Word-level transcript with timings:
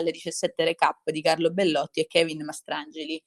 alle 0.00 0.10
17 0.10 0.64
recap 0.64 1.10
di 1.10 1.22
Carlo 1.22 1.50
Bellotti 1.50 2.00
e 2.00 2.06
Kevin 2.06 2.44
Mastrangeli. 2.44 3.22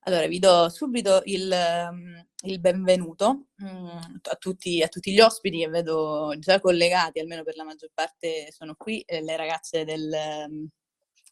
Allora, 0.00 0.26
vi 0.26 0.38
do 0.38 0.68
subito 0.68 1.22
il, 1.24 1.50
ehm, 1.50 2.26
il 2.44 2.60
benvenuto 2.60 3.46
um, 3.58 4.20
a, 4.22 4.36
tutti, 4.36 4.80
a, 4.80 4.88
tutti, 4.88 5.12
gli 5.12 5.18
ospiti 5.20 5.58
che 5.58 5.68
vedo 5.68 6.32
già 6.38 6.60
collegati, 6.60 7.18
almeno 7.18 7.42
per 7.42 7.56
la 7.56 7.64
maggior 7.64 7.90
parte 7.92 8.52
sono 8.52 8.76
qui, 8.76 9.00
eh, 9.00 9.20
le 9.20 9.36
ragazze 9.36 9.84
del, 9.84 10.68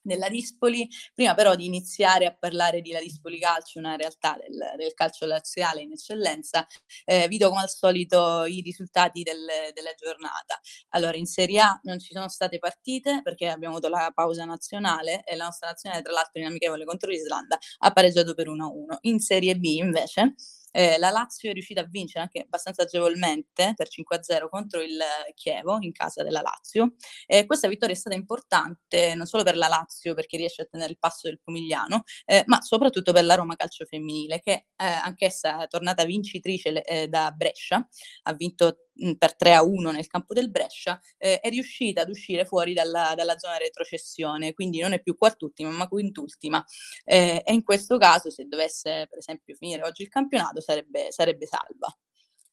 della 0.04 0.28
Dispoli. 0.28 0.88
Prima 1.14 1.34
però 1.34 1.54
di 1.54 1.66
iniziare 1.66 2.26
a 2.26 2.36
parlare 2.38 2.80
di 2.80 2.92
La 2.92 3.00
Dispoli 3.00 3.38
Calcio, 3.38 3.78
una 3.78 3.96
realtà 3.96 4.36
del, 4.38 4.74
del 4.76 4.94
calcio 4.94 5.26
laziale 5.26 5.80
in 5.80 5.92
eccellenza, 5.92 6.66
eh, 7.04 7.26
vi 7.28 7.38
do 7.38 7.48
come 7.48 7.62
al 7.62 7.70
solito 7.70 8.44
i 8.44 8.60
risultati 8.60 9.22
del, 9.22 9.44
della 9.72 9.94
giornata. 9.96 10.60
Allora, 10.90 11.16
in 11.16 11.26
Serie 11.26 11.60
A 11.60 11.80
non 11.84 11.98
ci 11.98 12.12
sono 12.12 12.28
state 12.28 12.58
partite 12.58 13.20
perché 13.22 13.48
abbiamo 13.48 13.76
avuto 13.76 13.88
la 13.88 14.12
pausa 14.14 14.44
nazionale 14.44 15.24
e 15.24 15.36
la 15.36 15.44
nostra 15.44 15.68
nazionale, 15.68 16.02
tra 16.02 16.12
l'altro 16.12 16.40
in 16.40 16.46
amichevole 16.46 16.84
contro 16.84 17.10
l'Islanda, 17.10 17.58
ha 17.78 17.90
pareggiato 17.92 18.34
per 18.34 18.48
1-1. 18.48 18.98
In 19.02 19.20
Serie 19.20 19.56
B 19.56 19.64
invece 19.64 20.34
eh, 20.76 20.98
la 20.98 21.10
Lazio 21.10 21.50
è 21.50 21.52
riuscita 21.52 21.82
a 21.82 21.86
vincere 21.88 22.20
anche 22.22 22.40
abbastanza 22.40 22.82
agevolmente 22.82 23.74
per 23.76 23.88
5-0 23.88 24.48
contro 24.48 24.80
il 24.80 24.98
Chievo 25.34 25.78
in 25.80 25.92
casa 25.92 26.24
della 26.24 26.40
Lazio. 26.40 26.94
Eh, 27.26 27.46
questa 27.46 27.68
vittoria 27.68 27.94
è 27.94 27.98
stata 27.98 28.16
importante 28.16 29.14
non 29.14 29.26
solo 29.26 29.44
per 29.44 29.56
la 29.56 29.68
Lazio 29.68 30.14
perché 30.14 30.36
riesce 30.36 30.62
a 30.62 30.66
tenere 30.66 30.90
il 30.90 30.98
passo 30.98 31.28
del 31.28 31.40
Pomigliano, 31.40 32.02
eh, 32.24 32.42
ma 32.46 32.60
soprattutto 32.60 33.12
per 33.12 33.24
la 33.24 33.36
Roma 33.36 33.54
Calcio 33.54 33.84
Femminile 33.84 34.40
che 34.40 34.52
eh, 34.52 34.84
anch'essa 34.84 35.62
è 35.62 35.68
tornata 35.68 36.04
vincitrice 36.04 36.82
eh, 36.82 37.06
da 37.06 37.30
Brescia, 37.30 37.86
ha 38.22 38.32
vinto 38.32 38.88
per 39.18 39.36
3 39.36 39.54
a 39.54 39.62
1 39.62 39.90
nel 39.90 40.06
campo 40.06 40.34
del 40.34 40.50
Brescia, 40.50 41.00
eh, 41.18 41.40
è 41.40 41.48
riuscita 41.48 42.02
ad 42.02 42.08
uscire 42.08 42.44
fuori 42.44 42.72
dalla, 42.72 43.12
dalla, 43.16 43.38
zona 43.38 43.56
retrocessione, 43.56 44.52
quindi 44.52 44.80
non 44.80 44.92
è 44.92 45.00
più 45.02 45.16
quart'ultima 45.16 45.70
ma 45.70 45.88
quintultima. 45.88 46.64
Eh, 47.04 47.42
e 47.44 47.52
in 47.52 47.62
questo 47.62 47.98
caso, 47.98 48.30
se 48.30 48.46
dovesse 48.46 49.06
per 49.08 49.18
esempio 49.18 49.54
finire 49.56 49.82
oggi 49.82 50.02
il 50.02 50.08
campionato, 50.08 50.60
sarebbe, 50.60 51.10
sarebbe 51.10 51.46
salva. 51.46 51.94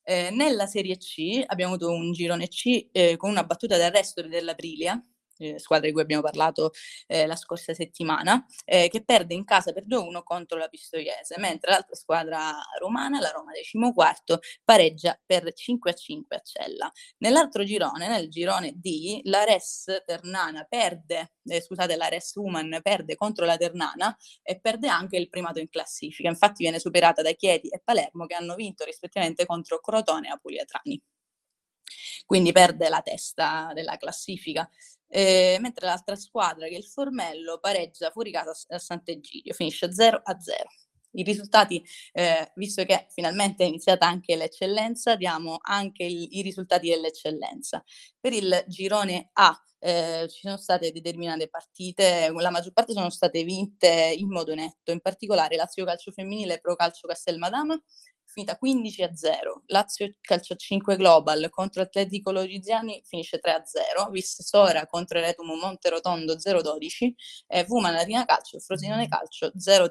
Eh, 0.03 0.31
nella 0.31 0.66
Serie 0.66 0.98
C 0.98 1.44
abbiamo 1.45 1.75
avuto 1.75 1.92
un 1.92 2.11
girone 2.11 2.48
C 2.48 2.89
eh, 2.92 3.17
con 3.17 3.30
una 3.30 3.44
battuta 3.44 3.78
d'arresto 3.78 4.28
dell'Aprilia, 4.28 5.02
eh, 5.42 5.59
squadra 5.59 5.88
di 5.88 5.94
cui 5.94 6.02
abbiamo 6.02 6.22
parlato 6.22 6.72
eh, 7.08 7.25
la 7.25 7.36
scorsa 7.36 7.73
settimana, 7.73 8.45
eh, 8.66 8.88
che 8.89 9.03
perde 9.03 9.34
in 9.34 9.44
casa 9.44 9.73
per 9.73 9.86
2-1 9.86 10.22
contro 10.23 10.58
la 10.58 10.67
Pistoiese, 10.67 11.36
mentre 11.39 11.72
l'altra 11.72 11.95
squadra 11.95 12.53
romana, 12.80 13.20
la 13.20 13.30
Roma 13.30 13.52
XIV, 13.52 14.39
pareggia 14.64 15.20
per 15.25 15.53
5-5 15.53 16.22
a 16.30 16.42
Cella. 16.44 16.92
Nell'altro 17.17 17.64
girone, 17.64 18.08
nel 18.08 18.30
girone 18.30 18.73
D, 18.75 19.22
la 19.23 19.44
Res 19.44 20.02
Ternana 20.06 20.64
perde, 20.64 21.33
eh, 21.44 21.61
scusate, 21.61 21.95
la 21.95 22.08
Res 22.08 22.36
Human 22.36 22.80
perde 22.81 23.16
contro 23.16 23.45
la 23.45 23.58
Ternana 23.58 24.16
e 24.44 24.59
perde 24.59 24.88
anche 24.88 25.17
il 25.17 25.30
primato 25.30 25.59
in 25.59 25.70
classifica. 25.70 26.30
Infatti 26.30 26.64
viene 26.64 26.80
superata 26.80 27.22
da 27.22 27.31
Chieti 27.33 27.70
e 27.70 27.81
Palermo 27.83 28.26
che 28.26 28.36
hanno 28.36 28.55
vinto 28.55 28.83
rispettivamente 28.86 29.45
contro 29.45 29.80
Crotone 29.80 30.28
e 30.28 30.31
Apuliatrani 30.31 31.02
quindi 32.26 32.52
perde 32.52 32.89
la 32.89 33.02
testa 33.02 33.72
della 33.73 33.98
classifica 33.98 34.70
eh, 35.12 35.58
mentre 35.59 35.86
l'altra 35.86 36.16
squadra, 36.16 36.67
che 36.67 36.76
è 36.76 36.78
il 36.78 36.86
Formello, 36.86 37.59
pareggia 37.59 38.12
fuori 38.12 38.31
casa 38.31 38.54
a 38.70 38.80
Sant'Egidio, 38.80 39.54
finisce 39.54 39.92
0 39.92 40.22
a 40.23 40.40
0. 40.40 40.70
I 41.14 41.23
risultati, 41.23 41.84
eh, 42.14 42.52
visto 42.56 42.86
che 42.86 43.08
finalmente 43.09 43.66
è 43.66 43.67
iniziata 43.67 44.08
anche 44.08 44.38
l'eccellenza, 44.38 45.17
diamo 45.17 45.58
anche 45.62 46.06
il, 46.06 46.30
i 46.32 46.42
risultati 46.42 46.88
dell'eccellenza. 46.88 47.84
Per 48.17 48.32
il 48.32 48.64
girone 48.67 49.30
A 49.34 49.62
eh, 49.80 50.28
ci 50.30 50.42
sono 50.42 50.56
state 50.56 50.92
determinate 50.92 51.50
partite, 51.50 52.32
la 52.34 52.50
maggior 52.50 52.72
parte 52.72 52.94
sono 52.94 53.09
state 53.09 53.44
vinte 53.44 54.14
in 54.16 54.30
modo 54.30 54.54
netto, 54.56 54.92
in 54.92 55.02
particolare 55.02 55.58
Lazio 55.58 55.84
Calcio 55.84 56.12
Femminile 56.12 56.56
e 56.56 56.59
Pro 56.62 56.76
Calcio 56.76 57.08
Castelmadama 57.08 57.78
finita 58.31 58.57
15 58.57 59.03
a 59.03 59.15
0. 59.15 59.63
Lazio 59.67 60.15
calcio 60.21 60.55
5 60.55 60.95
Global 60.95 61.49
contro 61.49 61.81
Atletico 61.81 62.31
Loriziani 62.31 63.02
finisce 63.05 63.39
3 63.39 63.52
a 63.52 63.64
0. 63.65 64.09
Vis 64.09 64.42
Sora 64.42 64.87
contro 64.87 65.19
Retumo 65.19 65.55
Monterotondo 65.55 66.36
0-12 66.36 67.14
e 67.47 67.64
Vuma 67.65 67.91
Latina 67.91 68.25
Calcio 68.25 68.59
Frosinone 68.59 69.08
Calcio 69.08 69.52
0-3. 69.58 69.89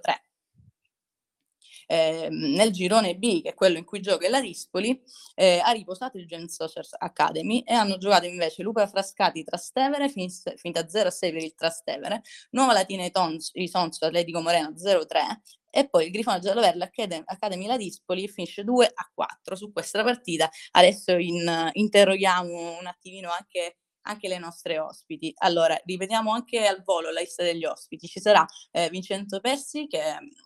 Eh, 1.86 2.28
nel 2.30 2.70
girone 2.70 3.16
B, 3.16 3.42
che 3.42 3.48
è 3.48 3.54
quello 3.54 3.76
in 3.76 3.84
cui 3.84 4.00
gioca 4.00 4.28
la 4.28 4.38
Rispoli, 4.38 5.02
eh, 5.34 5.60
ha 5.60 5.72
riposato 5.72 6.18
il 6.18 6.26
Gen 6.26 6.46
Socials 6.48 6.94
Academy 6.96 7.64
e 7.66 7.74
hanno 7.74 7.98
giocato 7.98 8.26
invece 8.26 8.62
Luca 8.62 8.86
Frascati 8.86 9.42
Trastevere, 9.42 10.08
finita 10.08 10.86
0-6 10.86 11.32
per 11.32 11.42
il 11.42 11.54
Trastevere, 11.56 12.22
Nuova 12.50 12.74
Latina 12.74 13.04
i, 13.04 13.10
Tons, 13.10 13.50
i 13.54 13.66
Sonso 13.66 14.04
Atletico 14.04 14.40
Moreno 14.40 14.70
0-3 14.70 15.40
e 15.70 15.88
poi 15.88 16.06
il 16.06 16.10
Grifone 16.10 16.41
Gialloverde 16.41 16.84
Academy, 16.84 17.22
Academy 17.26 17.66
La 17.66 17.76
Dispoli 17.76 18.28
finisce 18.28 18.64
2 18.64 18.91
a 18.92 19.10
4 19.14 19.56
su 19.56 19.72
questa 19.72 20.03
partita. 20.03 20.50
Adesso 20.72 21.12
in, 21.12 21.70
interroghiamo 21.72 22.78
un 22.78 22.86
attimino 22.86 23.31
anche, 23.31 23.78
anche, 24.03 24.28
le 24.28 24.38
nostre 24.38 24.80
ospiti. 24.80 25.32
Allora, 25.38 25.80
ripetiamo 25.84 26.32
anche 26.32 26.66
al 26.66 26.82
volo 26.82 27.10
la 27.10 27.20
lista 27.20 27.44
degli 27.44 27.64
ospiti. 27.64 28.09
Ci 28.09 28.20
sarà 28.20 28.44
eh, 28.72 28.88
Vincenzo 28.91 29.38
Persi 29.41 29.86
che 29.86 30.00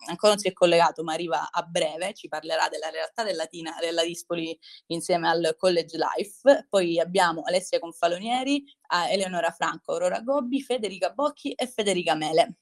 ancora 0.07 0.33
non 0.33 0.37
si 0.37 0.47
è 0.47 0.53
collegato 0.53 1.03
ma 1.03 1.13
arriva 1.13 1.49
a 1.49 1.63
breve, 1.63 2.13
ci 2.13 2.27
parlerà 2.27 2.69
della 2.69 2.89
realtà 2.89 3.23
del 3.23 3.35
Latina, 3.35 3.75
della 3.79 4.03
Dispoli 4.03 4.57
insieme 4.87 5.27
al 5.27 5.55
College 5.57 5.97
Life. 5.97 6.67
Poi 6.69 6.99
abbiamo 6.99 7.41
Alessia 7.43 7.79
Confalonieri, 7.79 8.63
Eleonora 9.09 9.49
Franco, 9.49 9.93
Aurora 9.93 10.21
Gobbi, 10.21 10.61
Federica 10.61 11.09
Bocchi 11.09 11.51
e 11.53 11.67
Federica 11.67 12.13
Mele 12.13 12.57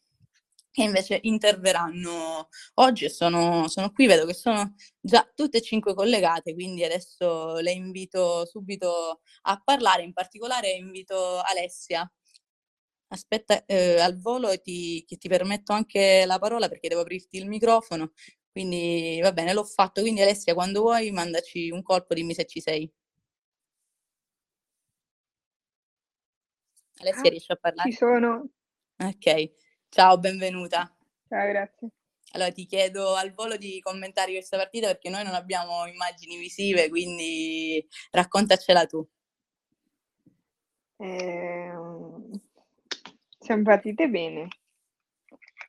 che 0.73 0.81
invece 0.81 1.19
interverranno 1.22 2.50
oggi 2.75 3.06
e 3.06 3.09
sono, 3.09 3.67
sono, 3.67 3.91
qui, 3.91 4.07
vedo 4.07 4.25
che 4.25 4.34
sono 4.34 4.73
già 5.00 5.23
tutte 5.35 5.59
e 5.59 5.61
cinque 5.61 5.94
collegate, 5.94 6.56
quindi 6.56 6.84
adesso 6.84 7.57
le 7.59 7.72
invito 7.72 8.45
subito 8.47 9.22
a 9.44 9.61
parlare, 9.63 10.01
in 10.01 10.13
particolare 10.13 10.72
invito 10.72 11.39
Alessia. 11.41 12.11
Aspetta 13.09 13.63
eh, 13.66 14.00
al 14.00 14.19
volo 14.19 14.59
ti, 14.59 15.03
che 15.06 15.17
ti 15.17 15.28
permetto 15.28 15.73
anche 15.73 16.25
la 16.25 16.39
parola 16.39 16.67
perché 16.67 16.88
devo 16.88 17.01
aprirti 17.01 17.38
il 17.38 17.47
microfono, 17.47 18.13
quindi 18.51 19.19
va 19.22 19.31
bene, 19.31 19.53
l'ho 19.53 19.63
fatto, 19.63 20.01
quindi 20.01 20.22
Alessia 20.22 20.55
quando 20.55 20.81
vuoi 20.81 21.11
mandaci 21.11 21.69
un 21.69 21.84
colpo, 21.84 22.16
dimmi 22.16 22.34
se 22.34 22.45
ci 22.45 22.59
sei. 22.59 22.91
Alessia 26.97 27.28
ah, 27.28 27.29
riesci 27.29 27.51
a 27.51 27.55
parlare? 27.57 27.91
Ci 27.91 27.95
sono. 27.95 28.50
Ok. 28.97 29.62
Ciao, 29.93 30.17
benvenuta. 30.17 30.91
Ciao, 31.29 31.47
grazie. 31.49 31.89
Allora 32.31 32.51
ti 32.51 32.65
chiedo 32.65 33.13
al 33.13 33.31
volo 33.31 33.57
di 33.57 33.79
commentare 33.79 34.31
questa 34.31 34.57
partita 34.57 34.87
perché 34.87 35.07
noi 35.07 35.23
non 35.23 35.35
abbiamo 35.35 35.85
immagini 35.85 36.35
visive, 36.39 36.89
quindi 36.89 37.87
raccontacela 38.09 38.87
tu. 38.87 39.07
Eh, 40.97 41.71
siamo 43.37 43.61
partite 43.61 44.09
bene 44.09 44.47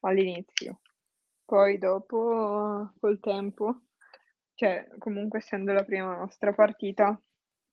all'inizio, 0.01 0.81
poi 1.45 1.77
dopo 1.77 2.95
col 2.99 3.21
tempo, 3.21 3.83
cioè 4.55 4.89
comunque 4.97 5.41
essendo 5.41 5.75
la 5.75 5.85
prima 5.85 6.17
nostra 6.17 6.55
partita, 6.55 7.21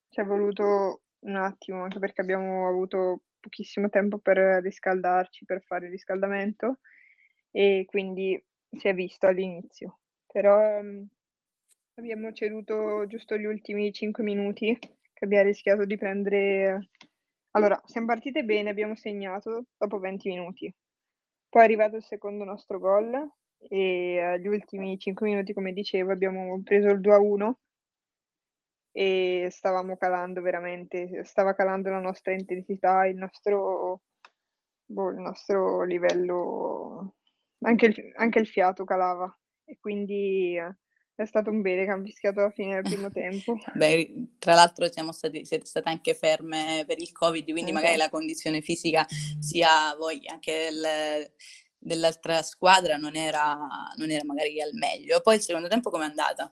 ci 0.09 0.19
è 0.19 0.25
voluto 0.25 1.03
un 1.19 1.37
attimo 1.37 1.83
anche 1.83 1.99
perché 1.99 2.19
abbiamo 2.19 2.67
avuto 2.67 3.21
pochissimo 3.41 3.89
tempo 3.89 4.19
per 4.19 4.37
riscaldarci, 4.37 5.43
per 5.43 5.61
fare 5.63 5.85
il 5.85 5.91
riscaldamento 5.91 6.79
e 7.51 7.83
quindi 7.85 8.41
si 8.71 8.87
è 8.87 8.93
visto 8.93 9.27
all'inizio. 9.27 9.99
Però 10.25 10.79
um, 10.79 11.05
abbiamo 11.95 12.31
ceduto 12.31 13.05
giusto 13.07 13.35
gli 13.35 13.43
ultimi 13.43 13.91
5 13.91 14.23
minuti 14.23 14.77
che 14.77 15.25
abbiamo 15.25 15.45
rischiato 15.45 15.85
di 15.85 15.97
prendere... 15.97 16.89
Allora, 17.51 17.81
siamo 17.85 18.07
partite 18.07 18.43
bene, 18.43 18.69
abbiamo 18.69 18.95
segnato 18.95 19.65
dopo 19.77 19.99
20 19.99 20.29
minuti. 20.29 20.73
Poi 21.49 21.61
è 21.61 21.65
arrivato 21.65 21.97
il 21.97 22.03
secondo 22.03 22.45
nostro 22.45 22.79
gol 22.79 23.29
e 23.57 24.19
agli 24.21 24.47
ultimi 24.47 24.97
5 24.97 25.27
minuti, 25.27 25.51
come 25.53 25.73
dicevo, 25.73 26.13
abbiamo 26.13 26.61
preso 26.63 26.87
il 26.87 27.01
2-1 27.01 27.51
e 28.91 29.47
stavamo 29.49 29.97
calando 29.97 30.41
veramente, 30.41 31.23
stava 31.23 31.53
calando 31.53 31.89
la 31.89 31.99
nostra 31.99 32.33
intensità, 32.33 33.05
il 33.05 33.15
nostro, 33.15 34.01
boh, 34.85 35.09
il 35.09 35.19
nostro 35.19 35.83
livello, 35.83 37.15
anche 37.61 37.85
il, 37.87 38.11
anche 38.15 38.39
il 38.39 38.47
fiato 38.47 38.83
calava 38.83 39.33
e 39.63 39.77
quindi 39.79 40.57
è 41.21 41.25
stato 41.25 41.49
un 41.49 41.61
bene 41.61 41.85
che 41.85 41.91
hanno 41.91 42.03
fischiato 42.03 42.39
alla 42.39 42.51
fine 42.51 42.81
del 42.81 42.91
primo 42.91 43.11
tempo. 43.11 43.57
Beh, 43.75 44.33
tra 44.39 44.53
l'altro 44.53 44.91
siamo 44.91 45.11
stati, 45.11 45.45
siete 45.45 45.65
state 45.65 45.87
anche 45.87 46.13
ferme 46.13 46.83
per 46.85 46.99
il 46.99 47.11
Covid, 47.11 47.49
quindi 47.51 47.71
magari 47.71 47.95
la 47.95 48.09
condizione 48.09 48.61
fisica 48.61 49.05
sia 49.39 49.95
voi 49.97 50.21
anche 50.27 50.69
del, 50.69 51.31
dell'altra 51.77 52.41
squadra 52.41 52.97
non 52.97 53.15
era, 53.15 53.57
non 53.95 54.09
era 54.09 54.25
magari 54.25 54.61
al 54.61 54.73
meglio. 54.73 55.21
Poi 55.21 55.35
il 55.35 55.41
secondo 55.41 55.67
tempo 55.67 55.89
com'è 55.89 56.05
andata? 56.05 56.51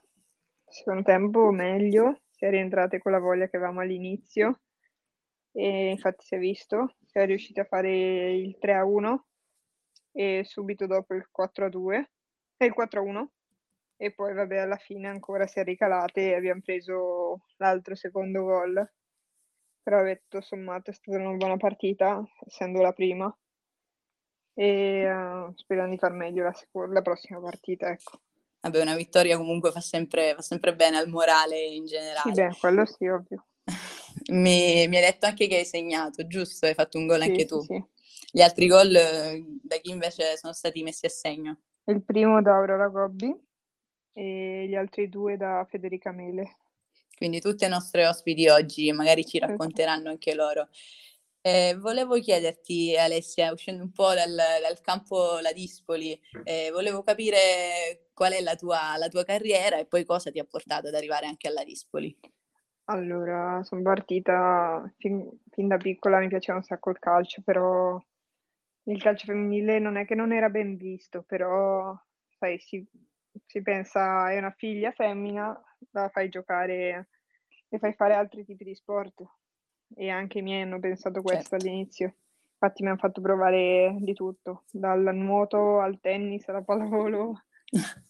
Il 0.66 0.74
secondo 0.74 1.02
tempo 1.02 1.50
meglio, 1.50 2.20
si 2.40 2.46
è 2.46 2.50
rientrate 2.50 2.98
con 2.98 3.12
la 3.12 3.18
voglia 3.18 3.48
che 3.48 3.56
avevamo 3.56 3.80
all'inizio. 3.80 4.62
E 5.52 5.90
infatti 5.90 6.24
si 6.24 6.36
è 6.36 6.38
visto, 6.38 6.96
siamo 7.04 7.26
riusciti 7.26 7.60
a 7.60 7.64
fare 7.64 8.32
il 8.32 8.56
3 8.58 8.74
a 8.74 8.84
1 8.84 9.26
e 10.12 10.42
subito 10.44 10.86
dopo 10.86 11.14
il 11.14 11.28
4 11.30 11.66
a 11.66 11.68
2 11.68 12.10
e 12.56 12.64
il 12.64 12.72
4 12.72 13.00
a 13.00 13.02
1 13.02 13.32
e 13.96 14.12
poi 14.12 14.32
vabbè 14.32 14.56
alla 14.56 14.78
fine 14.78 15.08
ancora 15.08 15.46
si 15.46 15.60
è 15.60 15.64
ricalate 15.64 16.30
e 16.30 16.34
abbiamo 16.34 16.62
preso 16.62 17.42
l'altro 17.58 17.94
secondo 17.94 18.42
gol. 18.42 18.90
Però 19.82 20.02
detto 20.02 20.40
sommato 20.40 20.90
è 20.90 20.94
stata 20.94 21.18
una 21.18 21.36
buona 21.36 21.56
partita 21.58 22.22
essendo 22.46 22.80
la 22.80 22.92
prima. 22.92 23.36
E 24.54 25.12
uh, 25.12 25.52
speriamo 25.54 25.90
di 25.90 25.98
far 25.98 26.12
meglio 26.12 26.44
la, 26.44 26.54
la 26.88 27.02
prossima 27.02 27.40
partita 27.40 27.90
ecco 27.90 28.20
Vabbè, 28.60 28.80
una 28.80 28.94
vittoria 28.94 29.38
comunque 29.38 29.70
fa 29.70 29.80
sempre, 29.80 30.34
fa 30.34 30.42
sempre 30.42 30.74
bene 30.74 30.98
al 30.98 31.08
morale 31.08 31.58
in 31.60 31.86
generale. 31.86 32.34
Sì, 32.34 32.40
beh, 32.40 32.56
quello 32.58 32.84
sì, 32.84 33.06
ovvio. 33.06 33.46
mi, 34.30 34.86
mi, 34.86 34.96
hai 34.96 35.02
detto 35.02 35.26
anche 35.26 35.46
che 35.46 35.56
hai 35.56 35.64
segnato, 35.64 36.26
giusto? 36.26 36.66
Hai 36.66 36.74
fatto 36.74 36.98
un 36.98 37.06
gol 37.06 37.22
sì, 37.22 37.28
anche 37.28 37.44
tu. 37.46 37.60
Sì. 37.62 37.82
Gli 38.32 38.42
altri 38.42 38.66
gol 38.66 38.92
da 38.92 39.76
chi 39.76 39.90
invece 39.90 40.36
sono 40.36 40.52
stati 40.52 40.82
messi 40.82 41.06
a 41.06 41.08
segno? 41.08 41.58
Il 41.84 42.02
primo 42.02 42.42
da 42.42 42.56
Aurora 42.56 42.88
Gobbi 42.88 43.34
e 44.12 44.66
gli 44.68 44.74
altri 44.74 45.08
due 45.08 45.36
da 45.36 45.66
Federica 45.68 46.12
Mele. 46.12 46.56
Quindi 47.16 47.40
tutte 47.40 47.66
le 47.66 47.72
nostre 47.72 48.06
ospiti 48.06 48.48
oggi 48.48 48.90
magari 48.92 49.24
ci 49.24 49.38
racconteranno 49.38 50.10
anche 50.10 50.34
loro. 50.34 50.68
Eh, 51.42 51.74
volevo 51.78 52.18
chiederti, 52.20 52.94
Alessia, 52.98 53.50
uscendo 53.50 53.82
un 53.82 53.92
po' 53.92 54.12
dal, 54.12 54.34
dal 54.34 54.80
campo 54.82 55.38
La 55.40 55.52
Dispoli, 55.52 56.18
eh, 56.44 56.68
volevo 56.70 57.02
capire 57.02 58.10
qual 58.12 58.32
è 58.32 58.42
la 58.42 58.56
tua, 58.56 58.98
la 58.98 59.08
tua, 59.08 59.24
carriera 59.24 59.78
e 59.78 59.86
poi 59.86 60.04
cosa 60.04 60.30
ti 60.30 60.38
ha 60.38 60.44
portato 60.44 60.88
ad 60.88 60.94
arrivare 60.94 61.24
anche 61.24 61.48
alla 61.48 61.64
Dispoli. 61.64 62.14
Allora, 62.84 63.62
sono 63.62 63.80
partita 63.80 64.92
fin, 64.98 65.30
fin 65.50 65.68
da 65.68 65.78
piccola, 65.78 66.18
mi 66.18 66.28
piaceva 66.28 66.58
un 66.58 66.64
sacco 66.64 66.90
il 66.90 66.98
calcio, 66.98 67.40
però 67.42 67.98
il 68.84 69.00
calcio 69.00 69.24
femminile 69.24 69.78
non 69.78 69.96
è 69.96 70.04
che 70.04 70.14
non 70.14 70.32
era 70.32 70.50
ben 70.50 70.76
visto, 70.76 71.22
però 71.22 71.98
sai, 72.38 72.58
si, 72.58 72.86
si 73.46 73.62
pensa 73.62 74.30
è 74.30 74.36
una 74.36 74.54
figlia 74.54 74.90
femmina, 74.90 75.58
la 75.92 76.10
fai 76.10 76.28
giocare 76.28 77.08
e 77.68 77.78
fai 77.78 77.94
fare 77.94 78.12
altri 78.12 78.44
tipi 78.44 78.64
di 78.64 78.74
sport. 78.74 79.22
E 79.94 80.08
anche 80.08 80.38
i 80.38 80.42
miei 80.42 80.62
hanno 80.62 80.80
pensato 80.80 81.22
questo 81.22 81.50
certo. 81.50 81.66
all'inizio. 81.66 82.14
Infatti 82.52 82.82
mi 82.82 82.88
hanno 82.90 82.98
fatto 82.98 83.20
provare 83.20 83.96
di 84.00 84.12
tutto, 84.12 84.64
dal 84.70 85.14
nuoto 85.14 85.80
al 85.80 85.98
tennis 86.00 86.46
alla 86.48 86.62
pallavolo. 86.62 87.44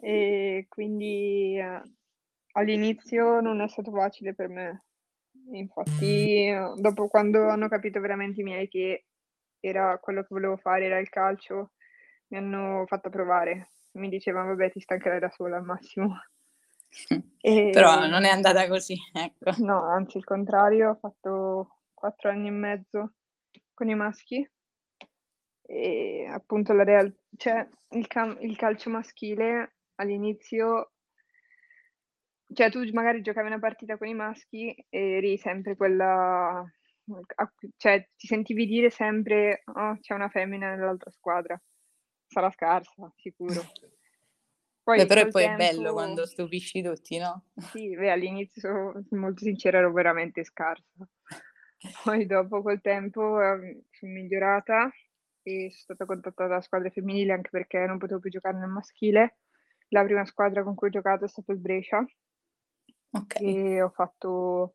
e 0.00 0.66
quindi 0.68 1.58
eh, 1.58 1.82
all'inizio 2.52 3.40
non 3.40 3.60
è 3.60 3.68
stato 3.68 3.90
facile 3.92 4.34
per 4.34 4.48
me. 4.48 4.84
Infatti, 5.52 6.50
dopo 6.76 7.08
quando 7.08 7.48
hanno 7.48 7.68
capito 7.68 8.00
veramente 8.00 8.40
i 8.40 8.44
miei 8.44 8.68
che 8.68 9.06
era 9.60 9.98
quello 9.98 10.22
che 10.22 10.28
volevo 10.30 10.56
fare, 10.56 10.86
era 10.86 10.98
il 10.98 11.08
calcio, 11.08 11.72
mi 12.28 12.38
hanno 12.38 12.84
fatto 12.86 13.10
provare. 13.10 13.72
Mi 13.92 14.08
dicevano, 14.08 14.48
vabbè, 14.48 14.70
ti 14.70 14.80
stancherai 14.80 15.20
da 15.20 15.30
sola 15.30 15.56
al 15.56 15.64
massimo. 15.64 16.18
E... 17.44 17.70
Però 17.72 18.06
non 18.06 18.22
è 18.22 18.28
andata 18.28 18.68
così, 18.68 18.94
ecco. 19.12 19.50
No, 19.64 19.82
anzi 19.82 20.16
il 20.16 20.22
contrario, 20.22 20.90
ho 20.90 20.94
fatto 20.94 21.80
quattro 21.92 22.30
anni 22.30 22.46
e 22.46 22.52
mezzo 22.52 23.14
con 23.74 23.88
i 23.88 23.96
maschi 23.96 24.48
e 25.72 26.26
appunto 26.30 26.72
la 26.72 26.84
real... 26.84 27.12
cioè, 27.36 27.66
il, 27.90 28.06
cam... 28.06 28.36
il 28.40 28.56
calcio 28.56 28.90
maschile 28.90 29.76
all'inizio 29.96 30.92
cioè 32.52 32.70
tu 32.70 32.82
magari 32.92 33.22
giocavi 33.22 33.46
una 33.46 33.58
partita 33.58 33.96
con 33.96 34.08
i 34.08 34.14
maschi 34.14 34.74
e 34.88 34.98
eri 35.16 35.38
sempre 35.38 35.76
quella 35.76 36.62
cioè 37.76 38.06
ti 38.16 38.26
sentivi 38.26 38.66
dire 38.66 38.90
sempre 38.90 39.62
oh, 39.74 39.98
c'è 40.00 40.14
una 40.14 40.28
femmina 40.28 40.74
nell'altra 40.74 41.10
squadra 41.10 41.60
sarà 42.26 42.50
scarsa 42.50 43.10
sicuro 43.16 43.62
poi 44.82 44.98
beh, 44.98 45.06
però 45.06 45.28
poi 45.28 45.44
tempo... 45.44 45.62
è 45.62 45.66
bello 45.66 45.92
quando 45.92 46.26
stupisci 46.26 46.82
tutti 46.82 47.18
no? 47.18 47.44
sì 47.70 47.94
beh, 47.94 48.10
all'inizio 48.10 49.04
molto 49.10 49.44
sincera 49.44 49.78
ero 49.78 49.92
veramente 49.92 50.44
scarsa 50.44 51.08
poi 52.04 52.26
dopo 52.26 52.62
col 52.62 52.80
tempo 52.80 53.40
eh, 53.40 53.84
sono 53.90 54.12
migliorata 54.12 54.90
e 55.42 55.70
sono 55.70 55.82
stata 55.82 56.04
contattata 56.04 56.48
dalla 56.48 56.60
squadra 56.60 56.90
femminile 56.90 57.32
anche 57.32 57.50
perché 57.50 57.78
non 57.86 57.98
potevo 57.98 58.20
più 58.20 58.30
giocare 58.30 58.58
nel 58.58 58.68
maschile 58.68 59.38
la 59.88 60.04
prima 60.04 60.24
squadra 60.24 60.62
con 60.62 60.74
cui 60.74 60.88
ho 60.88 60.90
giocato 60.92 61.24
è 61.24 61.28
stato 61.28 61.52
il 61.52 61.58
Brescia 61.58 62.04
okay. 63.10 63.74
e 63.74 63.82
ho 63.82 63.90
fatto 63.90 64.74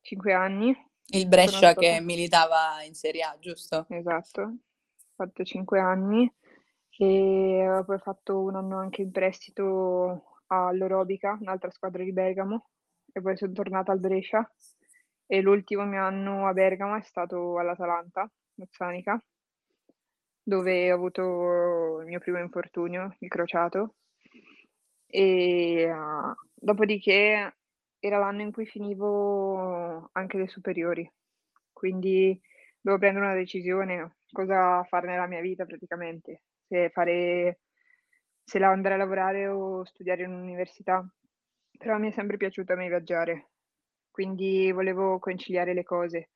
cinque 0.00 0.32
anni 0.32 0.74
il 1.08 1.28
Brescia 1.28 1.74
che 1.74 2.00
militava 2.00 2.82
in 2.82 2.94
Serie 2.94 3.22
A, 3.22 3.36
giusto? 3.38 3.86
Esatto, 3.90 4.40
ho 4.42 4.54
fatto 5.14 5.44
cinque 5.44 5.78
anni 5.78 6.30
e 6.98 7.82
poi 7.84 7.96
ho 7.96 7.98
fatto 7.98 8.42
un 8.42 8.56
anno 8.56 8.78
anche 8.78 9.02
in 9.02 9.10
prestito 9.10 10.40
all'Orobica, 10.46 11.36
un'altra 11.40 11.70
squadra 11.70 12.02
di 12.02 12.12
Bergamo, 12.12 12.68
e 13.12 13.20
poi 13.20 13.36
sono 13.36 13.52
tornata 13.52 13.92
al 13.92 14.00
Brescia. 14.00 14.48
E 15.26 15.40
l'ultimo 15.40 15.84
mio 15.84 16.04
anno 16.04 16.46
a 16.46 16.52
Bergamo 16.52 16.96
è 16.96 17.02
stato 17.02 17.58
all'Atalanta, 17.58 18.30
Mozzanica, 18.54 19.22
dove 20.42 20.92
ho 20.92 20.94
avuto 20.94 22.00
il 22.00 22.06
mio 22.06 22.20
primo 22.20 22.38
infortunio, 22.38 23.16
il 23.18 23.28
crociato, 23.28 23.96
e 25.06 25.90
uh, 25.90 26.34
dopodiché 26.54 27.56
era 27.98 28.18
l'anno 28.18 28.42
in 28.42 28.52
cui 28.52 28.66
finivo 28.66 30.08
anche 30.12 30.38
le 30.38 30.46
superiori, 30.46 31.10
quindi 31.72 32.40
dovevo 32.80 33.00
prendere 33.00 33.26
una 33.26 33.34
decisione, 33.34 34.18
cosa 34.30 34.84
fare 34.84 35.08
nella 35.08 35.26
mia 35.26 35.40
vita 35.40 35.64
praticamente, 35.64 36.42
se 36.66 36.90
fare, 36.90 37.60
se 38.44 38.62
andare 38.62 38.94
a 38.94 38.98
lavorare 38.98 39.48
o 39.48 39.84
studiare 39.84 40.24
in 40.24 40.32
un'università. 40.32 41.06
Però 41.78 41.98
mi 41.98 42.08
è 42.08 42.12
sempre 42.12 42.36
piaciuto 42.36 42.72
a 42.72 42.76
me 42.76 42.88
viaggiare, 42.88 43.50
quindi 44.10 44.72
volevo 44.72 45.18
conciliare 45.18 45.74
le 45.74 45.82
cose 45.84 46.30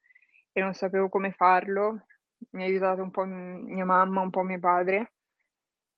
e 0.52 0.60
non 0.60 0.74
sapevo 0.74 1.08
come 1.08 1.32
farlo. 1.32 2.06
Mi 2.50 2.62
ha 2.62 2.66
aiutato 2.66 3.02
un 3.02 3.10
po' 3.10 3.24
mia 3.24 3.84
mamma, 3.84 4.20
un 4.20 4.30
po' 4.30 4.42
mio 4.42 4.58
padre 4.58 5.12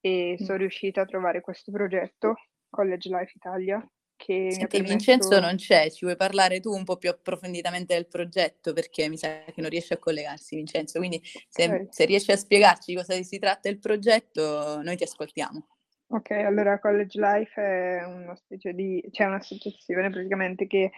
e 0.00 0.36
sono 0.40 0.58
riuscita 0.58 1.02
a 1.02 1.06
trovare 1.06 1.40
questo 1.40 1.70
progetto, 1.70 2.34
College 2.68 3.08
Life 3.08 3.32
Italia, 3.36 3.88
che 4.22 4.52
Senti, 4.52 4.66
permesso... 4.68 4.92
Vincenzo 4.92 5.40
non 5.40 5.56
c'è, 5.56 5.90
ci 5.90 6.04
vuoi 6.04 6.16
parlare 6.16 6.60
tu 6.60 6.72
un 6.72 6.84
po' 6.84 6.96
più 6.96 7.10
approfonditamente 7.10 7.94
del 7.94 8.06
progetto 8.06 8.72
perché 8.72 9.08
mi 9.08 9.16
sa 9.16 9.42
che 9.46 9.60
non 9.60 9.68
riesce 9.68 9.94
a 9.94 9.98
collegarsi 9.98 10.54
Vincenzo, 10.54 10.98
quindi 10.98 11.20
se, 11.48 11.64
okay. 11.64 11.86
se 11.90 12.04
riesci 12.04 12.30
a 12.30 12.36
spiegarci 12.36 12.94
cosa 12.94 13.20
si 13.20 13.38
tratta 13.40 13.68
il 13.68 13.80
progetto 13.80 14.80
noi 14.82 14.96
ti 14.96 15.02
ascoltiamo. 15.02 15.66
Ok, 16.08 16.30
allora 16.30 16.78
College 16.78 17.18
Life 17.18 17.60
è 17.60 18.04
una 18.04 18.36
specie 18.36 18.72
di, 18.74 19.02
cioè 19.10 19.26
un'associazione 19.26 20.10
praticamente 20.10 20.66
che 20.66 20.92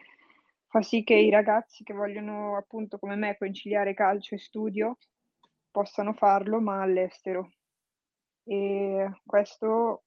fa 0.66 0.82
sì 0.82 1.02
che 1.04 1.14
i 1.14 1.30
ragazzi 1.30 1.82
che 1.84 1.94
vogliono 1.94 2.56
appunto 2.56 2.98
come 2.98 3.14
me 3.14 3.38
conciliare 3.38 3.94
calcio 3.94 4.34
e 4.34 4.38
studio 4.38 4.98
possano 5.70 6.12
farlo 6.12 6.60
ma 6.60 6.82
all'estero. 6.82 7.52
E 8.44 9.10
questo 9.24 10.03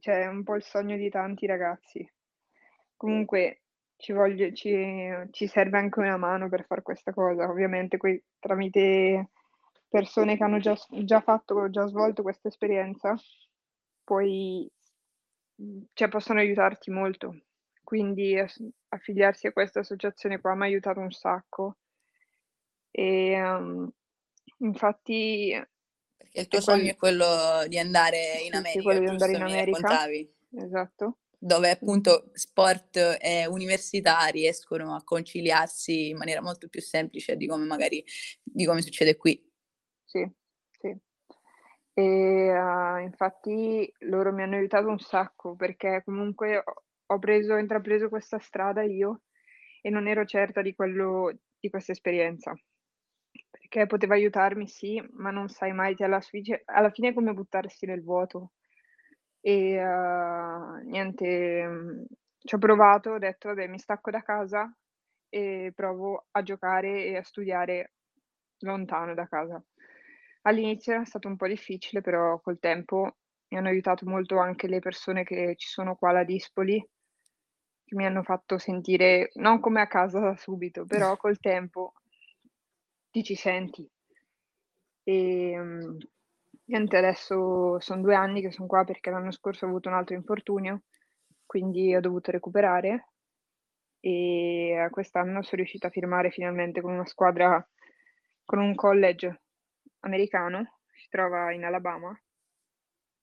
cioè, 0.00 0.22
è 0.22 0.26
un 0.26 0.42
po' 0.44 0.54
il 0.54 0.62
sogno 0.62 0.96
di 0.96 1.08
tanti 1.10 1.46
ragazzi. 1.46 2.08
Comunque 2.96 3.62
ci, 3.96 4.12
voglio, 4.12 4.52
ci, 4.52 5.10
ci 5.30 5.46
serve 5.46 5.78
anche 5.78 5.98
una 6.00 6.16
mano 6.16 6.48
per 6.48 6.64
fare 6.66 6.82
questa 6.82 7.12
cosa, 7.12 7.48
ovviamente 7.48 7.96
que- 7.96 8.24
tramite 8.38 9.30
persone 9.88 10.36
che 10.36 10.44
hanno 10.44 10.58
già, 10.58 10.76
già 11.04 11.20
fatto, 11.20 11.70
già 11.70 11.86
svolto 11.86 12.22
questa 12.22 12.48
esperienza, 12.48 13.16
poi 14.04 14.70
cioè, 15.92 16.08
possono 16.08 16.40
aiutarti 16.40 16.90
molto. 16.90 17.42
Quindi 17.82 18.36
affiliarsi 18.88 19.46
a 19.46 19.52
questa 19.52 19.80
associazione 19.80 20.40
qua 20.40 20.54
mi 20.54 20.62
ha 20.62 20.64
aiutato 20.66 21.00
un 21.00 21.10
sacco. 21.10 21.76
E 22.90 23.42
um, 23.42 23.90
infatti 24.58 25.54
perché 26.32 26.40
il 26.40 26.48
tuo 26.48 26.60
sogno 26.60 26.90
è 26.90 26.96
quello 26.96 27.64
di 27.66 27.78
andare 27.78 28.40
in 28.44 28.54
America, 28.54 28.78
sì, 28.78 28.82
quello 28.82 29.00
di 29.00 29.06
andare 29.06 29.32
in 29.32 29.42
America. 29.42 30.06
Esatto. 30.56 31.18
Dove 31.40 31.70
appunto 31.70 32.30
sport 32.32 33.18
e 33.20 33.46
università 33.46 34.26
riescono 34.26 34.94
a 34.94 35.04
conciliarsi 35.04 36.08
in 36.08 36.16
maniera 36.16 36.42
molto 36.42 36.68
più 36.68 36.80
semplice 36.80 37.36
di 37.36 37.46
come 37.46 37.64
magari 37.64 38.04
di 38.42 38.66
come 38.66 38.82
succede 38.82 39.16
qui. 39.16 39.40
Sì, 40.04 40.28
sì. 40.80 40.96
E 41.94 42.58
uh, 42.58 42.98
infatti 42.98 43.92
loro 44.00 44.32
mi 44.32 44.42
hanno 44.42 44.56
aiutato 44.56 44.88
un 44.88 44.98
sacco 44.98 45.54
perché 45.54 46.02
comunque 46.04 46.62
ho 47.06 47.18
preso, 47.18 47.56
intrapreso 47.56 48.08
questa 48.08 48.38
strada 48.38 48.82
io 48.82 49.22
e 49.80 49.90
non 49.90 50.08
ero 50.08 50.24
certa 50.24 50.60
di 50.60 50.74
quello, 50.74 51.32
di 51.58 51.70
questa 51.70 51.92
esperienza 51.92 52.52
perché 53.68 53.86
poteva 53.86 54.14
aiutarmi, 54.14 54.66
sì, 54.66 55.02
ma 55.12 55.30
non 55.30 55.48
sai 55.48 55.72
mai, 55.72 55.94
ti 55.94 56.02
alla, 56.02 56.20
alla 56.64 56.90
fine 56.90 57.08
è 57.08 57.14
come 57.14 57.34
buttarsi 57.34 57.84
nel 57.84 58.02
vuoto. 58.02 58.52
E 59.40 59.78
uh, 59.84 60.76
niente, 60.84 61.66
mm, 61.66 62.02
ci 62.38 62.54
ho 62.54 62.58
provato, 62.58 63.10
ho 63.10 63.18
detto, 63.18 63.48
vabbè, 63.48 63.66
mi 63.68 63.78
stacco 63.78 64.10
da 64.10 64.22
casa 64.22 64.74
e 65.28 65.72
provo 65.74 66.26
a 66.30 66.42
giocare 66.42 67.04
e 67.04 67.16
a 67.18 67.22
studiare 67.22 67.92
lontano 68.60 69.12
da 69.14 69.28
casa. 69.28 69.62
All'inizio 70.42 71.00
è 71.00 71.04
stato 71.04 71.28
un 71.28 71.36
po' 71.36 71.46
difficile, 71.46 72.00
però 72.00 72.40
col 72.40 72.58
tempo 72.58 73.16
mi 73.48 73.58
hanno 73.58 73.68
aiutato 73.68 74.06
molto 74.06 74.38
anche 74.38 74.66
le 74.66 74.80
persone 74.80 75.24
che 75.24 75.54
ci 75.56 75.68
sono 75.68 75.94
qua 75.94 76.10
alla 76.10 76.24
Dispoli, 76.24 76.82
che 77.84 77.94
mi 77.94 78.06
hanno 78.06 78.22
fatto 78.22 78.56
sentire 78.58 79.30
non 79.34 79.60
come 79.60 79.82
a 79.82 79.86
casa 79.86 80.20
da 80.20 80.36
subito, 80.36 80.86
però 80.86 81.16
col 81.18 81.38
tempo 81.38 81.92
ti 83.18 83.24
ci 83.24 83.34
senti. 83.34 83.88
Ehm, 85.04 85.96
niente, 86.66 86.96
adesso 86.96 87.80
son 87.80 88.02
2 88.02 88.14
anni 88.14 88.40
che 88.40 88.52
son 88.52 88.66
qua 88.66 88.84
perché 88.84 89.10
l'anno 89.10 89.32
scorso 89.32 89.64
ho 89.64 89.68
avuto 89.68 89.88
un 89.88 89.94
altro 89.94 90.14
infortunio, 90.14 90.82
quindi 91.46 91.94
ho 91.94 92.00
dovuto 92.00 92.30
recuperare 92.30 93.08
e 94.00 94.88
quest'anno 94.90 95.42
son 95.42 95.58
riuscita 95.58 95.88
a 95.88 95.90
firmare 95.90 96.30
finalmente 96.30 96.80
con 96.80 96.92
una 96.92 97.06
squadra 97.06 97.66
con 98.44 98.60
un 98.60 98.74
college 98.74 99.42
americano, 100.00 100.78
si 100.92 101.08
trova 101.08 101.52
in 101.52 101.64
Alabama 101.64 102.16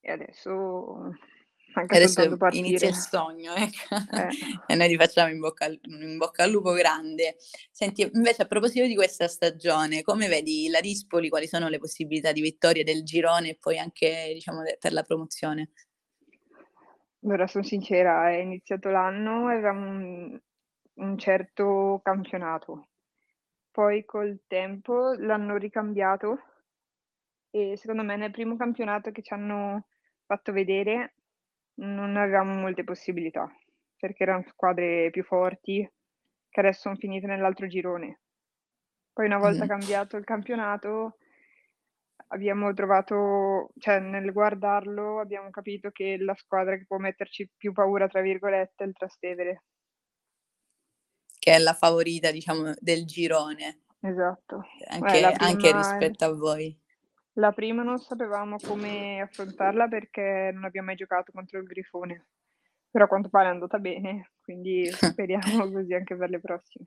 e 0.04 0.12
adesso 0.12 1.14
soltanto 1.82 1.96
Adesso 1.96 2.58
inizia 2.58 2.90
il 2.90 2.96
sogno, 2.96 3.54
ecco. 3.54 3.96
Eh. 4.12 4.30
E 4.68 4.76
noi 4.76 4.88
ti 4.88 4.96
facciamo 4.96 5.32
in 5.32 5.40
bocca 5.40 5.66
al 5.66 5.80
in 5.84 6.18
bocca 6.18 6.44
al 6.44 6.52
lupo 6.52 6.72
grande. 6.72 7.36
Senti, 7.72 8.10
invece 8.14 8.44
a 8.44 8.46
proposito 8.46 8.86
di 8.86 8.96
questa 8.96 9.28
stagione, 9.28 10.02
come 10.02 10.28
vedi 10.28 10.68
la 10.70 10.82
Dispoli? 10.82 11.30
Quali 11.30 11.48
sono 11.48 11.68
le 11.68 11.80
possibilità 11.80 12.32
di 12.32 12.42
vittoria 12.42 12.84
del 12.84 13.04
girone 13.04 13.50
e 13.50 13.58
poi 13.60 13.78
anche, 13.78 14.32
diciamo, 14.34 14.64
de 14.64 14.78
per 14.80 14.94
la 14.94 15.04
promozione? 15.04 15.72
Allora, 17.24 17.48
son 17.48 17.64
sincera, 17.64 18.30
è 18.30 18.36
iniziato 18.38 18.90
l'anno, 18.90 19.48
avevamo 19.48 19.90
un 19.90 20.40
un 20.96 21.18
certo 21.18 22.00
campionato. 22.04 22.90
Poi 23.72 24.06
col 24.06 24.42
tempo 24.48 25.14
l'hanno 25.14 25.58
ricambiato 25.58 26.40
e 27.50 27.76
secondo 27.78 28.04
me 28.04 28.16
nel 28.16 28.32
primo 28.32 28.56
campionato 28.56 29.12
che 29.12 29.22
ci 29.22 29.34
hanno 29.34 29.88
fatto 30.26 30.52
vedere 30.52 31.16
non 31.78 32.16
avevamo 32.18 32.54
molte 32.56 32.84
possibilità, 32.84 33.50
perché 33.98 34.24
eran 34.24 34.44
squadre 34.44 35.10
più 35.12 35.24
forti 35.24 35.88
che 36.50 36.60
adesso 36.60 36.82
son 36.82 36.98
finite 36.98 37.28
nell'altro 37.28 37.68
girone. 37.68 38.20
Poi 39.14 39.26
una 39.28 39.38
volta 39.40 39.66
Mh-mh. 39.66 39.68
cambiato 39.68 40.18
il 40.18 40.26
campionato 40.26 41.18
abbiamo 42.30 42.74
trovato 42.74 43.70
cioè 43.78 44.00
nel 44.00 44.32
guardarlo 44.32 45.20
abbiamo 45.20 45.50
capito 45.52 45.92
che 45.92 46.18
la 46.18 46.34
squadra 46.36 46.76
che 46.78 46.86
può 46.88 46.98
metterci 46.98 47.50
più 47.56 47.72
"paura" 47.74 48.08
tra 48.08 48.22
virgolette 48.22 48.84
è 48.84 48.88
il 48.88 48.94
Trastevere. 48.94 49.62
Che 51.44 51.52
è 51.54 51.58
la 51.60 51.74
favorita, 51.74 52.32
diciamo, 52.32 52.74
del 52.80 53.06
girone. 53.06 53.82
Esatto. 54.04 54.64
Anche 54.88 55.20
la 55.20 55.34
anche 55.38 55.72
prima 55.72 55.72
rispetto 55.72 56.26
a 56.26 56.34
voi. 56.34 56.78
La 57.36 57.52
prima 57.52 57.84
non 57.84 57.98
sapevamo 57.98 58.58
come 58.58 59.22
affrontarla 59.22 59.88
perché 59.88 60.52
non 60.54 60.64
abbiam 60.64 60.86
mai 60.86 60.96
giocato 60.96 61.32
contro 61.32 61.60
il 61.60 61.66
Grifone, 61.66 62.28
però 62.90 63.06
a 63.06 63.08
quanto 63.08 63.30
pare 63.30 63.48
è 63.48 63.52
andata 63.52 63.78
bene, 63.80 64.32
quindi 64.42 64.90
speriamo 64.92 65.72
così 65.72 65.94
anche 65.94 66.16
per 66.16 66.30
le 66.30 66.40
prossime. 66.40 66.86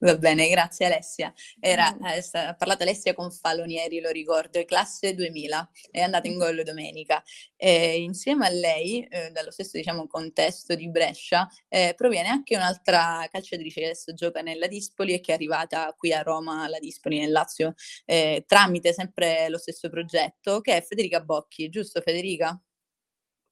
Va 0.00 0.16
bene, 0.16 0.48
grazie 0.48 0.86
Alessia. 0.86 1.32
Era 1.58 1.96
sta 2.20 2.48
ha 2.48 2.54
parlato 2.54 2.84
Alessia 2.84 3.14
Confalonieri, 3.14 4.00
lo 4.00 4.10
ricordo, 4.10 4.64
classe 4.64 5.12
2000, 5.14 5.68
è 5.90 6.00
andata 6.00 6.28
in 6.28 6.38
gol 6.38 6.62
domenica. 6.62 7.20
E 7.56 8.00
insieme 8.00 8.46
a 8.46 8.50
lei, 8.50 9.06
uhm, 9.10 9.30
dallo 9.32 9.50
stesso, 9.50 9.76
diciamo, 9.76 10.06
contesto 10.06 10.76
di 10.76 10.88
Brescia, 10.88 11.48
ehm, 11.68 11.94
proviene 11.94 12.28
anche 12.28 12.54
un'altra 12.56 13.26
calciatrice 13.30 13.80
che 13.80 13.86
adesso 13.86 14.14
gioca 14.14 14.40
nella 14.40 14.68
Dispoli 14.68 15.14
e 15.14 15.20
che 15.20 15.32
è 15.32 15.34
arrivata 15.34 15.92
qui 15.96 16.12
a 16.12 16.22
Roma, 16.22 16.62
alla 16.62 16.78
Dispoli, 16.78 17.18
nel 17.18 17.32
Lazio, 17.32 17.74
ehm, 18.04 18.44
tramite 18.46 18.92
sempre 18.92 19.48
lo 19.48 19.58
stesso 19.58 19.88
progetto, 19.88 20.60
che 20.60 20.76
è 20.76 20.82
Federica 20.82 21.20
Bocchi, 21.20 21.68
giusto 21.68 22.00
Federica? 22.00 22.60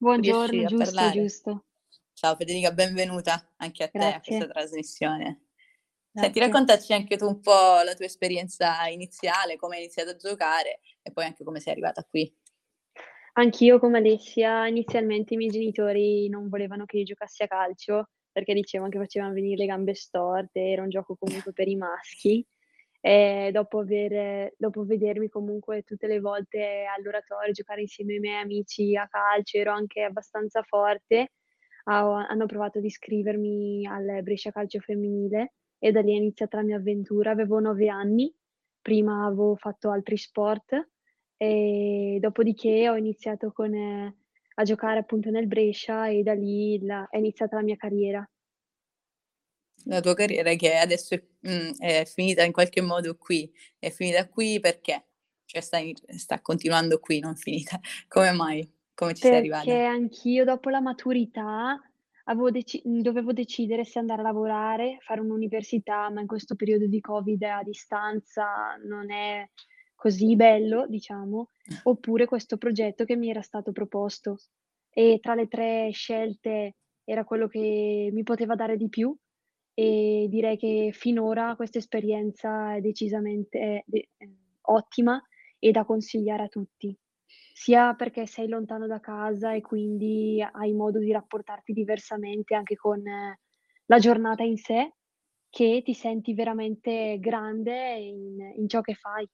Buongiorno, 0.01 0.65
giusto, 0.65 1.09
giusto. 1.09 1.65
Ciao 2.19 2.35
Federica, 2.37 2.73
benvenuta 2.73 3.53
anche 3.57 3.85
a 3.85 3.89
te 3.89 4.07
a 4.13 4.23
questa 4.23 4.47
Grazie. 4.47 4.49
trasmissione. 4.49 5.46
Senti, 6.19 6.39
Grazie. 6.39 6.41
raccontaci 6.41 6.93
anche 6.95 7.19
tu 7.19 7.27
un 7.27 7.41
po' 7.41 7.83
la 7.85 7.93
tua 7.95 8.07
esperienza 8.07 8.87
iniziale, 8.89 9.57
come 9.57 9.77
hai 9.77 9.83
iniziato 9.83 10.11
a 10.11 10.17
giocare 10.17 10.81
e 11.03 11.13
poi 11.13 11.25
anche 11.27 11.45
come 11.45 11.61
sei 11.61 11.73
arrivata 11.75 12.03
qui. 12.05 12.35
Anch'io 13.35 13.79
come 13.79 13.99
Alessia, 13.99 14.67
inizialmente 14.67 15.35
i 15.35 15.37
miei 15.37 15.51
genitori 15.51 16.27
non 16.31 16.49
volevano 16.49 16.87
che 16.87 16.97
io 16.97 17.05
giocassi 17.05 17.43
a 17.43 17.47
calcio, 17.47 18.09
perché 18.33 18.55
dicevan 18.55 18.89
che 18.89 18.97
facevan 18.97 19.35
venir 19.35 19.59
le 19.59 19.67
gambe 19.67 19.95
storte, 19.95 20.59
era 20.59 20.81
un 20.81 20.89
gioco 20.89 21.17
comunque 21.17 21.53
per 21.53 21.69
i 21.69 21.77
maschi. 21.77 22.47
E 22.99 23.51
dopo 23.53 23.81
aver 23.81 24.55
dopo 24.57 24.85
vedermi 24.87 25.29
comunque 25.29 25.83
tutte 25.83 26.07
le 26.07 26.19
volte 26.19 26.87
all'oratorio, 26.97 27.53
giocare 27.53 27.83
insieme 27.83 28.15
ai 28.15 28.21
miei 28.21 28.41
amici 28.41 28.97
a 28.97 29.07
calcio, 29.07 29.59
ero 29.59 29.73
anche 29.73 30.01
abbastanza 30.01 30.63
forte, 30.63 31.33
hanno 31.85 32.47
provato 32.47 32.79
ad 32.79 32.85
iscrivermi 32.85 33.87
al 33.87 34.23
Brescia 34.23 34.51
Calcio 34.51 34.81
Femminile 34.81 35.53
e 35.87 35.93
da 35.93 36.01
lì 36.01 36.13
è 36.13 36.17
iniziata 36.17 36.57
la 36.59 36.65
mia 36.65 36.77
avventura. 36.77 37.31
Avevo 37.31 37.61
9 37.61 37.89
anni, 37.89 38.35
prima 38.81 39.25
avevo 39.25 39.57
fatto 39.57 39.91
altri 39.91 40.17
sport 40.17 40.89
e 41.37 42.19
dopodiché 42.21 42.89
ho 42.89 42.97
iniziato 42.97 43.53
con 43.53 43.73
a 44.59 44.63
giocare 44.63 44.99
appunto 44.99 45.31
nel 45.31 45.47
Brescia 45.47 46.09
e 46.09 46.23
da 46.23 46.33
lì 46.33 46.85
la 46.85 47.07
è 47.11 47.19
iniziata 47.19 47.57
la 47.57 47.63
mia 47.63 47.77
carriera. 47.77 48.29
La 49.85 50.01
tua 50.01 50.15
carriera 50.15 50.55
che 50.55 50.75
adesso 50.75 51.15
è 51.15 51.23
mhmm, 51.41 51.77
è 51.79 52.05
finita 52.07 52.43
in 52.43 52.53
qualche 52.53 52.81
modo 52.81 53.17
qui. 53.17 53.53
È 53.79 53.91
finita 53.91 54.29
qui 54.29 54.59
perché? 54.59 55.07
Cioè 55.45 55.61
sta 55.61 55.79
in 55.79 55.95
sta 56.17 56.41
continuando 56.41 56.99
qui, 56.99 57.21
non 57.21 57.37
finita. 57.37 57.79
Come 58.09 58.33
mai? 58.33 58.69
Come 58.95 59.15
ci 59.15 59.23
sei 59.23 59.43
Perché 59.43 59.73
arrivata? 59.73 59.89
anch'io 59.91 60.45
dopo 60.45 60.71
la 60.71 60.81
maturità 60.81 61.81
avevo 62.29 62.51
deci 62.51 62.81
dovevo 62.85 63.33
decidere 63.33 63.85
se 63.85 63.99
andare 63.99 64.21
a 64.21 64.25
lavorare, 64.25 64.99
fare 65.01 65.21
un'università, 65.21 66.11
ma 66.11 66.21
in 66.21 66.27
questo 66.27 66.55
periodo 66.55 66.87
di 66.87 67.01
Covid 67.01 67.43
a 67.43 67.63
distanza 67.63 68.77
non 68.85 69.11
è 69.11 69.49
così 69.95 70.37
bello, 70.37 70.87
diciamo, 70.87 71.51
oppure 71.85 72.27
questo 72.27 72.57
progetto 72.57 73.05
che 73.05 73.17
mi 73.17 73.31
era 73.31 73.43
stato 73.43 73.73
proposto. 73.73 74.39
E 74.91 75.19
tra 75.21 75.35
le 75.35 75.47
3 75.47 75.91
scelte 75.93 76.77
era 77.05 77.25
quello 77.25 77.49
che 77.49 78.11
mi 78.13 78.23
poteva 78.23 78.55
dare 78.55 78.77
di 78.77 78.89
più 78.89 79.15
e 79.75 80.27
direi 80.31 80.57
che 80.57 80.91
finora 80.93 81.55
questa 81.55 81.79
esperienza 81.79 82.75
è 82.75 82.81
decisamente 82.81 83.85
de 83.87 84.09
ehm, 84.17 84.37
ottima 84.63 85.23
e 85.59 85.71
da 85.71 85.85
consigliare 85.85 86.45
a 86.45 86.49
tutti. 86.49 86.97
Sia 87.59 87.95
perché 87.95 88.27
sei 88.27 88.49
lontano 88.49 88.87
da 88.87 89.01
casa 89.01 89.55
e 89.55 89.63
quindi 89.63 90.43
hai 90.53 90.75
modo 90.75 90.99
di 90.99 91.11
rapportarti 91.11 91.73
diversamente 91.73 92.55
anche 92.55 92.77
con 92.77 93.03
la 93.03 93.99
giornata 93.99 94.43
in 94.43 94.59
sé, 94.59 94.93
che 95.49 95.81
ti 95.83 95.95
senti 95.95 96.35
veramente 96.35 97.17
grande 97.19 97.95
in 97.97 98.37
in 98.57 98.69
ciò 98.69 98.83
che 98.83 98.93
fai. 98.95 99.27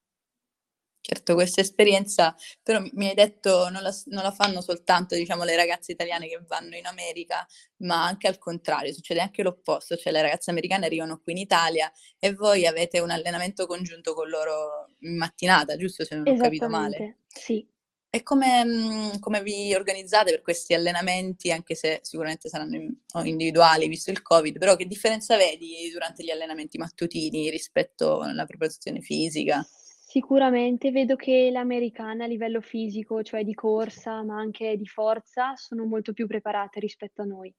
Certo, 1.05 1.35
questa 1.35 1.61
esperienza 1.61 2.33
però 2.62 2.81
mi 2.93 3.09
hai 3.09 3.14
detto 3.14 3.69
non 3.71 3.83
la 3.83 3.93
non 4.07 4.23
la 4.23 4.31
fanno 4.31 4.61
soltanto, 4.61 5.17
diciamo, 5.17 5.43
le 5.43 5.57
ragazze 5.57 5.91
italiane 5.91 6.29
che 6.29 6.41
vanno 6.47 6.76
in 6.76 6.87
America, 6.87 7.45
ma 7.79 8.05
anche 8.07 8.29
al 8.29 8.38
contrario, 8.38 8.93
succede 8.93 9.19
anche 9.21 9.43
l'opposto, 9.43 9.97
cioè 9.97 10.12
le 10.12 10.23
ragazze 10.23 10.50
americane 10.52 10.87
arrivano 10.87 11.19
qui 11.21 11.33
in 11.33 11.38
Italia 11.38 11.91
e 12.21 12.33
voi 12.35 12.67
avete 12.67 13.00
un 13.00 13.11
allenamento 13.11 13.67
congiunto 13.67 14.14
con 14.14 14.29
loro 14.29 14.91
in 15.00 15.17
mattinata, 15.17 15.76
giusto, 15.76 16.05
se 16.05 16.14
non 16.14 16.29
ho 16.29 16.37
capito 16.37 16.69
male? 16.69 17.07
Sì. 17.26 17.67
E 18.14 18.23
come 18.23 18.62
mhmm, 18.62 19.21
come 19.21 19.42
vi 19.42 19.75
organizzate 19.75 20.33
per 20.33 20.42
questi 20.42 20.75
allenamenti, 20.75 21.50
anche 21.50 21.75
se 21.75 22.00
sicuramente 22.02 22.50
saranno 22.50 22.76
individuali 23.25 23.88
visto 23.88 24.11
il 24.11 24.21
Covid, 24.21 24.59
però 24.59 24.76
che 24.76 24.85
differenza 24.85 25.38
vedi 25.38 25.88
durante 25.90 26.23
gli 26.23 26.28
allenamenti 26.28 26.76
mattutini 26.76 27.49
rispetto 27.49 28.21
alla 28.21 28.45
preparazione 28.45 29.00
fisica? 29.00 29.62
Sicuramente 29.62 30.90
vedo 30.90 31.16
che 31.16 31.49
le 31.50 31.57
americane 31.57 32.25
a 32.25 32.26
livello 32.26 32.61
fisico, 32.61 33.23
cioè 33.23 33.45
di 33.45 33.54
corsa, 33.54 34.23
ma 34.23 34.37
anche 34.37 34.76
di 34.76 34.87
forza, 34.87 35.57
sono 35.57 35.87
molto 35.87 36.12
più 36.12 36.26
preparate 36.26 36.81
rispetto 36.81 37.23
a 37.23 37.25
noi. 37.25 37.50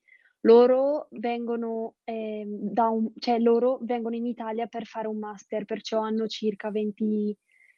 Loro 0.41 1.07
vengono, 1.13 1.95
da 2.05 2.89
un 2.89 3.11
cioè 3.17 3.39
loro 3.39 3.79
vengono 3.81 4.15
in 4.15 4.27
Italia 4.27 4.67
per 4.67 4.85
fare 4.85 5.07
un 5.07 5.17
master, 5.17 5.65
perciò 5.65 5.99
hanno 6.01 6.27
circa 6.27 6.69
20 6.69 7.35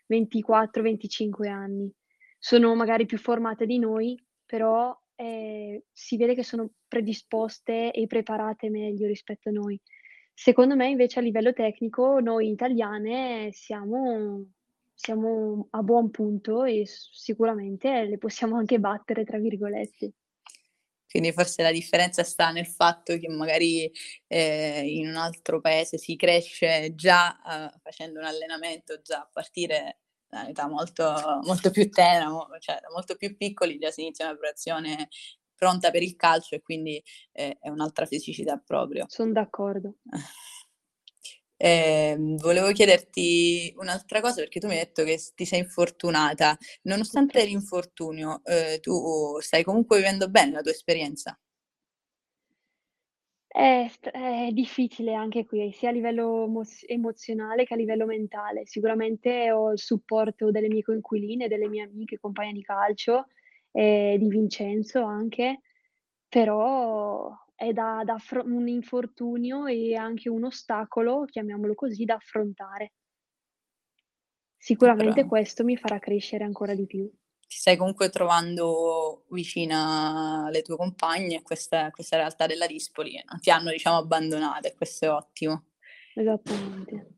24, 0.07 0.81
25 0.81 1.47
anni. 1.47 1.91
Sono 2.47 2.75
magari 2.75 3.07
più 3.07 3.17
formate 3.17 3.65
di 3.65 3.79
noi, 3.79 4.23
però, 4.45 4.95
ehm, 5.15 5.81
si 5.91 6.15
vede 6.15 6.35
che 6.35 6.43
sono 6.43 6.73
predisposte 6.87 7.91
e 7.91 8.05
preparate 8.05 8.69
meglio 8.69 9.07
rispetto 9.07 9.49
a 9.49 9.51
noi. 9.51 9.81
Secondo 10.31 10.75
me 10.75 10.87
invece 10.87 11.17
a 11.17 11.23
livello 11.23 11.53
tecnico 11.53 12.19
noi 12.19 12.51
italiane 12.51 13.49
siamo 13.51 14.45
siamo 14.93 15.69
a 15.71 15.81
buon 15.81 16.11
punto 16.11 16.65
e 16.65 16.83
sicuramente 16.85 18.03
le 18.03 18.19
possiamo 18.19 18.57
anche 18.57 18.79
"battere" 18.79 19.23
tra 19.23 19.39
virgolette. 19.39 20.11
Quindi 21.09 21.31
forse 21.31 21.63
la 21.63 21.71
differenza 21.71 22.23
sta 22.23 22.51
nel 22.51 22.67
fatto 22.67 23.17
che 23.17 23.27
magari 23.27 23.91
eh, 24.27 24.83
in 24.85 25.07
un 25.07 25.15
altro 25.15 25.61
paese 25.61 25.97
si 25.97 26.15
cresce 26.15 26.93
già 26.93 27.39
uh, 27.43 27.79
facendo 27.79 28.19
un 28.19 28.25
allenamento, 28.25 29.01
già 29.01 29.21
a 29.21 29.29
partire 29.33 30.01
da 30.27 30.41
un'età 30.41 30.67
molto, 30.67 31.13
molto 31.43 31.71
più 31.71 31.89
tenera, 31.89 32.27
cioè 32.59 32.79
da 32.81 32.89
molto 32.91 33.15
più 33.15 33.35
piccoli 33.35 33.77
già 33.77 33.91
si 33.91 34.01
inizia 34.01 34.25
una 34.25 34.33
preparazione 34.33 35.09
pronta 35.55 35.89
per 35.89 36.03
il 36.03 36.15
calcio 36.15 36.55
e 36.55 36.61
quindi 36.61 37.01
eh, 37.31 37.57
è 37.59 37.69
un'altra 37.69 38.05
fisicità 38.05 38.57
proprio. 38.57 39.05
Sono 39.07 39.31
d'accordo. 39.31 39.95
Eh, 41.57 42.17
volevo 42.19 42.73
chiederti 42.73 43.73
un'altra 43.77 44.19
cosa 44.19 44.41
perché 44.41 44.59
tu 44.59 44.67
mi 44.67 44.73
hai 44.73 44.79
detto 44.79 45.05
che 45.05 45.17
ti 45.33 45.45
sei 45.45 45.59
infortunata. 45.59 46.57
Nonostante 46.83 47.45
l'infortunio, 47.45 48.41
eh, 48.43 48.79
tu 48.81 49.39
stai 49.39 49.63
comunque 49.63 49.97
vivendo 49.97 50.29
bene 50.29 50.51
la 50.51 50.61
tua 50.61 50.71
esperienza? 50.71 51.39
È, 53.55 53.89
è, 54.11 54.49
difficile 54.51 55.13
anche 55.13 55.45
qui, 55.45 55.71
sia 55.71 55.87
a 55.87 55.93
livello 55.93 56.51
emozionale 56.87 57.63
che 57.63 57.73
a 57.73 57.77
livello 57.77 58.05
mentale. 58.05 58.65
Sicuramente 58.65 59.49
ho 59.49 59.71
il 59.71 59.79
supporto 59.79 60.51
delle 60.51 60.67
mie 60.67 60.81
coinquiline, 60.81 61.47
delle 61.47 61.69
mie 61.69 61.83
amiche, 61.83 62.19
compagne 62.19 62.51
di 62.51 62.61
calcio, 62.61 63.27
e 63.71 64.17
di 64.19 64.27
Vincenzo 64.27 65.03
anche, 65.03 65.61
però 66.27 67.33
è 67.55 67.71
da, 67.71 68.01
da 68.03 68.15
affro- 68.15 68.43
un 68.45 68.67
infortunio 68.67 69.67
e 69.67 69.95
anche 69.95 70.27
un 70.27 70.43
ostacolo, 70.43 71.23
chiamiamolo 71.23 71.75
così, 71.75 72.03
da 72.03 72.15
affrontare. 72.15 72.91
Sicuramente 74.57 75.13
Però 75.13 75.27
questo 75.27 75.63
mi 75.63 75.77
farà 75.77 75.97
crescere 75.99 76.43
ancora 76.43 76.75
di 76.75 76.85
più. 76.85 77.09
Ti 77.55 77.61
stai 77.61 77.77
comunque 77.77 78.09
trovando 78.09 79.23
vicina 79.29 80.43
alle 80.47 80.61
tue 80.61 80.75
compagne, 80.75 81.41
questa, 81.41 81.89
questa 81.89 82.17
realtà 82.17 82.47
della 82.47 82.67
Dispoli, 82.67 83.17
non 83.29 83.39
ti 83.39 83.49
hanno 83.49 83.71
diciamo 83.71 83.95
abbandonate, 83.95 84.75
questo 84.75 85.05
è 85.05 85.09
ottimo. 85.09 85.67
Esattamente. 86.15 87.15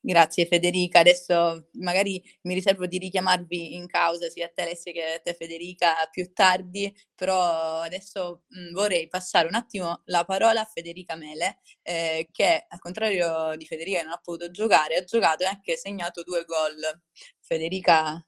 Grazie 0.00 0.46
Federica, 0.46 0.98
adesso 0.98 1.68
magari 1.74 2.20
mi 2.42 2.54
riservo 2.54 2.86
di 2.86 2.98
richiamarvi 2.98 3.76
in 3.76 3.86
causa 3.86 4.28
sia 4.28 4.46
a 4.46 4.50
te 4.52 4.62
Alessia 4.62 4.90
che 4.90 5.04
a 5.14 5.20
te 5.20 5.34
Federica 5.34 5.94
più 6.10 6.32
tardi, 6.32 6.92
però 7.14 7.78
adesso 7.78 8.46
mh, 8.48 8.72
vorrei 8.72 9.06
passare 9.06 9.46
un 9.46 9.54
attimo 9.54 10.02
la 10.06 10.24
parola 10.24 10.62
a 10.62 10.68
Federica 10.72 11.14
Mele, 11.14 11.60
eh, 11.82 12.28
che 12.32 12.66
al 12.66 12.80
contrario 12.80 13.54
di 13.56 13.64
Federica 13.64 14.02
non 14.02 14.10
ha 14.10 14.20
potuto 14.20 14.50
giocare, 14.50 14.96
ha 14.96 15.04
giocato 15.04 15.44
e 15.44 15.46
anche 15.46 15.76
segnato 15.76 16.24
due 16.24 16.44
gol. 16.44 17.00
Federica, 17.38 18.20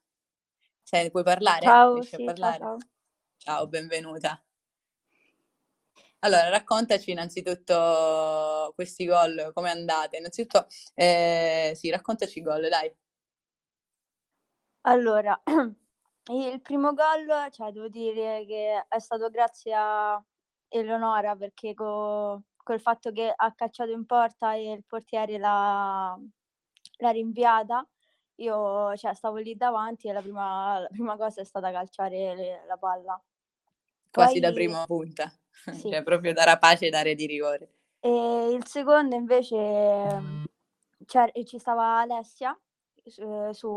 se 0.99 1.11
puoi 1.11 1.23
parlare? 1.23 1.67
Ciao, 1.67 2.03
sì, 2.03 2.25
parlare? 2.25 2.59
ciao, 2.59 2.79
ciao. 2.79 2.79
Ciao, 3.37 3.69
benvenuta. 3.69 4.43
Allora, 6.23 6.49
raccontaci 6.51 7.13
innanzitutto 7.13 8.73
questi 8.75 9.07
gol, 9.07 9.53
come 9.55 9.71
andate. 9.71 10.17
Innanzitutto, 10.19 10.67
eh, 10.95 11.73
sì, 11.77 11.91
raccontaci 11.91 12.41
i 12.41 12.43
gol, 12.43 12.69
dai. 12.69 12.93
Allora, 14.83 15.41
il 16.33 16.61
primo 16.61 16.93
gol, 16.93 17.51
cioè, 17.53 17.71
devo 17.71 17.89
dire 17.89 18.45
che 18.47 18.85
è 18.89 18.99
stato 18.99 19.31
grazie 19.31 19.73
a 19.75 20.23
Eleonora 20.69 21.37
perché 21.37 21.73
co- 21.73 22.43
col 22.57 22.81
fatto 22.81 23.13
che 23.13 23.33
ha 23.35 23.55
cacciato 23.55 23.93
in 23.93 24.05
porta 24.07 24.55
e 24.55 24.73
il 24.73 24.85
portiere 24.87 25.39
l'ha, 25.39 26.19
l'ha 26.99 27.11
rinviata, 27.11 27.87
io 28.41 28.97
cioè, 28.97 29.15
stavo 29.15 29.37
lì 29.37 29.57
davanti 29.57 30.09
e 30.09 30.13
la 30.13 30.21
prima, 30.21 30.79
la 30.79 30.89
prima 30.89 31.17
cosa 31.17 31.41
è 31.41 31.45
stata 31.45 31.71
calciare 31.71 32.35
le, 32.35 32.65
la 32.67 32.77
palla. 32.77 33.23
Quasi 34.11 34.33
Poi, 34.33 34.41
da 34.41 34.53
prima 34.53 34.85
punta. 34.87 35.33
Sì. 35.61 35.91
Cioè 35.91 36.03
proprio 36.03 36.33
da 36.33 36.45
rapace 36.45 36.87
e 36.87 36.91
dare 36.91 37.15
di 37.15 37.27
rigore. 37.27 37.75
E 38.01 38.51
il 38.51 38.67
secondo 38.67 39.15
invece 39.15 39.57
ehm, 39.57 40.45
ci 41.45 41.59
stava 41.59 42.01
Alessia 42.01 42.59
eh, 43.05 43.53
su, 43.53 43.69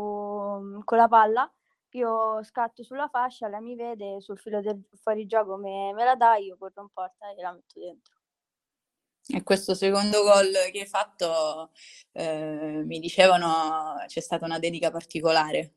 con 0.82 0.96
la 0.96 1.08
palla, 1.08 1.52
io 1.90 2.42
scatto 2.42 2.82
sulla 2.82 3.08
fascia, 3.08 3.48
lei 3.48 3.60
mi 3.60 3.76
vede 3.76 4.22
sul 4.22 4.38
filo 4.38 4.62
del 4.62 4.82
fuorigioco, 4.94 5.56
me, 5.56 5.92
me 5.92 6.04
la 6.04 6.14
dà, 6.14 6.36
io 6.36 6.56
corro 6.56 6.82
in 6.82 6.88
porta 6.90 7.30
e 7.30 7.42
la 7.42 7.52
metto 7.52 7.78
dentro. 7.78 8.14
E 9.26 9.42
questo 9.42 9.74
secondo 9.74 10.22
gol 10.22 10.52
che 10.70 10.80
hai 10.80 10.86
fatto, 10.86 11.70
eh, 12.12 12.82
mi 12.84 12.98
dicevano, 12.98 13.96
c'è 14.06 14.20
stata 14.20 14.44
una 14.44 14.58
dedica 14.58 14.90
particolare. 14.90 15.74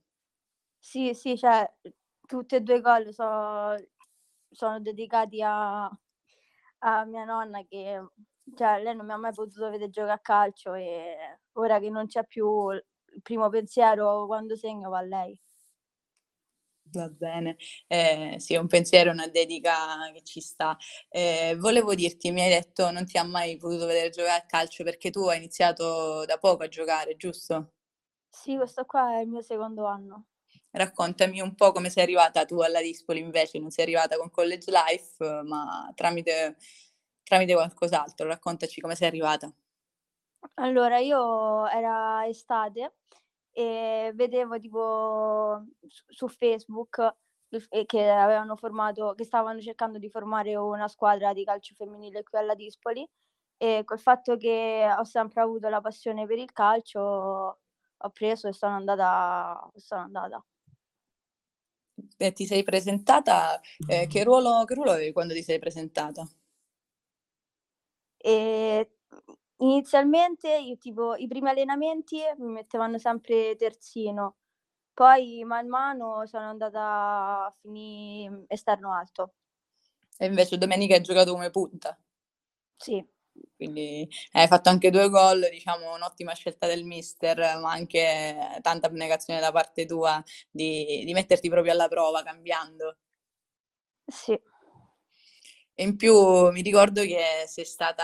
Sì, 0.79 1.13
sì, 1.13 1.37
cioè 1.37 1.69
tutti 2.25 2.55
e 2.55 2.61
due 2.61 2.77
i 2.77 2.81
gol 2.81 3.13
sono 3.13 3.75
sono 4.49 4.79
dedicati 4.79 5.41
a, 5.43 5.85
a 5.85 7.05
mia 7.05 7.23
nonna 7.25 7.63
che 7.67 8.01
cioè, 8.55 8.81
lei 8.81 8.95
non 8.95 9.05
mi 9.05 9.11
ha 9.11 9.17
mai 9.17 9.33
potuto 9.33 9.69
vedere 9.69 9.89
giocare 9.89 10.13
a 10.13 10.19
calcio 10.19 10.73
e 10.73 11.39
ora 11.53 11.79
che 11.79 11.89
non 11.89 12.07
c'è 12.07 12.25
più 12.25 12.71
il 12.71 12.83
primo 13.21 13.49
pensiero 13.49 14.25
quando 14.25 14.55
segno 14.55 14.89
va 14.89 14.99
a 14.99 15.01
lei. 15.01 15.39
Va 16.91 17.09
bene, 17.09 17.57
eh, 17.87 18.35
sì, 18.39 18.55
un 18.55 18.67
pensiero, 18.67 19.11
una 19.11 19.27
dedica 19.27 20.09
che 20.13 20.21
ci 20.23 20.39
sta. 20.41 20.77
Eh, 21.09 21.55
volevo 21.59 21.93
dirti, 21.95 22.31
mi 22.31 22.41
hai 22.41 22.49
detto 22.49 22.91
non 22.91 23.05
ti 23.05 23.17
ha 23.17 23.23
mai 23.23 23.57
potuto 23.57 23.85
vedere 23.85 24.09
giocare 24.09 24.41
a 24.41 24.45
calcio 24.45 24.83
perché 24.83 25.09
tu 25.09 25.27
hai 25.27 25.37
iniziato 25.37 26.23
da 26.25 26.37
poco 26.37 26.63
a 26.63 26.67
giocare, 26.67 27.15
giusto? 27.17 27.73
Sì, 28.29 28.55
questo 28.55 28.85
qua 28.85 29.17
è 29.17 29.21
il 29.23 29.27
mio 29.27 29.41
secondo 29.41 29.85
anno. 29.85 30.27
Raccontami 30.71 31.41
un 31.41 31.55
po' 31.55 31.73
come 31.73 31.89
sei 31.89 32.03
arrivata 32.03 32.45
tu 32.45 32.61
alla 32.61 32.79
Dispoli 32.81 33.19
invece, 33.19 33.59
non 33.59 33.69
sei 33.69 33.83
arrivata 33.83 34.15
con 34.17 34.29
College 34.31 34.71
Life, 34.71 35.41
ma 35.43 35.91
tramite, 35.93 36.55
tramite 37.23 37.53
qualcos'altro. 37.53 38.27
Raccontaci 38.27 38.79
come 38.79 38.95
sei 38.95 39.07
arrivata. 39.09 39.53
Allora, 40.55 40.99
io 40.99 41.67
era 41.67 42.27
estate 42.27 42.93
e 43.57 44.11
vedevo 44.13 44.59
tipo 44.59 45.65
su 45.87 46.27
Facebook 46.27 47.15
che 47.87 48.07
avevano 48.07 48.55
formato, 48.55 49.15
che 49.15 49.23
stavano 49.23 49.59
cercando 49.59 49.97
di 49.97 50.11
formare 50.11 50.55
una 50.55 50.87
squadra 50.87 51.33
di 51.33 51.43
calcio 51.43 51.73
femminile 51.73 52.21
qui 52.21 52.37
alla 52.37 52.53
Dispoli 52.53 53.07
e 53.57 53.81
col 53.83 53.99
fatto 53.99 54.37
che 54.37 54.87
ho 54.95 55.03
sempre 55.05 55.41
avuto 55.41 55.69
la 55.69 55.81
passione 55.81 56.27
per 56.27 56.37
il 56.37 56.51
calcio 56.51 57.59
ho 57.99 58.09
preso 58.11 58.47
e 58.47 58.53
sono 58.53 58.75
andata, 58.75 59.67
sono 59.73 60.01
andata. 60.01 60.45
Eh, 62.17 62.33
ti 62.33 62.45
sei 62.45 62.61
presentata, 62.61 63.59
eh, 63.87 64.05
che, 64.05 64.23
ruolo, 64.23 64.65
che 64.65 64.75
ruolo 64.75 64.91
avevi 64.91 65.11
quando 65.11 65.33
ti 65.33 65.41
sei 65.41 65.57
presentata? 65.57 66.29
E 68.17 68.91
inizialmente 69.57 70.55
io 70.57 70.77
tipo 70.77 71.15
i 71.15 71.27
primi 71.27 71.49
allenamenti 71.49 72.19
mi 72.37 72.51
mettevano 72.51 72.97
sempre 72.97 73.55
terzino, 73.55 74.37
poi 74.93 75.43
man 75.45 75.67
mano 75.67 76.25
sono 76.25 76.49
andata 76.49 77.45
a 77.45 77.55
finire 77.61 78.45
esterno 78.47 78.93
alto. 78.93 79.33
E 80.17 80.25
invece 80.25 80.57
domenica 80.57 80.95
hai 80.95 81.01
giocato 81.01 81.31
come 81.33 81.51
punta? 81.51 81.97
Sì. 82.75 83.05
Quindi 83.55 84.07
hai 84.31 84.47
fatto 84.47 84.69
anche 84.69 84.89
due 84.89 85.09
gol, 85.09 85.47
diciamo 85.51 85.93
un'ottima 85.93 86.33
scelta 86.33 86.65
del 86.67 86.83
mister, 86.83 87.37
ma 87.59 87.71
anche 87.71 88.59
tanta 88.61 88.87
abnegazione 88.87 89.39
da 89.39 89.51
parte 89.51 89.85
tua 89.85 90.23
di, 90.49 91.03
di 91.05 91.13
metterti 91.13 91.49
proprio 91.49 91.73
alla 91.73 91.87
prova 91.87 92.23
cambiando. 92.23 92.97
Sì. 94.07 94.33
E 95.79 95.83
in 95.83 95.95
più 95.95 96.49
mi 96.51 96.61
ricordo 96.61 97.01
che 97.01 97.45
sei 97.45 97.65
stata, 97.65 98.03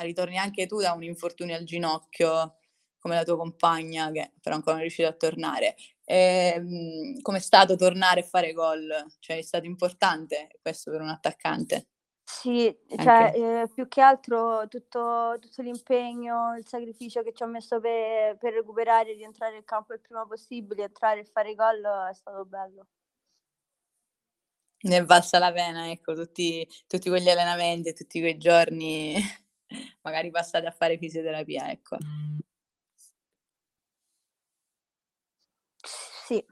ritorni 0.00 0.38
anche 0.38 0.66
tu 0.66 0.80
da 0.80 0.92
un 0.92 1.02
infortunio 1.02 1.54
al 1.56 1.64
ginocchio, 1.64 2.56
come 2.98 3.14
la 3.14 3.24
tua 3.24 3.36
compagna, 3.36 4.10
che 4.10 4.32
però 4.40 4.54
ancora 4.56 4.72
non 4.76 4.80
è 4.84 4.86
riuscita 4.86 5.08
a 5.08 5.12
tornare. 5.12 5.76
E, 6.04 7.14
com'è 7.20 7.38
stato 7.38 7.76
tornare 7.76 8.20
e 8.20 8.24
fare 8.24 8.52
gol? 8.52 8.88
Cioè 9.18 9.38
è 9.38 9.42
stato 9.42 9.66
importante 9.66 10.48
questo 10.62 10.90
per 10.90 11.00
un 11.00 11.08
attaccante? 11.08 11.86
Sì, 12.24 12.74
cioè, 12.96 13.32
ehm, 13.34 13.68
più 13.68 13.86
che 13.88 14.00
altro 14.00 14.66
tutto 14.68 15.36
tutto 15.40 15.62
l'impegno, 15.62 16.56
il 16.56 16.66
sacrificio 16.66 17.22
che 17.22 17.32
ci 17.32 17.42
ho 17.42 17.46
messo 17.46 17.78
pe 17.80 18.36
per 18.38 18.52
recuperare 18.54 19.10
e 19.10 19.14
rientrare 19.14 19.56
in 19.56 19.64
campo 19.64 19.92
il 19.92 20.00
prima 20.00 20.26
possibile, 20.26 20.84
entrare 20.84 21.20
e 21.20 21.24
fare 21.24 21.54
gol 21.54 21.80
è 22.10 22.14
stato 22.14 22.44
bello. 22.44 22.86
Ne 24.84 24.96
è 24.96 25.04
valsa 25.04 25.38
la 25.38 25.52
pena, 25.52 25.90
ecco, 25.90 26.12
tutti 26.14 26.66
tutti 26.88 27.08
quegli 27.08 27.28
allenamenti 27.28 27.92
tutti 27.92 28.18
quei 28.20 28.36
giorni 28.36 29.14
magari 30.02 30.30
passati 30.30 30.66
a 30.66 30.70
fare 30.70 30.98
fisioterapia, 30.98 31.70
ecco. 31.70 31.96
Sì. 36.26 36.44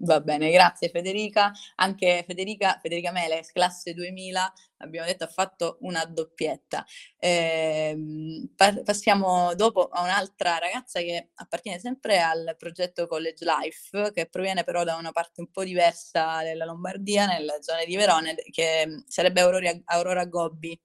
Va 0.00 0.20
bene, 0.20 0.50
grazie 0.50 0.90
Federica. 0.90 1.52
Anche 1.76 2.24
Federica, 2.26 2.78
Federica 2.82 3.12
Meles, 3.12 3.50
classe 3.52 3.94
2000, 3.94 4.52
abbiamo 4.78 5.06
detto 5.06 5.24
ha 5.24 5.28
fatto 5.28 5.78
una 5.82 6.04
doppietta. 6.04 6.84
Eh, 7.18 7.96
passiamo 8.84 9.54
dopo 9.54 9.88
a 9.88 10.02
un'altra 10.02 10.58
ragazza 10.58 11.00
che 11.00 11.30
appartiene 11.34 11.78
sempre 11.78 12.20
al 12.20 12.56
progetto 12.58 13.06
College 13.06 13.44
Life, 13.46 14.12
che 14.12 14.26
proviene 14.28 14.64
però 14.64 14.84
da 14.84 14.96
una 14.96 15.12
parte 15.12 15.40
un 15.40 15.50
po' 15.50 15.64
diversa 15.64 16.42
della 16.42 16.66
Lombardia, 16.66 17.26
nella 17.26 17.60
zona 17.62 17.84
di 17.84 17.96
Verona, 17.96 18.32
che 18.50 19.02
sarebbe 19.06 19.40
Aurora, 19.40 19.72
Aurora 19.86 20.24
Gobbi. 20.26 20.78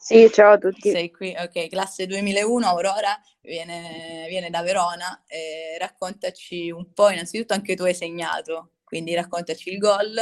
Sì, 0.00 0.30
ciao 0.30 0.52
a 0.52 0.58
tutti. 0.58 0.90
Sei 0.90 1.10
qui, 1.10 1.34
ok, 1.36 1.66
classe 1.68 2.06
2001, 2.06 2.66
Aurora, 2.66 3.20
viene, 3.42 4.26
viene 4.28 4.48
da 4.48 4.62
Verona, 4.62 5.24
eh, 5.26 5.76
raccontaci 5.76 6.70
un 6.70 6.92
po', 6.92 7.10
innanzitutto 7.10 7.52
anche 7.52 7.74
tu 7.74 7.82
hai 7.82 7.94
segnato, 7.94 8.74
quindi 8.84 9.14
raccontaci 9.14 9.70
il 9.70 9.78
gol. 9.78 10.14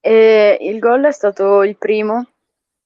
E 0.00 0.58
il 0.60 0.78
gol 0.80 1.04
è 1.04 1.12
stato 1.12 1.62
il 1.62 1.78
primo, 1.78 2.26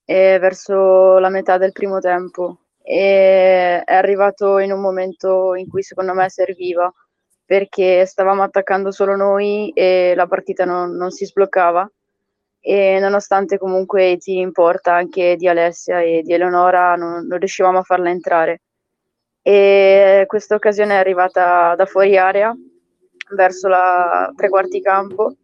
eh, 0.04 0.38
verso 0.38 1.18
la 1.18 1.30
metà 1.30 1.56
del 1.56 1.72
primo 1.72 1.98
tempo, 1.98 2.66
e 2.82 3.82
è 3.82 3.94
arrivato 3.94 4.58
in 4.58 4.72
un 4.72 4.80
momento 4.80 5.54
in 5.54 5.68
cui 5.68 5.82
secondo 5.82 6.12
me 6.12 6.28
serviva, 6.28 6.92
perché 7.46 8.04
stavamo 8.04 8.42
attaccando 8.42 8.90
solo 8.92 9.16
noi 9.16 9.70
e 9.70 10.12
la 10.14 10.26
partita 10.26 10.66
non, 10.66 10.94
non 10.96 11.10
si 11.10 11.24
sbloccava 11.24 11.90
e 12.68 12.98
nonostante 12.98 13.58
comunque 13.58 14.08
i 14.08 14.18
tiri 14.18 14.40
in 14.40 14.50
porta 14.50 14.92
anche 14.92 15.36
di 15.36 15.46
Alessia 15.46 16.00
e 16.00 16.22
di 16.22 16.32
Eleonora 16.32 16.96
non, 16.96 17.24
non 17.24 17.38
riuscivamo 17.38 17.78
a 17.78 17.82
farla 17.82 18.10
entrare. 18.10 18.62
E 19.40 20.24
questa 20.26 20.56
occasione 20.56 20.94
è 20.94 20.98
arrivata 20.98 21.76
da 21.76 21.86
fuori 21.86 22.18
area 22.18 22.52
verso 23.36 23.68
la 23.68 24.32
tre 24.34 24.48
quarti 24.48 24.80
campo 24.80 25.36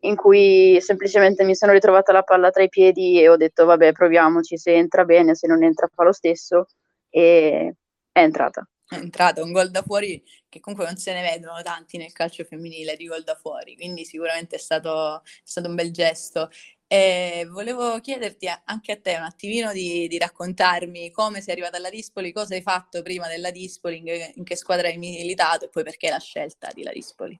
in 0.00 0.16
cui 0.16 0.80
semplicemente 0.80 1.44
mi 1.44 1.54
sono 1.54 1.72
ritrovata 1.72 2.12
la 2.12 2.22
palla 2.22 2.48
tra 2.48 2.62
i 2.62 2.70
piedi 2.70 3.20
e 3.20 3.28
ho 3.28 3.36
detto 3.36 3.66
vabbè 3.66 3.92
proviamoci, 3.92 4.56
se 4.56 4.72
entra 4.72 5.04
bene, 5.04 5.34
se 5.34 5.46
non 5.46 5.62
entra 5.62 5.86
fa 5.94 6.04
lo 6.04 6.12
stesso 6.12 6.64
e 7.10 7.74
è 8.10 8.20
entrata. 8.20 8.66
È 8.92 8.96
entrata 8.96 9.42
un 9.42 9.52
gol 9.52 9.70
da 9.70 9.82
fuori 9.82 10.20
che 10.48 10.58
comunque 10.58 10.86
non 10.86 10.96
se 10.96 11.12
ne 11.12 11.22
vedono 11.22 11.62
tanti 11.62 11.96
nel 11.96 12.12
calcio 12.12 12.42
femminile 12.44 12.96
di 12.96 13.06
gol 13.06 13.22
da 13.22 13.36
fuori, 13.36 13.76
quindi 13.76 14.04
sicuramente 14.04 14.56
è 14.56 14.58
stato, 14.58 15.22
è 15.22 15.28
stato 15.44 15.68
un 15.68 15.76
bel 15.76 15.92
gesto. 15.92 16.50
E 16.88 17.46
volevo 17.48 18.00
chiederti 18.00 18.48
anche 18.64 18.90
a 18.90 18.98
te 19.00 19.14
un 19.14 19.22
attimino 19.22 19.72
di, 19.72 20.08
di, 20.08 20.18
raccontarmi 20.18 21.12
come 21.12 21.40
sei 21.40 21.52
arrivata 21.52 21.76
alla 21.76 21.88
Dispoli, 21.88 22.32
cosa 22.32 22.54
hai 22.56 22.62
fatto 22.62 23.00
prima 23.02 23.28
della 23.28 23.52
Dispoli, 23.52 23.98
in 23.98 24.04
che, 24.06 24.32
in 24.34 24.42
che 24.42 24.56
squadra 24.56 24.88
hai 24.88 24.98
militato 24.98 25.66
e 25.66 25.68
poi 25.68 25.84
perché 25.84 26.10
la 26.10 26.18
scelta 26.18 26.68
di 26.74 26.82
La 26.82 26.90
Dispoli. 26.90 27.38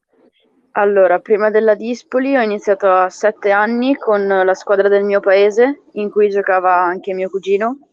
Allora, 0.74 1.18
prima 1.18 1.50
della 1.50 1.74
Dispoli 1.74 2.36
ho 2.36 2.42
iniziato 2.42 2.88
a 2.88 3.10
sette 3.10 3.50
anni 3.50 3.96
con 3.96 4.24
la 4.24 4.54
squadra 4.54 4.86
del 4.86 5.02
mio 5.02 5.18
paese, 5.18 5.82
in 5.94 6.12
cui 6.12 6.30
giocava 6.30 6.72
anche 6.76 7.12
mio 7.12 7.28
cugino, 7.28 7.89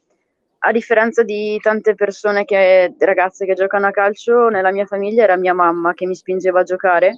a 0.60 0.72
differenza 0.72 1.24
di 1.24 1.60
tante 1.62 1.93
persone 1.93 2.43
che, 2.43 2.96
ragazze 2.98 3.46
che 3.46 3.54
giocano 3.54 3.88
a 3.88 3.91
calcio, 3.91 4.50
nella 4.50 4.72
mia 4.72 4.86
famiglia 4.86 5.24
era 5.24 5.38
mia 5.38 5.54
mamma 5.54 5.93
che 5.93 6.08
mi 6.08 6.15
spingeva 6.15 6.62
a 6.62 6.63
giocare 6.63 7.17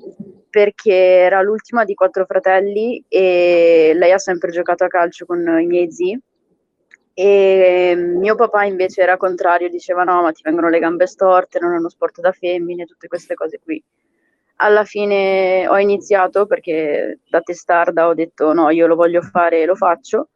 perché 0.50 0.94
era 0.94 1.42
l'ultima 1.42 1.86
di 1.86 1.94
quattro 1.94 2.26
fratelli 2.26 3.04
e 3.08 3.94
lei 3.96 4.12
ha 4.12 4.18
sempre 4.18 4.52
giocato 4.52 4.84
a 4.84 4.88
calcio 4.88 5.26
con 5.26 5.40
i 5.60 5.66
miei 5.66 5.92
zii. 5.92 6.20
E 7.14 7.96
mio 7.98 8.36
papà 8.36 8.64
invece 8.64 9.02
era 9.02 9.18
contrario, 9.18 9.70
diceva 9.70 10.04
no, 10.04 10.22
ma 10.22 10.32
ti 10.32 10.42
vengono 10.44 10.70
le 10.70 10.80
gambe 10.80 11.06
storte, 11.06 11.60
non 11.60 11.74
è 11.74 11.78
uno 11.78 11.90
sport 11.90 12.22
da 12.22 12.32
femmine, 12.32 12.86
tutte 12.86 13.08
queste 13.08 13.36
cose 13.36 13.60
qui. 13.62 13.82
Alla 14.62 14.84
fine 14.84 15.68
ho 15.68 15.78
iniziato 15.80 16.46
perché 16.46 17.20
da 17.30 17.42
testarda 17.42 18.08
ho 18.08 18.14
detto 18.14 18.54
no, 18.54 18.70
io 18.70 18.88
lo 18.88 18.96
voglio 18.96 19.22
fare 19.22 19.62
e 19.62 19.66
lo 19.66 19.76
faccio 19.76 20.30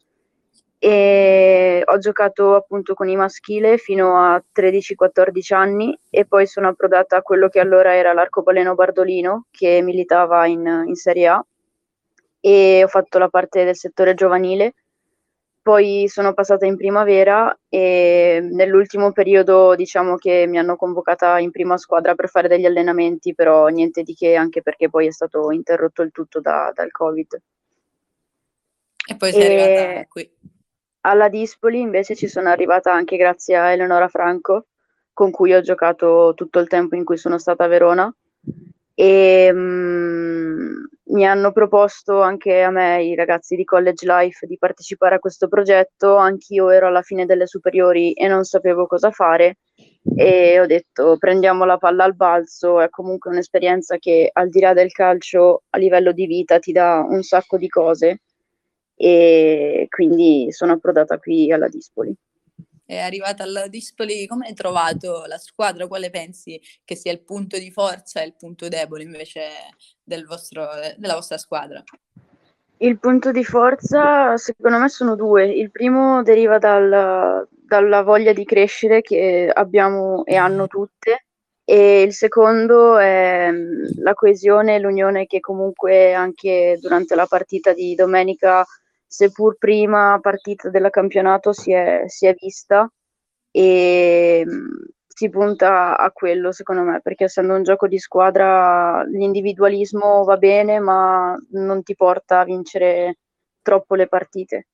e 0.86 1.82
ho 1.86 1.98
giocato 1.98 2.56
appunto 2.56 2.94
con 2.94 3.08
i 3.08 3.16
maschile 3.16 3.78
fino 3.78 4.18
a 4.18 4.44
13-14 4.54 5.54
anni 5.54 5.98
e 6.10 6.26
poi 6.26 6.46
sono 6.46 6.68
approdata 6.68 7.16
a 7.16 7.22
quello 7.22 7.48
che 7.48 7.62
allora 7.62 7.96
era 7.96 8.12
l'arcobaleno 8.12 8.76
Bardolino 8.76 9.46
che 9.50 9.82
militava 9.82 10.46
in, 10.46 10.84
in 10.86 10.96
Serie 10.96 11.28
A 11.28 11.46
e 12.42 12.84
ho 12.84 12.88
fatto 12.90 13.18
la 13.18 13.30
parte 13.30 13.64
del 13.64 13.78
settore 13.78 14.14
giovanile 14.14 14.74
poi 15.62 16.10
sono 16.10 16.34
passata 16.34 16.66
in 16.66 16.76
primavera 16.76 17.58
e 17.70 18.46
nell'ultimo 18.52 19.14
periodo 19.14 19.76
diciamo 19.76 20.18
che 20.18 20.46
mi 20.50 20.58
hanno 20.58 20.76
convocata 20.76 21.40
in 21.40 21.52
prima 21.52 21.78
squadra 21.78 22.14
per 22.14 22.28
fare 22.28 22.50
degli 22.50 22.66
allenamenti, 22.66 23.34
però 23.34 23.68
niente 23.68 24.04
di 24.04 24.14
che, 24.14 24.36
anche 24.36 24.62
perché 24.62 24.90
poi 24.90 25.08
è 25.08 25.12
stato 25.14 25.50
interrotto 25.52 26.02
il 26.02 26.12
tutto 26.12 26.42
da, 26.42 26.70
dal 26.76 26.92
Covid. 26.92 27.42
E 29.08 29.16
poi 29.16 29.32
sei 29.32 29.42
e... 29.42 29.46
arrivata 29.46 30.08
qui. 30.10 30.30
Alla 31.06 31.28
Dispoli 31.28 31.82
invece 31.82 32.16
ci 32.16 32.30
sono 32.30 32.48
arrivata 32.50 32.94
anche 32.94 33.18
grazie 33.18 33.58
a 33.58 33.72
Eleonora 33.72 34.08
Franco, 34.08 34.68
con 35.12 35.32
cui 35.32 35.54
ho 35.54 35.60
giocato 35.60 36.32
tutto 36.34 36.60
il 36.60 36.70
tempo 36.70 36.96
in 36.96 37.04
cui 37.04 37.18
sono 37.18 37.38
stata 37.38 37.66
a 37.66 37.68
Verona. 37.68 38.16
E 38.96 39.50
um, 39.52 40.88
mi 41.08 41.28
hanno 41.28 41.52
proposto 41.52 42.22
anche 42.22 42.62
a 42.62 42.70
me, 42.70 43.04
i 43.04 43.16
ragazzi 43.16 43.58
di 43.58 43.66
College 43.66 44.06
Life, 44.06 44.48
di 44.48 44.58
partecipare 44.58 45.16
a 45.16 45.20
questo 45.20 45.50
progetto. 45.50 46.16
Anch'io 46.16 46.70
ero 46.70 46.88
alla 46.88 47.02
fine 47.02 47.26
delle 47.26 47.48
superiori 47.48 48.14
e 48.14 48.28
non 48.30 48.46
sapevo 48.46 48.88
cosa 48.88 49.12
fare. 49.12 49.58
E 50.16 50.58
ho 50.62 50.66
detto 50.66 51.18
prendiamo 51.18 51.66
la 51.66 51.78
palla 51.78 52.06
al 52.06 52.16
balzo, 52.16 52.80
è 52.80 52.90
comunque 52.90 53.30
un'esperienza 53.30 53.98
che 53.98 54.30
al 54.32 54.48
di 54.48 54.62
là 54.62 54.72
del 54.72 54.92
calcio 54.94 55.64
a 55.70 55.78
livello 55.78 56.14
di 56.14 56.28
vita 56.28 56.60
ti 56.60 56.72
dà 56.72 57.06
un 57.06 57.24
sacco 57.24 57.58
di 57.58 57.68
cose 57.68 58.20
e 59.04 59.88
quindi 59.90 60.48
sono 60.54 60.72
approdata 60.72 61.20
qui 61.20 61.52
alla 61.52 61.68
Dispoli. 61.68 62.16
È 62.86 62.98
arrivata 63.00 63.44
alla 63.44 63.68
Dispoli, 63.68 64.26
come 64.28 64.48
hai 64.48 64.54
trovato 64.54 65.26
la 65.28 65.38
squadra? 65.38 65.88
Quale 65.88 66.10
pensi 66.10 66.58
che 66.86 66.96
sia 66.96 67.12
il 67.12 67.22
punto 67.22 67.58
di 67.58 67.70
forza 67.70 68.22
e 68.22 68.28
il 68.28 68.36
punto 68.38 68.70
debole 68.70 69.04
invece 69.04 69.42
del 70.02 70.26
vostro, 70.26 70.66
della 70.96 71.16
vostra 71.16 71.38
squadra? 71.38 71.84
Il 72.78 72.98
punto 72.98 73.34
di 73.34 73.44
forza 73.44 74.38
secondo 74.38 74.78
me 74.78 74.88
sono 74.88 75.18
due. 75.18 75.52
Il 75.52 75.70
primo 75.70 76.24
deriva 76.24 76.58
dal, 76.58 77.46
dalla 77.50 78.04
voglia 78.04 78.32
di 78.32 78.46
crescere 78.46 79.02
che 79.02 79.52
abbiamo 79.54 80.24
e 80.24 80.38
hanno 80.38 80.68
tutte 80.68 81.26
e 81.66 82.04
il 82.04 82.14
secondo 82.14 82.98
è 82.98 83.50
la 83.98 84.14
coesione 84.14 84.76
e 84.76 84.80
l'unione 84.80 85.26
che 85.26 85.42
comunque 85.42 86.14
anche 86.14 86.78
durante 86.80 87.16
la 87.16 87.26
partita 87.26 87.74
di 87.74 87.96
domenica 87.96 88.66
seppur 89.14 89.58
prima 89.60 90.18
partita 90.20 90.72
del 90.72 90.90
campionato 90.90 91.54
si 91.54 91.72
è, 91.72 92.06
si 92.08 92.26
è 92.26 92.34
vista 92.34 92.92
e 93.52 94.44
mm, 94.44 94.86
si 95.06 95.30
punta 95.30 95.96
a 95.96 96.12
quello 96.12 96.52
secondo 96.52 96.82
me 96.82 97.00
perché 97.00 97.26
essendo 97.26 97.54
un 97.54 97.62
gioco 97.62 97.88
di 97.88 98.00
squadra 98.00 99.04
l'individualismo 99.04 100.24
va 100.24 100.38
bene 100.38 100.80
ma 100.80 101.38
non 101.52 101.84
ti 101.84 101.96
porta 101.96 102.40
a 102.40 102.44
vincere 102.44 103.20
troppo 103.62 103.94
le 103.94 104.08
partite. 104.08 104.68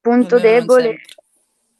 Punto 0.00 0.40
debole 0.40 0.96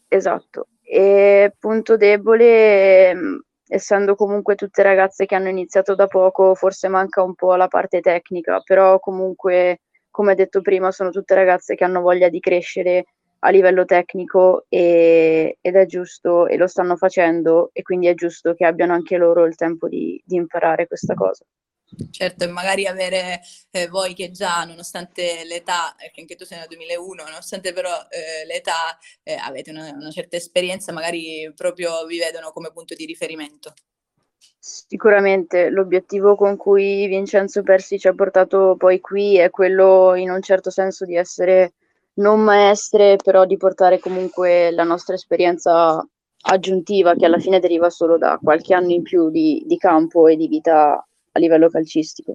esatto. 0.07 0.69
E 0.81 1.57
punto 1.59 1.97
debole 1.97 3.15
mm, 3.17 3.37
essendo 3.67 4.15
comunque 4.15 4.55
tutte 4.55 4.85
ragazze 4.85 5.27
che 5.27 5.35
hanno 5.35 5.49
iniziato 5.49 5.97
da 5.97 6.07
poco 6.07 6.55
forse 6.55 6.87
manca 6.87 7.21
un 7.25 7.35
po' 7.35 7.57
la 7.57 7.67
parte 7.67 8.01
tecnica 8.01 8.61
però 8.61 9.01
comunque 9.01 9.81
come 10.15 10.37
detto 10.37 10.61
prima, 10.61 10.93
sono 10.93 11.11
tutte 11.11 11.35
ragazze 11.35 11.75
che 11.75 11.83
hanno 11.83 12.01
voglia 12.01 12.29
di 12.29 12.39
crescere 12.39 13.07
a 13.41 13.51
livello 13.51 13.85
tecnico 13.85 14.65
e, 14.69 15.59
ed 15.61 15.75
è 15.75 15.87
giusto 15.87 16.47
e 16.47 16.57
lo 16.57 16.69
stanno 16.69 16.97
facendo 16.97 17.71
e 17.73 17.83
quindi 17.83 18.07
è 18.07 18.15
giusto 18.15 18.55
che 18.55 18.65
abbiano 18.65 18.93
anche 18.93 19.17
loro 19.17 19.45
il 19.45 19.57
tempo 19.57 19.89
di, 19.89 20.23
di 20.25 20.37
imparare 20.37 20.87
questa 20.87 21.15
cosa. 21.15 21.45
Certo, 22.13 22.45
e 22.45 22.47
magari 22.47 22.87
avere 22.87 23.41
eh, 23.73 23.89
voi 23.89 24.15
che 24.15 24.31
già, 24.31 24.63
nonostante 24.63 25.43
l'età, 25.47 25.93
perché 25.99 26.21
anche 26.21 26.37
tu 26.37 26.45
sei 26.45 26.59
nel 26.59 26.69
2001, 26.69 27.25
nonostante 27.25 27.73
però 27.73 27.91
eh, 28.09 28.47
l'età 28.47 28.97
eh, 29.25 29.35
avete 29.35 29.71
una, 29.71 29.91
una, 29.91 30.11
certa 30.13 30.37
esperienza, 30.37 30.93
magari 30.93 31.53
proprio 31.57 32.07
vi 32.07 32.19
vedono 32.19 32.53
come 32.53 32.71
punto 32.71 32.95
di 32.95 33.05
riferimento. 33.05 33.75
Sicuramente 34.67 35.69
l'obiettivo 35.69 36.37
con 36.37 36.57
cui 36.57 37.07
Vincenzo 37.07 37.63
Persi 37.63 37.99
ci 37.99 38.09
ha 38.09 38.15
portato 38.15 38.77
poi 38.79 38.99
qui 38.99 39.37
è 39.37 39.51
quello 39.51 40.15
in 40.15 40.31
un 40.31 40.41
certo 40.41 40.71
senso 40.71 41.05
di 41.05 41.17
essere 41.17 41.75
non 42.15 42.41
maestre, 42.41 43.17
però 43.23 43.45
di 43.45 43.59
portare 43.59 43.99
comunque 43.99 44.71
la 44.71 44.85
nostra 44.85 45.17
esperienza 45.17 46.03
aggiuntiva 46.47 47.15
che 47.15 47.27
alla 47.27 47.39
fine 47.39 47.61
deriva 47.61 47.91
solo 47.91 48.17
da 48.17 48.39
qualche 48.43 48.73
anno 48.73 48.93
in 48.93 49.03
più 49.03 49.29
di, 49.29 49.63
di 49.67 49.77
campo 49.77 50.29
e 50.29 50.37
di 50.37 50.49
vita 50.49 50.95
a 51.33 51.39
livello 51.39 51.69
calcistico. 51.69 52.35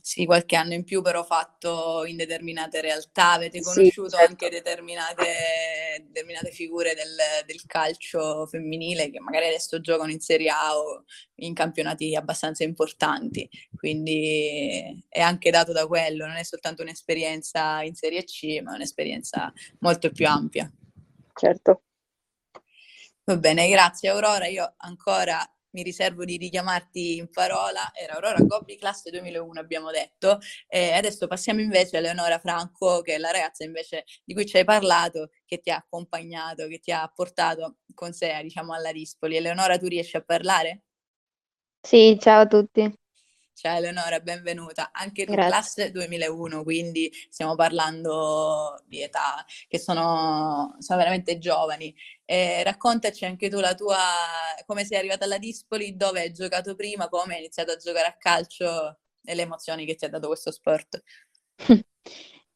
Sì, 0.00 0.24
qualche 0.24 0.54
anno 0.54 0.74
in 0.74 0.84
più 0.84 1.02
però 1.02 1.24
fatto 1.24 2.04
in 2.04 2.16
determinate 2.16 2.80
realtà, 2.80 3.32
avete 3.32 3.60
conosciuto 3.60 4.10
sì, 4.10 4.16
certo. 4.16 4.30
anche 4.30 4.50
determinate 4.50 5.24
determinate 6.16 6.50
figure 6.50 6.94
del, 6.94 7.14
del, 7.44 7.62
calcio 7.66 8.46
femminile 8.46 9.10
che 9.10 9.20
magari 9.20 9.46
adesso 9.46 9.80
giocano 9.80 10.10
in 10.10 10.20
Serie 10.20 10.48
A 10.48 10.78
o 10.78 11.04
in 11.36 11.52
campionati 11.52 12.16
abbastanza 12.16 12.64
importanti, 12.64 13.48
quindi 13.76 15.04
è 15.08 15.20
anche 15.20 15.50
dato 15.50 15.72
da 15.72 15.86
quello, 15.86 16.26
non 16.26 16.36
è 16.36 16.42
soltanto 16.42 16.82
un'esperienza 16.82 17.82
in 17.82 17.94
Serie 17.94 18.24
C, 18.24 18.60
ma 18.62 18.74
un'esperienza 18.74 19.52
molto 19.80 20.10
più 20.10 20.26
ampia. 20.26 20.70
Certo. 21.34 21.82
Va 23.24 23.36
bene, 23.36 23.68
grazie 23.68 24.08
Aurora. 24.08 24.46
Io 24.46 24.74
ancora 24.78 25.38
mi 25.76 25.82
riservo 25.82 26.24
di 26.24 26.38
richiamarti 26.38 27.18
in 27.18 27.28
parola, 27.28 27.90
era 27.94 28.14
Aurora 28.14 28.40
Gobbi, 28.40 28.78
classe 28.78 29.10
2001 29.10 29.60
abbiamo 29.60 29.90
detto, 29.90 30.38
e 30.66 30.92
adesso 30.92 31.26
passiamo 31.26 31.60
invece 31.60 31.96
a 31.96 31.98
Eleonora 31.98 32.38
Franco, 32.38 33.02
che 33.02 33.16
è 33.16 33.18
la 33.18 33.30
ragazza 33.30 33.62
invece 33.62 34.04
di 34.24 34.32
cui 34.32 34.46
ci 34.46 34.56
hai 34.56 34.64
parlato, 34.64 35.28
che 35.44 35.58
ti 35.60 35.70
ha 35.70 35.76
accompagnato, 35.76 36.66
che 36.66 36.78
ti 36.78 36.92
ha 36.92 37.06
portato 37.14 37.76
con 37.92 38.14
sé, 38.14 38.40
diciamo, 38.42 38.72
alla 38.72 38.88
Rispoli. 38.88 39.36
Eleonora, 39.36 39.76
tu 39.76 39.86
riesci 39.86 40.16
a 40.16 40.22
parlare? 40.22 40.84
Sì, 41.82 42.16
ciao 42.18 42.40
a 42.40 42.46
tutti. 42.46 42.98
Ciao 43.58 43.78
Eleonora, 43.78 44.20
benvenuta. 44.20 44.90
Anche 44.92 45.24
tu 45.24 45.32
Grazie. 45.32 45.50
classe 45.50 45.90
2001, 45.90 46.62
quindi 46.62 47.10
stiamo 47.30 47.54
parlando 47.54 48.82
di 48.84 49.00
età 49.00 49.42
che 49.66 49.78
sono, 49.78 50.76
sono 50.78 50.98
veramente 50.98 51.38
giovani. 51.38 51.94
Eh, 52.26 52.62
raccontaci 52.62 53.24
anche 53.24 53.48
tu 53.48 53.58
la 53.58 53.74
tua, 53.74 53.96
come 54.66 54.84
sei 54.84 54.98
arrivata 54.98 55.24
alla 55.24 55.38
Dispoli, 55.38 55.96
dove 55.96 56.20
hai 56.20 56.32
giocato 56.34 56.74
prima, 56.74 57.08
come 57.08 57.32
hai 57.32 57.40
iniziato 57.40 57.72
a 57.72 57.76
giocare 57.76 58.08
a 58.08 58.16
calcio 58.18 58.98
e 59.24 59.34
le 59.34 59.42
emozioni 59.42 59.86
che 59.86 59.94
ti 59.94 60.04
ha 60.04 60.10
dato 60.10 60.26
questo 60.26 60.50
sport. 60.50 61.02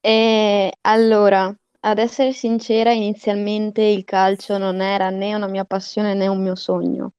E 0.03 0.73
allora, 0.83 1.55
ad 1.81 1.99
essere 1.99 2.33
sincera, 2.33 2.93
inizialmente 2.93 3.83
il 3.83 4.05
calcio 4.05 4.59
non 4.59 4.81
era 4.81 5.11
né 5.11 5.35
una 5.35 5.47
mia 5.47 5.65
passione 5.65 6.15
né 6.15 6.27
un 6.27 6.43
mio 6.43 6.55
sogno. 6.55 7.13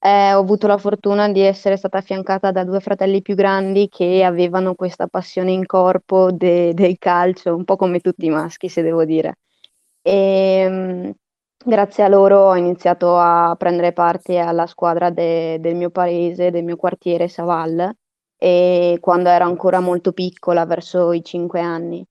Eh, 0.00 0.32
ho 0.32 0.38
avuto 0.40 0.66
la 0.68 0.78
fortuna 0.78 1.28
di 1.28 1.40
essere 1.40 1.76
stata 1.76 1.98
affiancata 1.98 2.52
da 2.52 2.62
due 2.64 2.78
fratelli 2.80 3.20
più 3.20 3.34
grandi 3.34 3.88
che 3.88 4.22
avevano 4.24 4.74
questa 4.74 5.08
passione 5.08 5.50
in 5.52 5.66
corpo 5.66 6.30
de- 6.30 6.72
del 6.74 6.98
calcio, 6.98 7.54
un 7.56 7.64
po' 7.64 7.76
come 7.76 7.98
tutti 8.00 8.26
i 8.26 8.30
maschi, 8.30 8.68
se 8.68 8.82
devo 8.82 9.04
dire. 9.04 9.38
E 10.02 10.68
mh, 10.68 11.10
grazie 11.64 12.04
a 12.04 12.08
loro 12.08 12.38
ho 12.50 12.56
iniziato 12.56 13.16
a 13.18 13.54
prendere 13.58 13.92
parte 13.92 14.38
alla 14.38 14.66
squadra 14.66 15.10
de- 15.10 15.58
del 15.60 15.74
mio 15.76 15.90
paese, 15.90 16.50
del 16.52 16.64
mio 16.64 16.76
quartiere, 16.76 17.26
Saval, 17.28 17.92
e 18.36 18.98
quando 19.00 19.28
ero 19.30 19.44
ancora 19.46 19.80
molto 19.80 20.12
piccola, 20.12 20.64
verso 20.66 21.12
i 21.12 21.24
cinque 21.24 21.60
anni. 21.60 22.04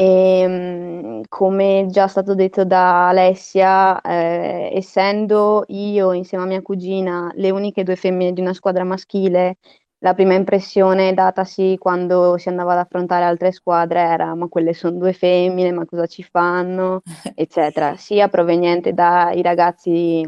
E 0.00 0.46
mh, 0.46 1.22
come 1.28 1.86
già 1.90 2.06
stato 2.06 2.34
detto 2.36 2.64
da 2.64 3.08
Alessia, 3.08 4.00
eh, 4.00 4.70
essendo 4.72 5.64
io 5.68 6.12
insieme 6.12 6.44
a 6.44 6.46
mia 6.46 6.62
cugina 6.62 7.30
le 7.34 7.50
uniche 7.50 7.82
due 7.82 7.96
femmine 7.96 8.32
di 8.32 8.40
una 8.40 8.52
squadra 8.54 8.84
maschile, 8.84 9.56
la 9.98 10.14
prima 10.14 10.34
impressione 10.34 11.12
datasi 11.14 11.76
quando 11.78 12.36
si 12.38 12.48
andava 12.48 12.72
ad 12.74 12.78
affrontare 12.78 13.24
altre 13.24 13.50
squadre 13.50 13.98
era 14.00 14.34
ma 14.36 14.46
quelle 14.46 14.72
sono 14.72 14.96
due 14.98 15.12
femmine, 15.12 15.72
ma 15.72 15.84
cosa 15.84 16.06
ci 16.06 16.22
fanno, 16.22 17.02
eccetera, 17.34 17.96
sia 17.96 18.28
proveniente 18.28 18.92
dai 18.92 19.42
ragazzi, 19.42 20.24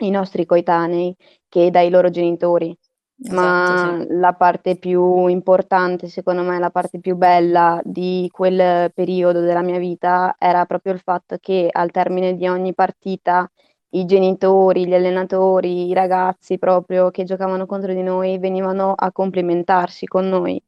i 0.00 0.10
nostri 0.10 0.46
coetanei, 0.46 1.12
che 1.48 1.70
dai 1.70 1.90
loro 1.90 2.08
genitori. 2.10 2.76
Ma 3.20 3.30
Esatto, 3.30 4.06
sì. 4.06 4.06
la 4.10 4.32
parte 4.34 4.76
più 4.76 5.26
importante, 5.26 6.06
secondo 6.08 6.42
me, 6.42 6.58
la 6.60 6.70
parte 6.70 7.00
più 7.00 7.16
bella 7.16 7.80
di 7.84 8.28
quel 8.32 8.92
periodo 8.94 9.40
della 9.40 9.62
mia 9.62 9.78
vita 9.78 10.36
era 10.38 10.64
proprio 10.66 10.92
il 10.92 11.00
fatto 11.00 11.36
che 11.40 11.68
al 11.70 11.90
termine 11.90 12.36
di 12.36 12.46
ogni 12.46 12.74
partita 12.74 13.50
i 13.90 14.04
genitori, 14.04 14.86
gli 14.86 14.94
allenatori, 14.94 15.88
i 15.88 15.94
ragazzi 15.94 16.58
proprio 16.58 17.10
che 17.10 17.24
giocavano 17.24 17.66
contro 17.66 17.92
di 17.92 18.02
noi 18.02 18.38
venivano 18.38 18.92
a 18.94 19.10
complimentarsi 19.10 20.06
con 20.06 20.28
noi. 20.28 20.62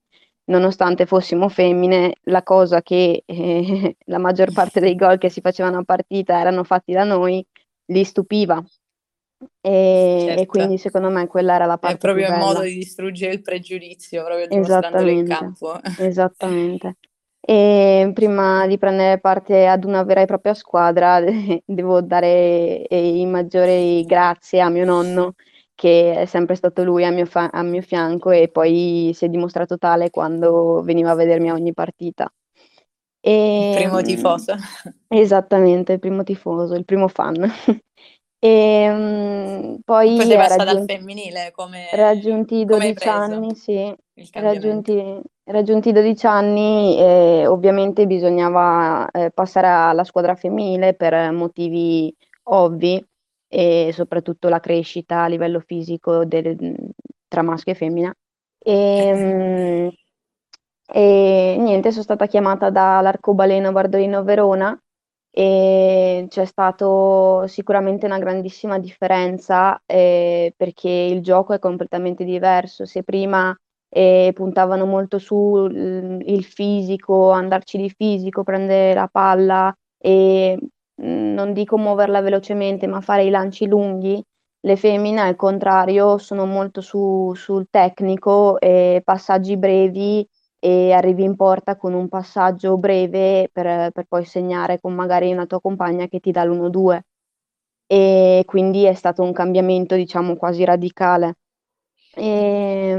Nonostante 0.47 1.07
fossimo 1.07 1.49
femmine, 1.49 2.15
la 2.25 2.43
cosa 2.43 2.83
che 2.83 3.23
eh, 3.27 3.97
la 4.07 4.19
maggior 4.19 4.53
parte 4.53 4.81
dei 4.81 4.97
gol 4.97 5.19
che 5.19 5.29
si 5.31 5.41
facevano 5.41 5.79
a 5.79 5.85
partita 5.85 6.41
erano 6.41 6.65
fatti 6.65 6.93
da 6.93 7.05
noi, 7.05 7.45
li 7.87 8.03
stupiva. 8.05 8.61
E, 9.63 9.71
e 9.71 10.27
Certo. 10.27 10.45
quindi 10.47 10.79
secondo 10.79 11.11
me 11.11 11.27
quella 11.27 11.55
era 11.55 11.67
la 11.67 11.75
È 11.75 11.79
parte 11.79 11.99
più 11.99 12.11
proprio 12.13 12.33
un 12.33 12.39
modo 12.39 12.61
di 12.61 12.75
distruggere 12.75 13.33
il 13.35 13.43
pregiudizio, 13.43 14.25
proprio 14.25 14.47
dimostrandolo 14.47 15.09
in 15.11 15.25
campo. 15.27 15.81
esattamente. 15.97 16.97
E 17.41 18.11
prima 18.15 18.67
di 18.67 18.77
prendere 18.79 19.19
parte 19.19 19.67
ad 19.67 19.85
una 19.85 20.03
vera 20.03 20.21
e 20.21 20.27
propria 20.27 20.55
squadra, 20.55 21.21
devo 21.65 22.01
dare 22.03 22.87
eh, 22.87 23.19
i 23.21 23.27
maggiori 23.27 24.05
grazie 24.05 24.61
a 24.61 24.69
mio 24.69 24.85
nonno, 24.85 25.35
che 25.75 26.15
è 26.15 26.27
sempre 26.27 26.55
stato 26.55 26.85
lui 26.85 27.05
a 27.05 27.11
mio, 27.11 27.25
fa- 27.27 27.49
a 27.51 27.63
mio 27.63 27.81
fianco 27.83 28.31
e 28.31 28.49
poi 28.49 29.13
si 29.15 29.25
è 29.25 29.29
dimostrato 29.29 29.79
tale 29.79 30.11
quando 30.11 30.83
veniva 30.83 31.11
a 31.11 31.15
vedermi 31.15 31.49
a 31.49 31.55
ogni 31.55 31.73
partita. 31.73 32.31
Il 33.55 33.69
primo 33.69 34.01
E, 34.01 34.03
tifoso. 34.03 34.57
esattamente, 35.09 35.95
il 35.95 35.99
primo 35.99 36.23
tifoso, 36.23 36.75
il 36.75 36.85
primo 36.85 37.09
fan. 37.09 37.37
E 38.43 38.89
mm, 38.91 39.75
Poi 39.85 40.17
poi 40.17 40.33
è 40.33 40.37
passata 40.37 40.71
al 40.71 40.85
femminile, 40.87 41.53
come, 41.55 41.89
Raggiunti 41.93 42.61
i 42.61 42.65
come 42.65 42.85
hai 42.87 42.95
12 42.95 42.95
preso 42.95 43.11
anni, 43.11 43.55
sì, 43.55 43.95
raggiunti, 44.33 45.21
raggiunti 45.45 45.89
i 45.91 45.93
12 45.93 46.27
anni, 46.27 46.97
eh, 46.99 47.47
ovviamente 47.47 48.07
bisognava 48.07 49.11
eh, 49.11 49.31
passare 49.31 49.67
alla 49.69 50.05
squadra 50.05 50.35
femminile 50.37 50.95
per 50.95 51.33
motivi 51.33 52.15
ovvi 52.45 53.05
e 53.47 53.91
soprattutto 53.93 54.49
la 54.49 54.61
crescita 54.61 55.23
a 55.25 55.27
livello 55.27 55.61
fisico 55.61 56.25
del- 56.25 56.75
tra 57.29 57.43
maschio 57.43 57.73
e 57.73 57.75
femmina. 57.77 58.15
E, 58.59 59.13
mm, 59.15 59.89
e 60.93 61.57
niente, 61.59 61.91
sono 61.91 62.03
stata 62.03 62.27
chiamata 62.27 62.71
dall'Arcobaleno 62.71 63.71
Bardolino 63.73 64.23
Verona 64.25 64.81
e 65.31 66.27
c'è 66.29 66.45
stato 66.45 67.47
sicuramente 67.47 68.07
una 68.07 68.19
grandissima 68.19 68.79
differenza 68.79 69.81
eh, 69.87 70.53
perché 70.57 70.89
il 70.91 71.23
gioco 71.23 71.53
è 71.53 71.59
completamente 71.59 72.25
diverso. 72.25 72.85
Se 72.85 73.03
prima 73.05 73.57
eh, 73.89 74.33
puntavano 74.35 74.87
molto 74.87 75.19
sul 75.19 76.21
il 76.25 76.45
fisico, 76.45 77.31
andarci 77.31 77.79
di 77.79 77.91
fisico, 77.91 78.43
prendere 78.43 78.95
la 78.95 79.09
palla 79.11 79.75
e 79.99 80.59
mh, 80.97 81.33
non 81.35 81.53
dico 81.53 81.77
muoverla 81.79 82.21
velocemente, 82.21 82.87
ma 82.87 83.01
fare 83.01 83.25
i 83.25 83.31
lanci 83.31 83.67
lunghi, 83.67 84.23
le 84.63 84.77
femmine 84.77 85.21
al 85.21 85.37
contrario 85.37 86.19
sono 86.19 86.45
molto 86.47 86.81
su- 86.81 87.33
sul 87.35 87.67
tecnico 87.71 88.59
e 88.61 89.01
passaggi 89.05 89.57
brevi 89.57 90.27
e 90.61 90.93
arrivi 90.93 91.25
in 91.25 91.37
porta 91.37 91.77
con 91.77 91.95
un 91.95 92.09
passaggio 92.09 92.79
breve 92.79 93.51
per, 93.53 93.91
per 93.93 94.05
poi 94.07 94.25
segnare 94.27 94.81
con 94.81 94.95
magari 94.95 95.33
una 95.33 95.47
tua 95.47 95.61
compagna 95.61 96.07
che 96.09 96.21
ti 96.21 96.31
dà 96.33 96.45
l'1-2 96.45 97.07
e 97.87 98.45
quindi 98.47 98.85
è 98.85 98.95
stato 98.95 99.23
un 99.25 99.33
cambiamento 99.33 99.97
diciamo 99.97 100.37
quasi 100.37 100.65
radicale. 100.65 101.37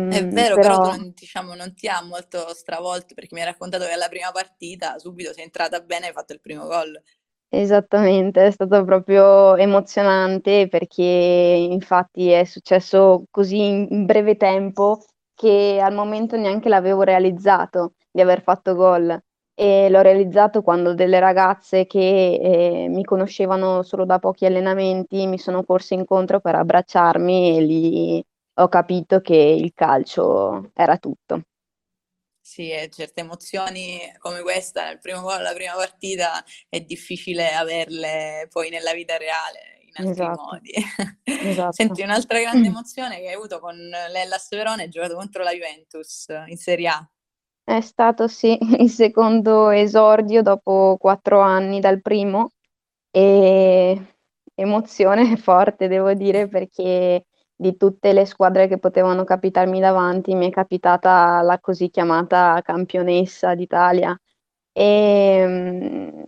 È 0.06 0.24
Ehm, 0.24 0.28
vero, 0.28 0.60
però 0.60 0.78
però 0.78 0.78
non, 0.78 1.12
diciamo, 1.16 1.56
non 1.56 1.74
ti 1.74 1.88
ha 1.88 2.04
molto 2.04 2.54
stravolto 2.54 3.16
perché 3.16 3.34
mi 3.34 3.40
hai 3.42 3.48
raccontato 3.48 3.86
che 3.86 3.94
alla 3.94 4.10
prima 4.10 4.32
partita 4.32 5.00
subito 5.00 5.34
sei 5.34 5.44
entrata 5.46 5.80
bene 5.82 6.06
e 6.06 6.08
hai 6.10 6.14
fatto 6.14 6.34
il 6.34 6.40
primo 6.40 6.68
gol. 6.68 7.02
Esattamente, 7.54 8.46
è 8.48 8.52
stato 8.52 8.84
proprio 8.86 9.56
emozionante 9.58 10.68
perché 10.70 11.04
infatti 11.04 12.30
è 12.30 12.46
successo 12.46 13.26
così 13.30 13.58
in 13.92 14.06
breve 14.06 14.38
tempo 14.38 15.04
che 15.42 15.80
al 15.82 15.92
momento 15.92 16.38
neanche 16.38 16.70
l'avevo 16.70 17.02
realizzato 17.02 17.94
di 18.12 18.22
aver 18.22 18.44
fatto 18.44 18.76
gol 18.76 19.20
e 19.56 19.90
l'ho 19.90 20.02
realizzato 20.02 20.62
quando 20.62 20.94
delle 20.94 21.20
ragazze 21.20 21.88
che 21.88 22.34
eh, 22.36 22.88
mi 22.90 23.04
conoscevano 23.04 23.82
solo 23.82 24.06
da 24.06 24.20
pochi 24.20 24.46
allenamenti 24.46 25.26
mi 25.26 25.40
sono 25.40 25.64
corse 25.64 25.96
incontro 25.96 26.42
per 26.42 26.54
abbracciarmi 26.54 27.58
e 27.58 27.62
lì 27.62 28.26
ho 28.54 28.68
capito 28.68 29.20
che 29.22 29.36
il 29.36 29.72
calcio 29.74 30.70
era 30.76 30.98
tutto. 30.98 31.42
Sì, 32.40 32.70
e 32.70 32.90
certe 32.90 33.22
emozioni 33.22 34.00
come 34.20 34.42
questa, 34.42 34.86
nel 34.86 35.00
primo 35.00 35.22
gol, 35.22 35.42
la 35.42 35.54
prima 35.54 35.74
partita, 35.74 36.44
è 36.70 36.82
difficile 36.82 37.52
averle 37.54 38.48
poi 38.52 38.70
nella 38.70 38.94
vita 38.94 39.18
reale 39.18 39.81
in 39.96 40.08
altri 40.08 40.24
Esatto, 40.24 40.44
modi. 40.44 40.72
esatto. 41.24 41.72
Senti, 41.74 42.02
un'altra 42.02 42.40
grande 42.40 42.68
emozione 42.68 43.20
che 43.20 43.28
hai 43.28 43.34
avuto 43.34 43.60
con 43.60 43.76
l'Hellas 43.76 44.50
Verona 44.50 44.84
è 44.84 44.88
giocato 44.88 45.16
contro 45.16 45.44
la 45.44 45.52
Juventus 45.52 46.28
in 46.48 46.58
Serie 46.58 46.88
A. 46.88 47.10
È 47.64 47.82
stato 47.82 48.28
sì 48.28 48.58
il 48.80 48.90
secondo 48.90 49.70
esordio 49.70 50.42
dopo 50.42 50.98
quattro 51.00 51.42
anni 51.42 51.80
dal 51.80 52.02
primo 52.02 52.52
e 53.12 54.16
emozione 54.56 55.36
forte 55.38 55.88
devo 55.88 56.14
dire 56.14 56.48
perché 56.48 57.26
di 57.56 57.78
tutte 57.78 58.12
le 58.12 58.26
squadre 58.26 58.68
che 58.68 58.80
potevano 58.80 59.24
capitarmi 59.24 59.80
davanti 59.80 60.34
mi 60.34 60.48
è 60.48 60.50
capitata 60.50 61.42
la 61.42 61.60
così 61.60 61.90
chiamata 61.90 62.60
campionessa 62.64 63.54
d'Italia 63.54 64.20
e 64.72 65.46
mm, 65.48 66.22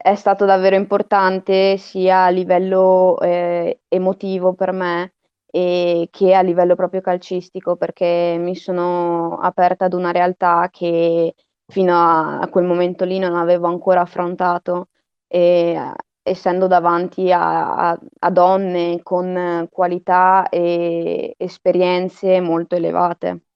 è 0.00 0.14
stato 0.14 0.44
davvero 0.44 0.76
importante 0.76 1.76
sia 1.76 2.24
a 2.26 2.28
livello 2.30 3.18
eh, 3.20 3.80
emotivo 3.88 4.54
per 4.54 4.72
me 4.72 5.14
e 5.50 6.08
che 6.12 6.34
a 6.34 6.40
livello 6.42 6.76
proprio 6.76 7.00
calcistico 7.00 7.76
perché 7.76 8.36
mi 8.38 8.54
sono 8.54 9.38
aperta 9.38 9.86
ad 9.86 9.94
una 9.94 10.12
realtà 10.12 10.68
che 10.70 11.34
fino 11.66 11.94
a, 11.94 12.38
a 12.38 12.48
quel 12.48 12.64
momento 12.64 13.04
lì 13.04 13.18
non 13.18 13.34
avevo 13.34 13.66
ancora 13.66 14.00
affrontato. 14.02 14.88
E 15.26 15.92
essendo 16.22 16.66
davanti 16.66 17.32
a, 17.32 17.90
a, 17.90 17.98
a 18.20 18.30
donne 18.30 19.00
con 19.02 19.66
qualità 19.70 20.48
e 20.48 21.34
esperienze 21.38 22.40
molto 22.40 22.76
elevate 22.76 23.47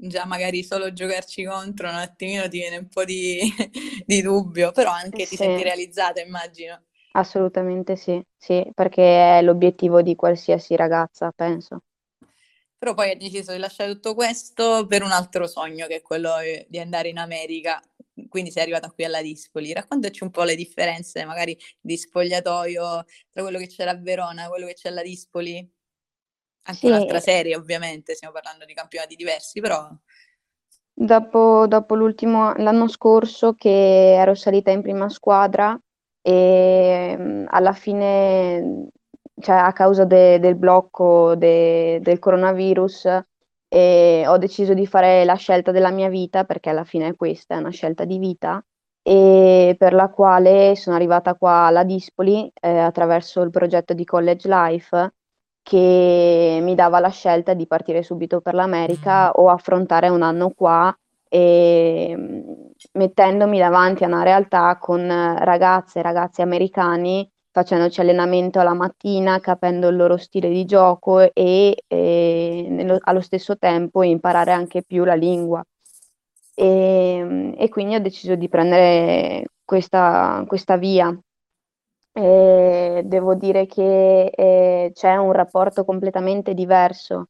già 0.00 0.24
magari 0.24 0.62
solo 0.64 0.92
giocarci 0.92 1.44
contro 1.44 1.88
un 1.88 1.94
attimino 1.94 2.48
ti 2.48 2.58
viene 2.58 2.78
un 2.78 2.88
po' 2.88 3.04
di, 3.04 3.40
di 4.06 4.22
dubbio, 4.22 4.72
però 4.72 4.90
anche 4.90 5.26
ti 5.26 5.36
senti 5.36 5.62
realizzata, 5.62 6.20
immagino. 6.20 6.82
Assolutamente 7.12 7.96
sì, 7.96 8.22
sì, 8.36 8.64
perché 8.74 9.38
è 9.38 9.42
l'obiettivo 9.42 10.00
di 10.00 10.14
qualsiasi 10.14 10.76
ragazza, 10.76 11.32
penso. 11.34 11.82
Però 12.78 12.94
poi 12.94 13.10
hai 13.10 13.16
deciso 13.16 13.52
di 13.52 13.58
lasciare 13.58 13.92
tutto 13.92 14.14
questo 14.14 14.86
per 14.86 15.02
un 15.02 15.10
altro 15.10 15.46
sogno, 15.46 15.86
che 15.86 15.96
è 15.96 16.02
quello 16.02 16.36
di 16.66 16.78
andare 16.78 17.08
in 17.10 17.18
America. 17.18 17.78
Quindi 18.28 18.50
sei 18.50 18.62
arrivata 18.62 18.90
qui 18.90 19.04
alla 19.04 19.20
Dispoli. 19.20 19.72
Raccontaci 19.72 20.22
un 20.22 20.30
po' 20.30 20.44
le 20.44 20.54
differenze, 20.54 21.24
magari 21.26 21.58
di 21.78 21.98
spogliatoio 21.98 23.04
tra 23.28 23.42
quello 23.42 23.58
che 23.58 23.66
c'era 23.66 23.90
a 23.90 23.96
Verona 23.96 24.46
e 24.46 24.48
quello 24.48 24.66
che 24.66 24.74
c'è 24.74 24.88
alla 24.88 25.02
Dispoli. 25.02 25.68
Anche 26.70 26.86
sì. 26.86 26.86
un'altra 26.86 27.20
serie, 27.20 27.56
ovviamente, 27.56 28.14
stiamo 28.14 28.32
parlando 28.32 28.64
di 28.64 28.74
campionati 28.74 29.16
diversi, 29.16 29.60
però 29.60 29.88
Dopo, 30.92 31.66
dopo 31.66 31.94
l'ultimo, 31.94 32.52
l'anno 32.56 32.86
scorso 32.86 33.54
che 33.54 34.14
ero 34.14 34.34
salita 34.34 34.70
in 34.70 34.82
prima 34.82 35.08
squadra 35.08 35.78
e 36.20 37.16
mm, 37.18 37.46
alla 37.48 37.72
fine, 37.72 38.88
cioè 39.40 39.56
a 39.56 39.72
causa 39.72 40.04
de- 40.04 40.38
del 40.38 40.56
blocco 40.56 41.34
de- 41.36 42.00
del 42.02 42.18
coronavirus, 42.18 43.08
eh, 43.68 44.24
ho 44.26 44.36
deciso 44.36 44.74
di 44.74 44.86
fare 44.86 45.24
la 45.24 45.36
scelta 45.36 45.70
della 45.72 45.90
mia 45.90 46.08
vita, 46.10 46.44
perché 46.44 46.68
alla 46.68 46.84
fine 46.84 47.14
questa 47.16 47.54
è 47.54 47.58
una 47.58 47.70
scelta 47.70 48.04
di 48.04 48.18
vita, 48.18 48.62
e 49.02 49.74
per 49.78 49.94
la 49.94 50.10
quale 50.10 50.76
sono 50.76 50.96
arrivata 50.96 51.34
qua 51.34 51.64
alla 51.66 51.84
Dispoli 51.84 52.50
eh, 52.60 52.78
attraverso 52.78 53.40
il 53.40 53.50
progetto 53.50 53.94
di 53.94 54.04
College 54.04 54.48
Life 54.48 55.14
che 55.62 56.58
mi 56.62 56.74
dava 56.74 57.00
la 57.00 57.10
scelta 57.10 57.54
di 57.54 57.66
partire 57.66 58.02
subito 58.02 58.40
per 58.40 58.54
l'America 58.54 59.28
mm. 59.28 59.30
o 59.34 59.50
affrontare 59.50 60.08
un 60.08 60.22
anno 60.22 60.50
qua 60.50 60.94
e 61.28 62.14
mm, 62.16 62.40
mettendomi 62.92 63.58
davanti 63.58 64.04
a 64.04 64.08
una 64.08 64.22
realtà 64.22 64.76
con 64.78 65.06
ragazze 65.08 66.00
e 66.00 66.02
ragazzi 66.02 66.42
americani 66.42 67.30
facendoci 67.52 68.00
allenamento 68.00 68.60
alla 68.60 68.74
mattina, 68.74 69.40
capendo 69.40 69.88
il 69.88 69.96
loro 69.96 70.16
stile 70.16 70.48
di 70.48 70.64
gioco 70.64 71.20
e, 71.32 71.82
e 71.86 72.66
nello, 72.68 72.98
allo 73.00 73.20
stesso 73.20 73.58
tempo 73.58 74.02
imparare 74.02 74.52
anche 74.52 74.82
più 74.82 75.04
la 75.04 75.14
lingua. 75.14 75.64
E, 76.54 77.54
e 77.56 77.68
quindi 77.68 77.94
ho 77.94 78.00
deciso 78.00 78.34
di 78.34 78.48
prendere 78.48 79.46
questa, 79.64 80.44
questa 80.46 80.76
via 80.76 81.16
e 82.12 83.02
devo 83.04 83.34
dire 83.34 83.66
che 83.66 84.26
eh, 84.26 84.90
c'è 84.92 85.16
un 85.16 85.32
rapporto 85.32 85.84
completamente 85.84 86.54
diverso, 86.54 87.26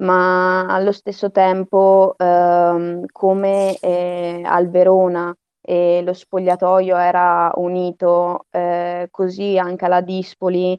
ma 0.00 0.66
allo 0.66 0.92
stesso 0.92 1.30
tempo, 1.30 2.14
ehm, 2.18 3.06
come 3.12 3.76
eh, 3.78 4.42
al 4.44 4.68
Verona 4.70 5.34
e 5.60 6.02
lo 6.02 6.12
spogliatoio 6.12 6.96
era 6.96 7.52
unito, 7.56 8.46
eh, 8.50 9.08
così 9.10 9.58
anche 9.58 9.84
alla 9.84 10.00
Dispoli, 10.00 10.78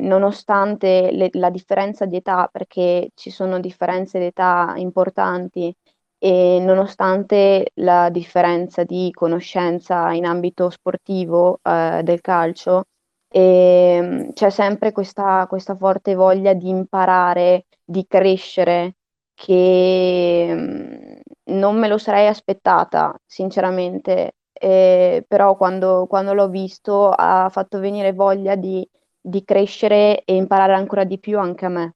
nonostante 0.00 1.10
le, 1.12 1.28
la 1.32 1.50
differenza 1.50 2.04
di 2.06 2.16
età, 2.16 2.48
perché 2.52 3.10
ci 3.14 3.30
sono 3.30 3.58
differenze 3.60 4.18
di 4.18 4.26
età 4.26 4.74
importanti, 4.76 5.74
e 6.22 6.58
nonostante 6.60 7.70
la 7.76 8.10
differenza 8.10 8.84
di 8.84 9.10
conoscenza 9.10 10.12
in 10.12 10.26
ambito 10.26 10.68
sportivo 10.68 11.60
eh, 11.62 12.02
del 12.04 12.20
calcio, 12.20 12.84
eh, 13.26 14.30
c'è 14.34 14.50
sempre 14.50 14.92
questa, 14.92 15.46
questa, 15.48 15.74
forte 15.76 16.14
voglia 16.14 16.52
di 16.52 16.68
imparare, 16.68 17.64
di 17.82 18.04
crescere, 18.06 18.96
che 19.34 20.46
mm, 20.54 21.20
non 21.54 21.78
me 21.78 21.88
lo 21.88 21.96
sarei 21.96 22.26
aspettata, 22.26 23.14
sinceramente, 23.24 24.32
eh, 24.52 25.24
però 25.26 25.56
quando, 25.56 26.06
quando, 26.06 26.34
l'ho 26.34 26.48
visto 26.50 27.08
ha 27.10 27.48
fatto 27.50 27.78
venire 27.78 28.12
voglia 28.12 28.56
di, 28.56 28.86
di 29.18 29.42
crescere 29.42 30.22
e 30.24 30.34
imparare 30.34 30.74
ancora 30.74 31.04
di 31.04 31.18
più 31.18 31.38
anche 31.38 31.64
a 31.64 31.70
me. 31.70 31.94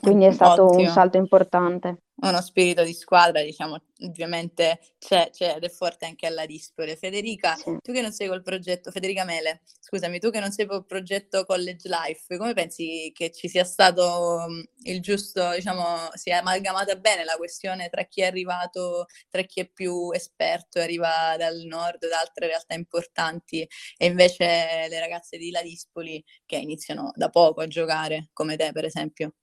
Quindi 0.00 0.24
è 0.24 0.32
stato 0.32 0.64
Ottimo. 0.64 0.80
un 0.82 0.88
salto 0.88 1.16
importante 1.16 2.03
uno 2.16 2.40
spirito 2.40 2.84
di 2.84 2.94
squadra, 2.94 3.42
diciamo, 3.42 3.76
ovviamente 4.02 4.78
c'è, 4.98 5.30
c'è 5.30 5.56
ed 5.56 5.64
è 5.64 5.68
forte 5.68 6.06
anche 6.06 6.26
alla 6.26 6.46
Dispole. 6.46 6.96
Federica, 6.96 7.54
sì. 7.56 7.76
tu 7.82 7.92
che 7.92 8.00
non 8.00 8.12
sei 8.12 8.28
col 8.28 8.42
progetto, 8.42 8.90
Federica 8.90 9.24
Mele, 9.24 9.62
scusami, 9.80 10.18
tu 10.20 10.30
che 10.30 10.40
non 10.40 10.52
sei 10.52 10.66
col 10.66 10.86
progetto 10.86 11.44
College 11.44 11.88
Life, 11.88 12.36
come 12.36 12.54
pensi 12.54 13.10
che 13.14 13.30
ci 13.32 13.48
sia 13.48 13.64
stato 13.64 14.46
mm, 14.48 14.60
il 14.84 15.00
giusto, 15.00 15.50
diciamo, 15.54 16.10
si 16.14 16.30
è 16.30 16.34
amalgamata 16.34 16.94
bene 16.96 17.24
la 17.24 17.36
questione 17.36 17.88
tra 17.90 18.04
chi 18.04 18.20
è 18.22 18.26
arrivato, 18.26 19.06
tra 19.28 19.42
chi 19.42 19.60
è 19.60 19.68
più 19.68 20.10
esperto 20.12 20.78
arriva 20.78 21.36
dal 21.36 21.62
nord, 21.66 22.08
da 22.08 22.20
altre 22.20 22.46
realtà 22.46 22.74
importanti, 22.74 23.66
e 23.96 24.06
invece 24.06 24.44
le 24.88 25.00
ragazze 25.00 25.36
di 25.36 25.50
La 25.50 25.62
Dispoli 25.62 26.22
che 26.46 26.56
iniziano 26.56 27.12
da 27.16 27.28
poco 27.28 27.60
a 27.60 27.66
giocare, 27.66 28.28
come 28.32 28.56
te 28.56 28.70
per 28.72 28.84
esempio? 28.84 29.34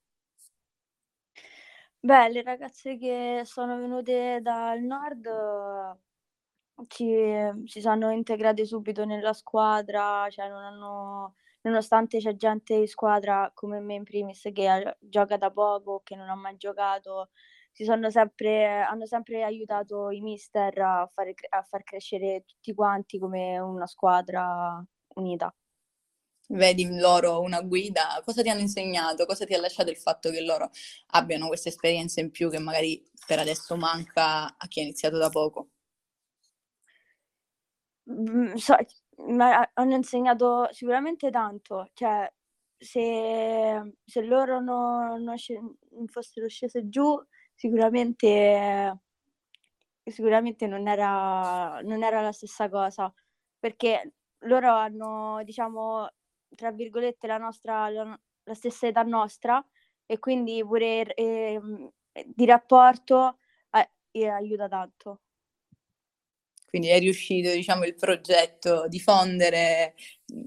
Beh, 2.04 2.30
le 2.30 2.42
ragazze 2.44 2.98
che 2.98 3.42
sono 3.46 3.78
venute 3.78 4.40
dal 4.42 4.82
nord 4.82 5.28
ci, 6.88 7.06
si 7.66 7.82
sono 7.82 8.12
integrate 8.12 8.66
subito 8.66 9.06
nella 9.06 9.34
squadra, 9.34 10.28
cioè 10.30 10.48
non 10.50 10.64
hanno, 10.64 11.36
nonostante 11.62 12.18
c'è 12.20 12.36
gente 12.36 12.74
in 12.74 12.88
squadra 12.88 13.52
come 13.54 13.80
me 13.80 13.96
in 13.96 14.04
primis 14.04 14.50
che 14.54 14.96
gioca 15.00 15.38
da 15.38 15.52
poco, 15.52 16.02
che 16.04 16.16
non 16.16 16.30
ha 16.30 16.36
mai 16.36 16.58
giocato, 16.58 17.30
si 17.72 17.84
sono 17.84 18.10
sempre, 18.10 18.82
hanno 18.82 19.06
sempre 19.06 19.44
aiutato 19.44 20.10
i 20.10 20.22
mister 20.22 20.78
a, 20.80 21.08
fare, 21.12 21.34
a 21.50 21.62
far 21.64 21.84
crescere 21.84 22.44
tutti 22.46 22.74
quanti 22.74 23.20
come 23.20 23.60
una 23.60 23.88
squadra 23.88 24.84
unita 25.16 25.54
vedi 26.52 26.84
in 26.84 27.00
loro 27.00 27.42
una 27.42 27.62
guida, 27.62 28.22
cosa 28.24 28.42
ti 28.42 28.50
hanno 28.50 28.62
insegnato, 28.62 29.26
cosa 29.26 29.46
ti 29.46 29.54
ha 29.54 29.60
lasciato 29.60 29.90
il 29.90 29.98
fatto 29.98 30.30
che 30.30 30.42
loro 30.42 30.70
abbiano 31.08 31.48
questa 31.48 31.70
esperienza 31.70 32.20
in 32.22 32.32
più 32.32 32.50
che 32.50 32.60
magari 32.60 33.04
per 33.26 33.40
adesso 33.40 33.76
manca 33.76 34.58
a 34.58 34.68
chi 34.68 34.80
ha 34.80 34.84
iniziato 34.84 35.18
da 35.18 35.30
poco? 35.30 35.70
Mm, 38.10 38.56
so, 38.56 38.76
hanno 39.74 39.96
insegnato 39.96 40.68
sicuramente 40.72 41.30
tanto, 41.30 41.90
cioè 41.94 42.32
se, 42.78 43.94
se 44.04 44.22
loro 44.22 44.60
non, 44.60 45.22
non, 45.24 45.36
non 45.92 46.08
fossero 46.08 46.48
scese 46.48 46.90
giù 46.90 47.16
sicuramente, 47.56 49.00
sicuramente 50.04 50.68
non, 50.68 50.88
era, 50.88 51.80
non 51.84 52.04
era 52.04 52.22
la 52.22 52.32
stessa 52.32 52.70
cosa, 52.70 53.14
perché 53.60 54.14
loro 54.46 54.74
hanno, 54.74 55.42
diciamo, 55.44 56.10
tra 56.56 56.72
virgolette, 56.72 57.28
la 57.28 57.38
nostra, 57.38 57.90
la, 57.90 58.20
la 58.44 58.54
stessa 58.54 58.88
età 58.88 59.04
nostra 59.04 59.64
e 60.06 60.20
quindi 60.20 60.64
pure 60.66 61.14
eh, 61.14 61.60
di 62.26 62.46
rapporto 62.46 63.38
eh, 64.12 64.28
aiuta 64.28 64.68
tanto. 64.68 65.22
Quindi 66.72 66.88
è 66.88 67.00
riuscito, 67.00 67.52
diciamo, 67.52 67.84
il 67.84 67.96
progetto 67.96 68.88
di 68.88 69.02
fondere 69.02 69.94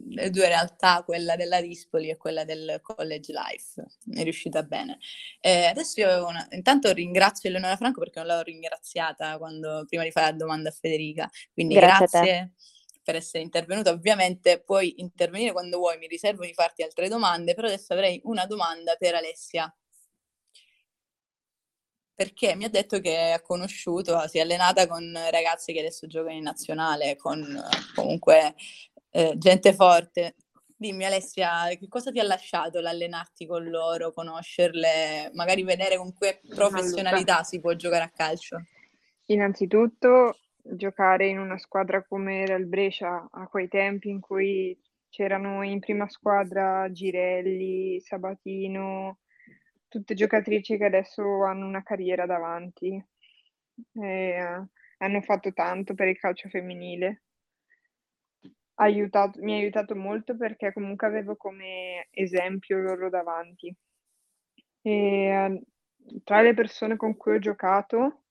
le 0.09 0.31
due 0.31 0.49
realtà, 0.49 1.03
quella 1.05 1.37
della 1.37 1.61
Dispoli 1.61 2.09
e 2.09 2.17
quella 2.17 2.45
del 2.45 2.79
College 2.81 3.31
Life. 3.31 3.85
È 4.11 4.23
riuscita 4.23 4.62
bene. 4.62 4.99
Eh, 5.38 5.67
adesso 5.67 6.01
io 6.01 6.27
una... 6.27 6.47
intanto 6.53 6.90
ringrazio 6.95 7.51
Eleonora 7.51 7.77
Franco 7.77 8.01
perché 8.01 8.21
non 8.21 8.29
l'ho 8.29 8.40
ringraziata 8.40 9.37
quando, 9.37 9.85
prima 9.87 10.03
di 10.03 10.11
fare 10.12 10.31
la 10.31 10.37
domanda 10.38 10.71
a 10.71 10.73
Federica. 10.73 11.29
Quindi 11.53 11.75
grazie. 11.75 12.07
grazie 12.09 12.53
per 13.05 13.17
essere 13.17 13.43
intervenuta. 13.43 13.90
Ovviamente 13.90 14.61
puoi 14.61 15.01
intervenire 15.01 15.53
quando 15.53 15.79
vuoi, 15.79 15.99
mi 15.99 16.09
riservo 16.09 16.45
di 16.45 16.55
farti 16.55 16.83
altre 16.83 17.09
domande, 17.09 17.55
però 17.55 17.69
adesso 17.69 17.93
avrei 17.93 18.21
una 18.25 18.47
domanda 18.47 18.97
per 18.97 19.14
Alessia. 19.14 19.73
Perché 22.17 22.55
mi 22.55 22.64
ha 22.64 22.69
detto 22.69 23.01
che 23.01 23.33
ha 23.33 23.43
conosciuto, 23.43 24.27
si 24.29 24.38
è 24.38 24.40
allenata 24.40 24.87
con 24.87 25.12
ragazze 25.31 25.73
che 25.73 25.81
adesso 25.81 26.07
giocano 26.07 26.37
in 26.37 26.45
nazionale, 26.45 27.17
con 27.17 27.61
comunque 27.95 28.55
eh, 29.11 29.35
gente 29.37 29.75
forte. 29.75 30.37
Dimmi 30.77 31.05
Alessia, 31.05 31.69
che 31.79 31.88
cosa 31.88 32.11
ti 32.11 32.21
ha 32.21 32.25
lasciato 32.25 32.81
l'allenarti 32.81 33.46
con 33.46 33.69
loro, 33.69 34.13
conoscerle, 34.13 35.31
magari 35.35 35.63
vedere 35.63 35.96
con 35.96 36.13
che 36.13 36.40
professionalità 36.48 37.42
si 37.42 37.61
può 37.61 37.75
giocare 37.75 38.05
a 38.05 38.11
calcio? 38.11 38.63
Innanzitutto 39.27 40.38
giocare 40.65 41.27
in 41.27 41.38
una 41.38 41.58
squadra 41.58 42.02
come 42.02 42.42
era 42.42 42.54
il 42.54 42.67
Brescia 42.67 43.29
a 43.31 43.46
quei 43.48 43.69
tempi 43.69 44.08
in 44.08 44.21
cui 44.21 44.79
c'erano 45.10 45.62
in 45.62 45.79
prima 45.79 46.08
squadra 46.08 46.90
Girelli, 46.90 48.00
Sabatino, 48.00 49.19
tutte 49.88 50.15
giocatrici 50.15 50.77
che 50.77 50.85
adesso 50.85 51.44
hanno 51.44 51.67
una 51.67 51.83
carriera 51.83 52.27
davanti 52.27 53.00
e 53.92 54.42
uh, 54.42 54.67
hanno 54.98 55.21
fatto 55.21 55.52
tanto 55.52 55.94
per 55.94 56.08
il 56.08 56.19
calcio 56.19 56.48
femminile. 56.48 57.23
Aiutato, 58.77 59.40
mi 59.40 59.54
ha 59.54 59.56
aiutato 59.58 59.94
molto 59.94 60.37
perché 60.37 60.73
comunque 60.73 61.06
avevo 61.06 61.37
come 61.37 62.08
esempio 62.10 62.79
loro 62.79 63.08
davanti. 63.08 63.73
E, 64.83 65.46
uh, 65.46 65.62
tra 66.25 66.40
le 66.42 66.54
persone 66.54 66.96
con 66.96 67.17
cui 67.17 67.37
ho 67.37 67.38
giocato, 67.38 68.23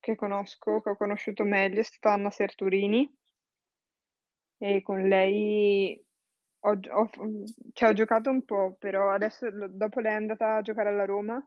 che 0.00 0.14
conosco, 0.14 0.80
che 0.80 0.90
ho 0.90 0.96
conosciuto 0.96 1.44
meglio, 1.44 1.80
è 1.80 1.84
stata 1.84 2.14
Anna 2.14 2.30
Serturini 2.30 3.12
e 4.58 4.82
con 4.82 5.02
lei 5.02 6.02
ho, 6.60 6.70
ho, 6.70 7.10
cioè, 7.72 7.88
ho 7.90 7.92
giocato 7.92 8.30
un 8.30 8.44
po', 8.44 8.76
però 8.78 9.10
adesso 9.10 9.48
dopo 9.68 10.00
lei 10.00 10.12
è 10.12 10.16
andata 10.16 10.56
a 10.56 10.62
giocare 10.62 10.88
alla 10.88 11.04
Roma 11.04 11.44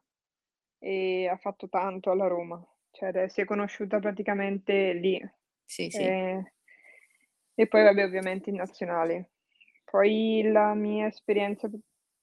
e 0.79 1.27
ha 1.27 1.37
fatto 1.37 1.67
tanto 1.69 2.11
alla 2.11 2.27
Roma, 2.27 2.63
cioè 2.91 3.27
si 3.29 3.41
è 3.41 3.45
conosciuta 3.45 3.99
praticamente 3.99 4.93
lì. 4.93 5.19
Sì, 5.65 5.89
sì. 5.89 6.01
E, 6.01 6.53
e 7.55 7.67
poi 7.67 7.83
vabbè 7.83 8.03
ovviamente 8.03 8.49
in 8.49 8.57
nazionale. 8.57 9.31
Poi 9.83 10.43
la 10.51 10.73
mia 10.73 11.07
esperienza 11.07 11.69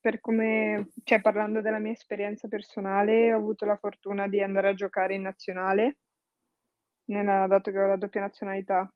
per 0.04 0.20
come, 0.20 0.90
cioè 1.02 1.22
parlando 1.22 1.62
della 1.62 1.78
mia 1.78 1.92
esperienza 1.92 2.46
personale, 2.46 3.32
ho 3.32 3.38
avuto 3.38 3.64
la 3.64 3.78
fortuna 3.78 4.28
di 4.28 4.42
andare 4.42 4.68
a 4.68 4.74
giocare 4.74 5.14
in 5.14 5.22
nazionale, 5.22 6.00
nella, 7.06 7.46
dato 7.46 7.70
che 7.70 7.78
ho 7.78 7.86
la 7.86 7.96
doppia 7.96 8.20
nazionalità 8.20 8.90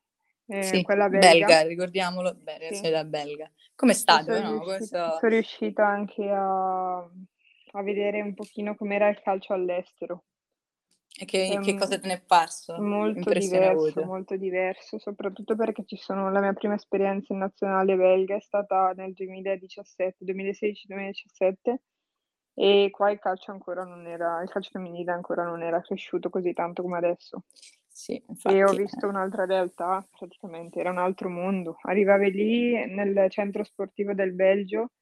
eh, 0.50 0.62
sì, 0.62 0.82
quella 0.82 1.10
belga. 1.10 1.28
belga 1.28 1.62
ricordiamolo, 1.62 2.34
bene, 2.34 2.72
sì. 2.72 2.88
da 2.88 3.04
belga. 3.04 3.50
Come 3.74 3.92
stato, 3.92 4.34
sono, 4.34 4.50
no? 4.50 4.64
riuscita, 4.64 4.76
Questo... 4.76 5.18
sono 5.18 5.32
riuscita 5.32 5.86
anche 5.86 6.30
a, 6.30 6.96
a 6.98 7.82
vedere 7.82 8.22
un 8.22 8.32
pochino 8.32 8.74
com'era 8.74 9.08
il 9.08 9.20
calcio 9.20 9.52
all'estero. 9.52 10.24
E 11.20 11.24
che, 11.26 11.52
um, 11.56 11.62
che 11.62 11.76
cosa 11.76 11.98
te 11.98 12.06
ne 12.06 12.14
è 12.14 12.22
parso? 12.22 12.80
Molto 12.80 13.30
diverso, 13.30 14.04
molto 14.04 14.36
diverso, 14.36 14.98
soprattutto 14.98 15.54
perché 15.54 15.84
ci 15.84 15.96
sono, 15.96 16.30
la 16.30 16.40
mia 16.40 16.52
prima 16.54 16.74
esperienza 16.74 17.32
in 17.32 17.40
nazionale 17.40 17.96
belga 17.96 18.36
è 18.36 18.40
stata 18.40 18.92
nel 18.96 19.12
2017, 19.12 20.24
2016-2017 20.24 21.74
e 22.54 22.88
qua 22.90 23.10
il 23.10 23.18
calcio 23.18 23.50
ancora 23.50 23.84
non 23.84 24.06
era, 24.06 24.40
il 24.42 24.48
calcio 24.48 24.70
femminile 24.72 25.12
ancora 25.12 25.44
non 25.44 25.62
era 25.62 25.80
cresciuto 25.80 26.30
così 26.30 26.52
tanto 26.54 26.82
come 26.82 26.96
adesso. 26.96 27.42
Sì, 27.98 28.22
infatti, 28.28 28.54
e 28.54 28.62
ho 28.62 28.72
visto 28.74 29.06
eh. 29.06 29.08
un'altra 29.08 29.44
realtà, 29.44 30.06
praticamente 30.16 30.78
era 30.78 30.90
un 30.90 30.98
altro 30.98 31.28
mondo. 31.28 31.78
Arrivavi 31.82 32.30
lì 32.30 32.86
nel 32.86 33.28
centro 33.28 33.64
sportivo 33.64 34.14
del 34.14 34.34
Belgio 34.34 34.92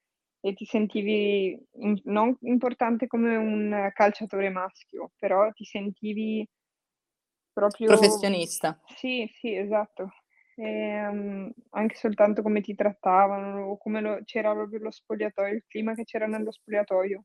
e 0.40 0.54
ti 0.54 0.64
sentivi 0.64 1.62
in, 1.72 2.00
non 2.04 2.34
importante 2.40 3.06
come 3.06 3.36
un 3.36 3.90
calciatore 3.92 4.48
maschio, 4.48 5.10
però 5.18 5.52
ti 5.52 5.64
sentivi 5.64 6.48
proprio... 7.52 7.88
Professionista. 7.88 8.80
Sì, 8.86 9.30
sì, 9.40 9.54
esatto. 9.54 10.12
E, 10.54 11.06
um, 11.06 11.52
anche 11.72 11.96
soltanto 11.96 12.40
come 12.40 12.62
ti 12.62 12.74
trattavano, 12.74 13.66
o 13.66 13.76
come 13.76 14.00
lo, 14.00 14.20
c'era 14.24 14.54
proprio 14.54 14.78
lo 14.78 14.90
spogliatoio, 14.90 15.52
il 15.52 15.64
clima 15.68 15.92
che 15.92 16.04
c'era 16.04 16.26
nello 16.26 16.50
spogliatoio 16.50 17.24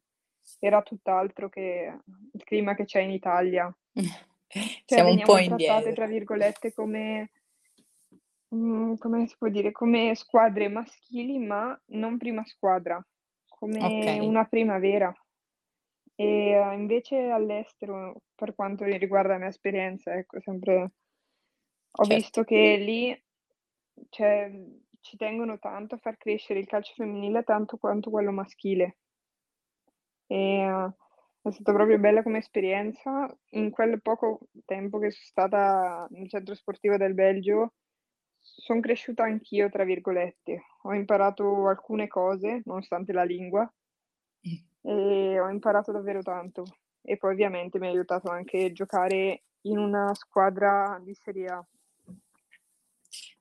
era 0.60 0.82
tutt'altro 0.82 1.48
che 1.48 1.98
il 2.34 2.44
clima 2.44 2.76
che 2.76 2.84
c'è 2.84 3.00
in 3.00 3.12
Italia. 3.12 3.74
Cioè, 4.52 4.84
Siamo 4.86 5.12
un 5.12 5.22
po' 5.22 5.38
indietro. 5.38 5.94
tra 5.94 6.06
virgolette, 6.08 6.74
come, 6.74 7.32
mm, 8.54 8.96
come 8.96 9.28
si 9.28 9.36
può 9.38 9.48
dire, 9.48 9.72
come 9.72 10.14
squadre 10.16 10.68
maschili, 10.68 11.40
ma 11.40 11.80
non 11.88 12.18
prima 12.18 12.44
squadra, 12.46 13.04
come 13.48 13.78
okay. 13.78 14.20
una 14.20 14.46
primavera. 14.46 15.14
E 16.16 16.60
uh, 16.60 16.74
invece 16.74 17.30
all'estero, 17.30 18.24
per 18.36 18.54
quanto 18.54 18.84
riguarda 18.84 19.34
la 19.34 19.40
mia 19.40 19.48
esperienza, 19.48 20.14
ecco, 20.14 20.42
sempre 20.42 20.92
ho 21.94 22.04
certo. 22.04 22.16
visto 22.16 22.44
che 22.44 22.78
lì 22.78 23.24
cioè, 24.10 24.52
ci 25.00 25.18
tengono 25.18 25.60
tanto 25.60 25.96
a 25.96 25.98
far 25.98 26.18
crescere 26.18 26.60
il 26.60 26.68
calcio 26.68 26.94
femminile 26.96 27.44
tanto 27.44 27.78
quanto 27.78 28.10
quello 28.10 28.32
maschile. 28.32 28.98
E, 30.28 30.72
uh, 30.72 30.94
è 31.42 31.52
stata 31.52 31.74
proprio 31.74 31.98
bella 31.98 32.24
come 32.24 32.38
esperienza. 32.38 33.36
In 33.52 33.72
quel 33.72 34.02
poco 34.02 34.42
tempo 34.66 35.00
che 35.00 35.12
sono 35.12 35.26
stata 35.26 36.08
nel 36.12 36.30
centro 36.30 36.54
sportivo 36.54 36.98
del 36.98 37.14
Belgio, 37.14 37.74
sono 38.40 38.80
cresciuta 38.80 39.24
anch'io, 39.24 39.70
tra 39.70 39.84
virgolette. 39.84 40.64
Ho 40.84 40.94
imparato 40.94 41.68
alcune 41.68 42.08
cose, 42.08 42.62
nonostante 42.66 43.14
la 43.14 43.24
lingua, 43.24 43.72
e 44.42 45.40
ho 45.40 45.50
imparato 45.50 45.92
davvero 45.92 46.22
tanto. 46.22 46.66
E 47.02 47.18
poi 47.18 47.32
ovviamente 47.32 47.80
mi 47.80 47.88
ha 47.88 47.90
aiutato 47.90 48.30
anche 48.30 48.66
a 48.66 48.72
giocare 48.72 49.44
in 49.62 49.78
una 49.78 50.14
squadra 50.14 51.00
di 51.04 51.14
Serie 51.14 51.48
A. 51.48 51.66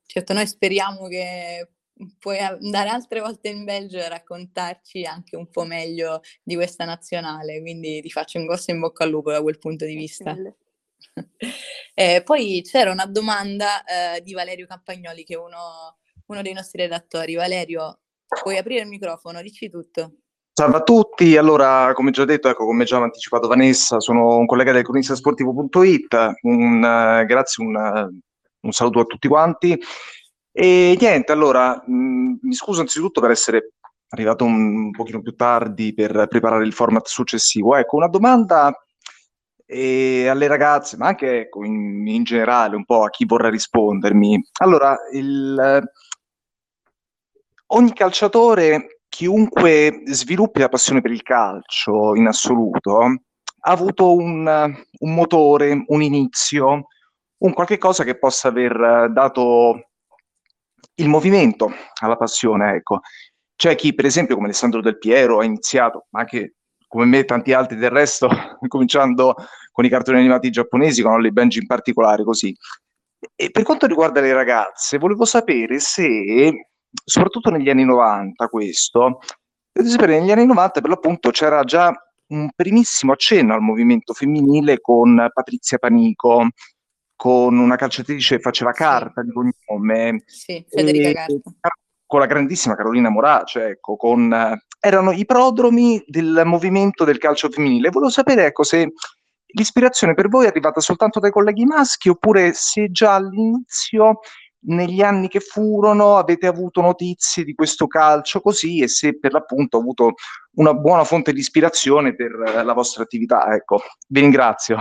Certo, 0.05 0.33
noi 0.33 0.47
speriamo 0.47 1.07
che 1.07 1.67
puoi 2.19 2.39
andare 2.39 2.89
altre 2.89 3.19
volte 3.19 3.49
in 3.49 3.63
Belgio 3.63 3.97
e 3.97 4.09
raccontarci 4.09 5.03
anche 5.03 5.35
un 5.35 5.49
po' 5.49 5.63
meglio 5.63 6.21
di 6.43 6.55
questa 6.55 6.85
nazionale, 6.85 7.61
quindi 7.61 8.01
ti 8.01 8.09
faccio 8.09 8.39
un 8.39 8.45
grosso 8.45 8.71
in 8.71 8.79
bocca 8.79 9.03
al 9.03 9.09
lupo 9.09 9.31
da 9.31 9.41
quel 9.41 9.57
punto 9.57 9.85
di 9.85 9.95
vista. 9.95 10.35
eh, 11.93 12.21
poi 12.23 12.61
c'era 12.63 12.91
una 12.91 13.05
domanda 13.05 13.83
eh, 13.83 14.21
di 14.21 14.33
Valerio 14.33 14.65
Campagnoli, 14.67 15.23
che 15.23 15.35
è 15.35 15.37
uno, 15.37 15.97
uno 16.27 16.41
dei 16.41 16.53
nostri 16.53 16.81
redattori. 16.81 17.35
Valerio, 17.35 17.99
puoi 18.41 18.57
aprire 18.57 18.81
il 18.81 18.87
microfono, 18.87 19.41
dici 19.41 19.69
tutto. 19.69 20.15
Salve 20.53 20.77
a 20.77 20.83
tutti, 20.83 21.37
allora 21.37 21.93
come 21.93 22.11
già 22.11 22.25
detto, 22.25 22.49
ecco 22.49 22.65
come 22.65 22.83
già 22.83 22.97
ha 22.97 23.03
anticipato 23.03 23.47
Vanessa, 23.47 24.01
sono 24.01 24.35
un 24.35 24.45
collega 24.45 24.73
del 24.73 24.83
cronistasportivo.it, 24.83 26.37
un, 26.41 26.77
uh, 26.77 27.25
grazie, 27.25 27.63
un, 27.63 27.75
uh, 27.75 28.19
un 28.61 28.71
saluto 28.71 28.99
a 28.99 29.05
tutti 29.05 29.27
quanti. 29.29 29.79
E 30.51 30.97
niente, 30.99 31.31
allora, 31.31 31.81
mh, 31.85 32.39
mi 32.41 32.53
scuso 32.53 32.81
anzitutto 32.81 33.21
per 33.21 33.31
essere 33.31 33.73
arrivato 34.09 34.43
un, 34.43 34.85
un 34.85 34.91
pochino 34.91 35.21
più 35.21 35.35
tardi 35.35 35.93
per 35.93 36.27
preparare 36.27 36.65
il 36.65 36.73
format 36.73 37.07
successivo. 37.07 37.75
Ecco, 37.75 37.95
una 37.95 38.07
domanda 38.09 38.73
eh, 39.65 40.27
alle 40.27 40.47
ragazze, 40.47 40.97
ma 40.97 41.07
anche 41.07 41.41
ecco, 41.41 41.63
in, 41.63 42.05
in, 42.05 42.23
generale, 42.23 42.75
un 42.75 42.85
po' 42.85 43.03
a 43.03 43.09
chi 43.09 43.25
vorrà 43.25 43.49
rispondermi. 43.49 44.49
Allora, 44.59 44.97
il, 45.13 45.81
ogni 47.67 47.93
calciatore, 47.93 49.01
chiunque 49.07 50.01
sviluppi 50.05 50.59
la 50.59 50.69
passione 50.69 51.01
per 51.01 51.11
il 51.11 51.23
calcio 51.23 52.15
in 52.15 52.27
assoluto, 52.27 52.97
ha 53.63 53.71
avuto 53.71 54.13
un, 54.13 54.75
un 54.99 55.13
motore, 55.13 55.83
un 55.87 56.01
inizio, 56.01 56.87
un 57.37 57.53
qualche 57.53 57.77
cosa 57.77 58.03
che 58.03 58.17
possa 58.17 58.49
aver 58.49 59.09
dato 59.11 59.90
il 60.95 61.07
movimento 61.07 61.71
alla 62.01 62.15
passione, 62.15 62.75
ecco. 62.75 62.99
C'è 63.55 63.75
chi, 63.75 63.93
per 63.93 64.05
esempio, 64.05 64.35
come 64.35 64.47
Alessandro 64.47 64.81
Del 64.81 64.97
Piero, 64.97 65.39
ha 65.39 65.45
iniziato, 65.45 66.07
ma 66.09 66.21
anche 66.21 66.55
come 66.87 67.05
me 67.05 67.19
e 67.19 67.25
tanti 67.25 67.53
altri 67.53 67.77
del 67.77 67.89
resto, 67.89 68.27
cominciando 68.67 69.35
con 69.71 69.85
i 69.85 69.89
cartoni 69.89 70.19
animati 70.19 70.49
giapponesi, 70.49 71.01
con 71.01 71.13
Holly 71.13 71.31
Benji 71.31 71.59
in 71.59 71.67
particolare, 71.67 72.23
così. 72.23 72.53
E 73.35 73.51
per 73.51 73.63
quanto 73.63 73.85
riguarda 73.85 74.19
le 74.19 74.33
ragazze, 74.33 74.97
volevo 74.97 75.25
sapere 75.25 75.79
se, 75.79 76.67
soprattutto 77.05 77.49
negli 77.49 77.69
anni 77.69 77.85
90, 77.85 78.47
questo, 78.47 79.19
sapere, 79.73 80.19
negli 80.19 80.31
anni 80.31 80.45
90 80.47 80.81
per 80.81 80.89
l'appunto 80.89 81.29
c'era 81.29 81.63
già 81.63 81.93
un 82.27 82.49
primissimo 82.55 83.13
accenno 83.13 83.53
al 83.53 83.61
movimento 83.61 84.13
femminile 84.13 84.81
con 84.81 85.29
Patrizia 85.33 85.77
Panico, 85.77 86.47
con 87.21 87.55
una 87.59 87.75
calciatrice 87.75 88.37
che 88.37 88.41
faceva 88.41 88.71
carta 88.71 89.21
sì. 89.21 89.27
di 89.27 89.33
cognome. 89.67 90.23
Sì, 90.25 90.65
Federica 90.67 91.09
e, 91.09 91.13
Carta. 91.13 91.69
Con 92.03 92.19
la 92.19 92.25
grandissima 92.25 92.73
Carolina 92.73 93.11
Morace, 93.11 93.67
ecco, 93.67 93.95
con, 93.95 94.35
erano 94.79 95.11
i 95.11 95.23
prodromi 95.23 96.03
del 96.07 96.41
movimento 96.45 97.03
del 97.03 97.19
calcio 97.19 97.49
femminile. 97.49 97.91
Volevo 97.91 98.09
sapere, 98.09 98.47
ecco, 98.47 98.63
se 98.63 98.93
l'ispirazione 99.53 100.15
per 100.15 100.29
voi 100.29 100.45
è 100.45 100.47
arrivata 100.47 100.79
soltanto 100.79 101.19
dai 101.19 101.29
colleghi 101.29 101.63
maschi 101.63 102.09
oppure 102.09 102.53
se 102.55 102.89
già 102.89 103.13
all'inizio, 103.13 104.21
negli 104.61 105.03
anni 105.03 105.27
che 105.27 105.41
furono, 105.41 106.17
avete 106.17 106.47
avuto 106.47 106.81
notizie 106.81 107.43
di 107.43 107.53
questo 107.53 107.85
calcio 107.85 108.41
così 108.41 108.81
e 108.81 108.87
se 108.87 109.19
per 109.19 109.31
l'appunto 109.31 109.77
ha 109.77 109.79
avuto 109.79 110.13
una 110.55 110.73
buona 110.73 111.03
fonte 111.03 111.33
di 111.33 111.39
ispirazione 111.39 112.15
per 112.15 112.31
la 112.65 112.73
vostra 112.73 113.03
attività. 113.03 113.53
Ecco, 113.53 113.79
vi 114.07 114.21
ringrazio. 114.21 114.79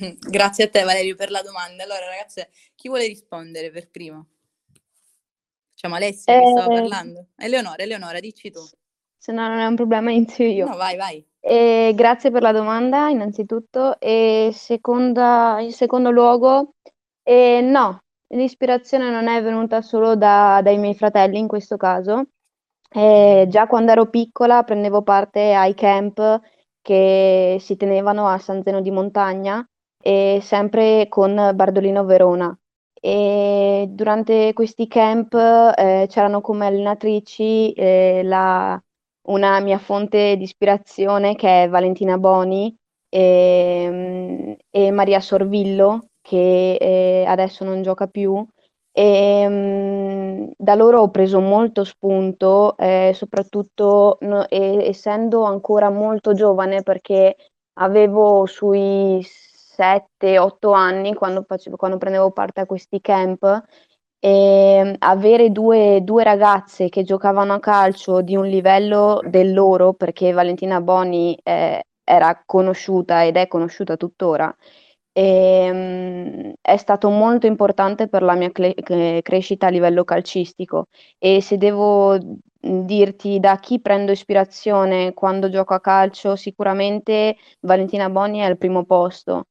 Grazie 0.30 0.64
a 0.64 0.68
te 0.68 0.82
Valerio 0.82 1.14
per 1.14 1.30
la 1.30 1.42
domanda. 1.42 1.84
Allora 1.84 2.06
ragazze, 2.06 2.50
chi 2.74 2.88
vuole 2.88 3.06
rispondere 3.06 3.70
per 3.70 3.88
primo? 3.90 4.26
Facciamo 5.70 5.96
Alessia 5.96 6.34
eh... 6.34 6.40
che 6.40 6.50
stava 6.50 6.74
parlando. 6.74 7.26
Eleonora, 7.36 7.82
Eleonora, 7.82 8.20
dici 8.20 8.50
tu. 8.50 8.60
Se 9.16 9.32
no 9.32 9.48
non 9.48 9.58
è 9.58 9.66
un 9.66 9.76
problema, 9.76 10.10
inizio 10.10 10.46
io. 10.46 10.66
No, 10.66 10.76
vai, 10.76 10.96
vai. 10.96 11.24
E 11.40 11.92
grazie 11.94 12.30
per 12.30 12.42
la 12.42 12.52
domanda, 12.52 13.08
innanzitutto. 13.08 13.98
E 14.00 14.50
seconda, 14.52 15.58
in 15.60 15.72
secondo 15.72 16.10
luogo, 16.10 16.74
eh, 17.22 17.60
no, 17.60 18.02
l'ispirazione 18.28 19.10
non 19.10 19.28
è 19.28 19.42
venuta 19.42 19.82
solo 19.82 20.16
da- 20.16 20.60
dai 20.62 20.78
miei 20.78 20.94
fratelli 20.94 21.38
in 21.38 21.48
questo 21.48 21.76
caso. 21.76 22.28
Eh, 22.92 23.46
già 23.48 23.66
quando 23.66 23.92
ero 23.92 24.08
piccola 24.08 24.62
prendevo 24.64 25.02
parte 25.02 25.52
ai 25.54 25.74
camp 25.74 26.40
che 26.82 27.58
si 27.60 27.76
tenevano 27.76 28.26
a 28.26 28.38
San 28.38 28.62
Zeno 28.64 28.80
di 28.80 28.90
Montagna 28.90 29.64
e 30.02 30.40
sempre 30.42 31.06
con 31.08 31.52
Bardolino 31.54 32.04
Verona. 32.04 32.56
E 33.02 33.86
durante 33.88 34.52
questi 34.52 34.86
camp 34.88 35.34
eh, 35.34 36.06
c'erano 36.08 36.40
come 36.40 36.66
allenatrici 36.66 37.72
eh, 37.72 38.20
la 38.24 38.80
una 39.30 39.60
mia 39.60 39.78
fonte 39.78 40.36
di 40.36 40.44
ispirazione 40.44 41.34
che 41.34 41.64
è 41.64 41.68
Valentina 41.68 42.18
Boni 42.18 42.74
e, 43.08 43.86
mm, 43.90 44.52
e 44.70 44.90
Maria 44.90 45.20
Sorvillo, 45.20 46.06
che 46.20 46.74
eh, 46.74 47.24
adesso 47.26 47.64
non 47.64 47.82
gioca 47.82 48.06
più. 48.06 48.44
E, 48.92 49.46
um, 49.46 50.50
da 50.56 50.74
loro 50.74 51.00
ho 51.00 51.10
preso 51.10 51.40
molto 51.40 51.84
spunto, 51.84 52.76
eh, 52.76 53.12
soprattutto 53.14 54.18
no, 54.22 54.48
e, 54.48 54.88
essendo 54.88 55.44
ancora 55.44 55.90
molto 55.90 56.32
giovane, 56.32 56.82
perché 56.82 57.36
avevo 57.74 58.46
sui 58.46 59.22
7-8 59.80 60.72
anni 60.72 61.14
quando, 61.14 61.44
facevo, 61.46 61.76
quando 61.76 61.96
prendevo 61.96 62.30
parte 62.32 62.60
a 62.60 62.66
questi 62.66 63.00
camp 63.00 63.64
e 64.18 64.28
ehm, 64.28 64.94
avere 64.98 65.50
due, 65.50 66.00
due, 66.02 66.22
ragazze 66.24 66.88
che 66.90 67.02
giocavano 67.04 67.54
a 67.54 67.60
calcio 67.60 68.20
di 68.22 68.36
un 68.36 68.46
livello 68.46 69.20
del 69.26 69.52
loro, 69.54 69.94
perché 69.94 70.32
Valentina 70.32 70.80
Boni 70.80 71.38
eh, 71.42 71.82
era 72.04 72.42
conosciuta 72.44 73.24
ed 73.24 73.36
è 73.36 73.48
conosciuta 73.48 73.96
tuttora, 73.96 74.54
e, 75.12 75.70
um, 75.70 76.52
è 76.60 76.76
stato 76.76 77.10
molto 77.10 77.46
importante 77.46 78.08
per 78.08 78.22
la 78.22 78.34
mia 78.34 78.50
cle- 78.52 78.74
crescita 79.22 79.66
a 79.66 79.70
livello 79.70 80.04
calcistico. 80.04 80.86
E 81.18 81.40
se 81.40 81.56
devo 81.56 82.18
dirti 82.60 83.40
da 83.40 83.58
chi 83.58 83.80
prendo 83.80 84.12
ispirazione 84.12 85.14
quando 85.14 85.48
gioco 85.48 85.74
a 85.74 85.80
calcio, 85.80 86.36
sicuramente 86.36 87.36
Valentina 87.60 88.10
Boni 88.10 88.40
è 88.40 88.44
al 88.44 88.58
primo 88.58 88.84
posto 88.84 89.46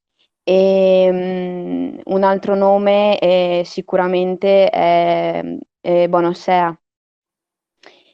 e 0.49 1.07
um, 1.11 2.01
un 2.03 2.23
altro 2.23 2.55
nome 2.55 3.19
è, 3.19 3.61
sicuramente 3.65 4.67
è, 4.67 5.43
è 5.79 6.07
Bonosea. 6.07 6.75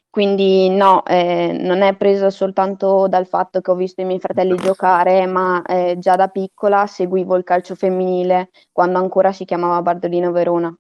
Quindi 0.10 0.70
no, 0.70 1.06
eh, 1.06 1.58
non 1.58 1.82
è 1.82 1.96
presa 1.96 2.30
soltanto 2.30 3.08
dal 3.08 3.26
fatto 3.26 3.62
che 3.62 3.72
ho 3.72 3.76
visto 3.76 4.02
i 4.02 4.06
miei 4.06 4.20
fratelli 4.20 4.58
giocare, 4.58 5.26
ma 5.28 5.62
eh, 5.62 5.96
già 5.98 6.18
da 6.18 6.28
piccola 6.28 6.88
seguivo 6.88 7.38
il 7.38 7.46
calcio 7.46 7.76
femminile 7.76 8.50
quando 8.72 8.98
ancora 8.98 9.32
si 9.32 9.46
chiamava 9.46 9.82
Bardolino 9.82 10.32
Verona. 10.32 10.78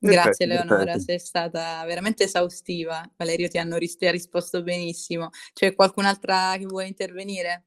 Grazie 0.00 0.46
Leonora, 0.46 0.98
sei 0.98 1.20
stata 1.20 1.84
veramente 1.84 2.24
esaustiva. 2.24 3.08
Valerio 3.16 3.48
ti, 3.48 3.58
hanno, 3.58 3.78
ti 3.78 4.06
ha 4.06 4.10
risposto 4.10 4.62
benissimo. 4.62 5.30
C'è 5.52 5.74
qualcun'altra 5.74 6.56
che 6.56 6.66
vuole 6.66 6.86
intervenire? 6.86 7.64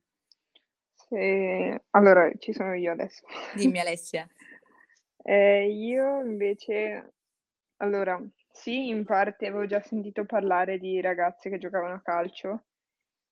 E 1.14 1.82
allora, 1.92 2.32
ci 2.38 2.54
sono 2.54 2.74
io 2.74 2.94
adesso. 2.94 3.26
Dimmi 3.54 3.80
Alessia. 3.82 4.28
Eh, 5.24 5.70
io 5.70 6.22
invece, 6.22 7.14
allora, 7.78 8.20
sì, 8.50 8.88
in 8.88 9.04
parte 9.06 9.48
avevo 9.48 9.66
già 9.66 9.82
sentito 9.82 10.26
parlare 10.26 10.78
di 10.78 11.02
ragazze 11.02 11.50
che 11.50 11.58
giocavano 11.58 11.96
a 11.96 12.02
calcio, 12.02 12.64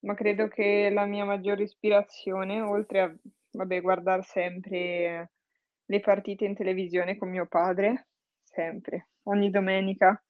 ma 0.02 0.14
credo 0.14 0.48
che 0.48 0.90
la 0.92 1.06
mia 1.06 1.26
maggiore 1.26 1.64
ispirazione, 1.64 2.62
oltre 2.62 3.02
a, 3.02 3.16
vabbè, 3.52 3.82
guardare 3.82 4.24
sempre 4.24 5.32
le 5.86 6.00
partite 6.02 6.46
in 6.46 6.56
televisione 6.56 7.18
con 7.18 7.30
mio 7.30 7.48
padre, 7.48 8.08
sempre, 8.44 9.08
ogni 9.24 9.50
domenica, 9.50 10.22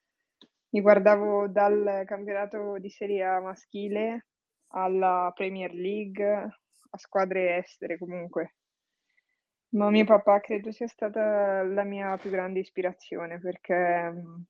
mi 0.72 0.82
guardavo 0.82 1.48
dal 1.48 2.04
campionato 2.06 2.78
di 2.78 2.90
Serie 2.90 3.24
A 3.24 3.42
maschile 3.42 4.28
alla 4.74 5.32
Premier 5.36 5.74
League, 5.74 6.60
a 6.90 6.98
squadre 6.98 7.58
estere 7.58 7.98
comunque. 7.98 8.56
Ma 9.72 9.90
mio 9.90 10.06
papà 10.06 10.40
credo 10.40 10.72
sia 10.72 10.88
stata 10.88 11.62
la 11.64 11.84
mia 11.84 12.18
più 12.18 12.32
grande 12.32 12.60
ispirazione 12.60 13.40
perché 13.40 14.10
mh, 14.10 14.46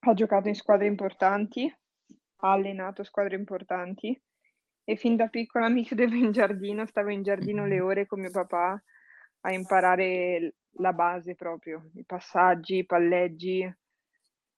ha 0.00 0.14
giocato 0.14 0.48
in 0.48 0.54
squadre 0.54 0.86
importanti, 0.86 1.72
ha 2.36 2.52
allenato 2.52 3.04
squadre 3.04 3.36
importanti 3.36 4.18
e 4.84 4.96
fin 4.96 5.16
da 5.16 5.28
piccola 5.28 5.68
mi 5.68 5.84
chiudevo 5.84 6.14
in 6.14 6.32
giardino, 6.32 6.86
stavo 6.86 7.10
in 7.10 7.22
giardino 7.22 7.66
le 7.66 7.80
ore 7.80 8.06
con 8.06 8.20
mio 8.20 8.30
papà 8.30 8.82
a 9.42 9.52
imparare 9.52 10.54
la 10.76 10.92
base 10.92 11.34
proprio, 11.34 11.90
i 11.94 12.04
passaggi, 12.04 12.78
i 12.78 12.86
palleggi. 12.86 13.76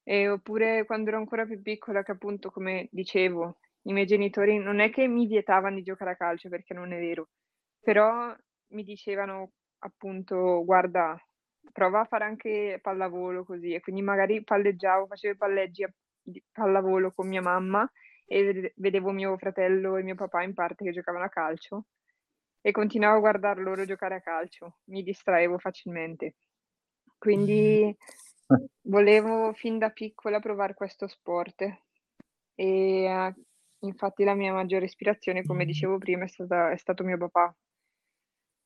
E 0.06 0.28
oppure 0.28 0.84
quando 0.84 1.08
ero 1.08 1.18
ancora 1.18 1.46
più 1.46 1.60
piccola, 1.62 2.02
che 2.02 2.12
appunto, 2.12 2.50
come 2.50 2.88
dicevo, 2.90 3.58
i 3.86 3.92
miei 3.92 4.06
genitori 4.06 4.58
non 4.58 4.80
è 4.80 4.90
che 4.90 5.06
mi 5.06 5.26
vietavano 5.26 5.76
di 5.76 5.82
giocare 5.82 6.12
a 6.12 6.16
calcio 6.16 6.48
perché 6.48 6.74
non 6.74 6.92
è 6.92 6.98
vero, 6.98 7.28
però 7.80 8.34
mi 8.68 8.82
dicevano 8.82 9.52
appunto 9.78 10.64
guarda, 10.64 11.16
prova 11.72 12.00
a 12.00 12.04
fare 12.04 12.24
anche 12.24 12.78
pallavolo 12.80 13.44
così 13.44 13.72
e 13.72 13.80
quindi 13.80 14.02
magari 14.02 14.42
palleggiavo, 14.42 15.06
facevo 15.06 15.34
i 15.34 15.36
palleggi 15.36 15.86
di 16.22 16.42
pallavolo 16.50 17.12
con 17.12 17.28
mia 17.28 17.42
mamma 17.42 17.88
e 18.26 18.72
vedevo 18.76 19.10
mio 19.10 19.36
fratello 19.36 19.96
e 19.96 20.02
mio 20.02 20.14
papà 20.14 20.42
in 20.42 20.54
parte 20.54 20.84
che 20.84 20.92
giocavano 20.92 21.24
a 21.24 21.28
calcio 21.28 21.86
e 22.62 22.70
continuavo 22.70 23.16
a 23.16 23.20
guardare 23.20 23.62
loro 23.62 23.84
giocare 23.84 24.14
a 24.14 24.20
calcio, 24.22 24.78
mi 24.84 25.02
distraevo 25.02 25.58
facilmente. 25.58 26.36
Quindi 27.18 27.94
volevo 28.88 29.52
fin 29.52 29.76
da 29.76 29.90
piccola 29.90 30.40
provare 30.40 30.72
questo 30.72 31.06
sport 31.06 31.62
e 32.54 33.34
Infatti 33.84 34.24
la 34.24 34.34
mia 34.34 34.52
maggiore 34.52 34.86
ispirazione, 34.86 35.44
come 35.44 35.64
dicevo 35.64 35.98
prima, 35.98 36.24
è, 36.24 36.28
stata, 36.28 36.70
è 36.70 36.76
stato 36.76 37.04
mio 37.04 37.18
papà. 37.18 37.54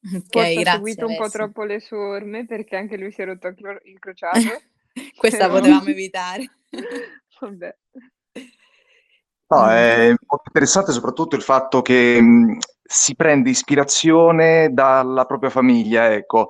Ok, 0.01 0.29
Forse 0.31 0.55
grazie 0.55 0.63
ho 0.63 0.65
seguito 0.65 1.07
un 1.07 1.17
po' 1.17 1.29
troppo 1.29 1.65
le 1.65 1.81
sue 1.81 1.99
orme 1.99 2.47
perché 2.47 2.77
anche 2.77 2.97
lui 2.97 3.11
si 3.11 3.23
è 3.23 3.25
rotto 3.25 3.49
il 3.49 3.99
crociato. 3.99 4.39
Questa 5.17 5.47
però... 5.47 5.59
potevamo 5.59 5.89
evitare. 5.89 6.49
Vabbè. 7.41 7.77
No, 9.51 9.71
è 9.71 10.09
molto 10.09 10.45
interessante 10.47 10.93
soprattutto 10.93 11.35
il 11.35 11.43
fatto 11.43 11.81
che 11.81 12.21
mh, 12.21 12.59
si 12.83 13.15
prende 13.17 13.51
ispirazione 13.51 14.73
dalla 14.73 15.25
propria 15.25 15.51
famiglia, 15.51 16.13
ecco. 16.13 16.49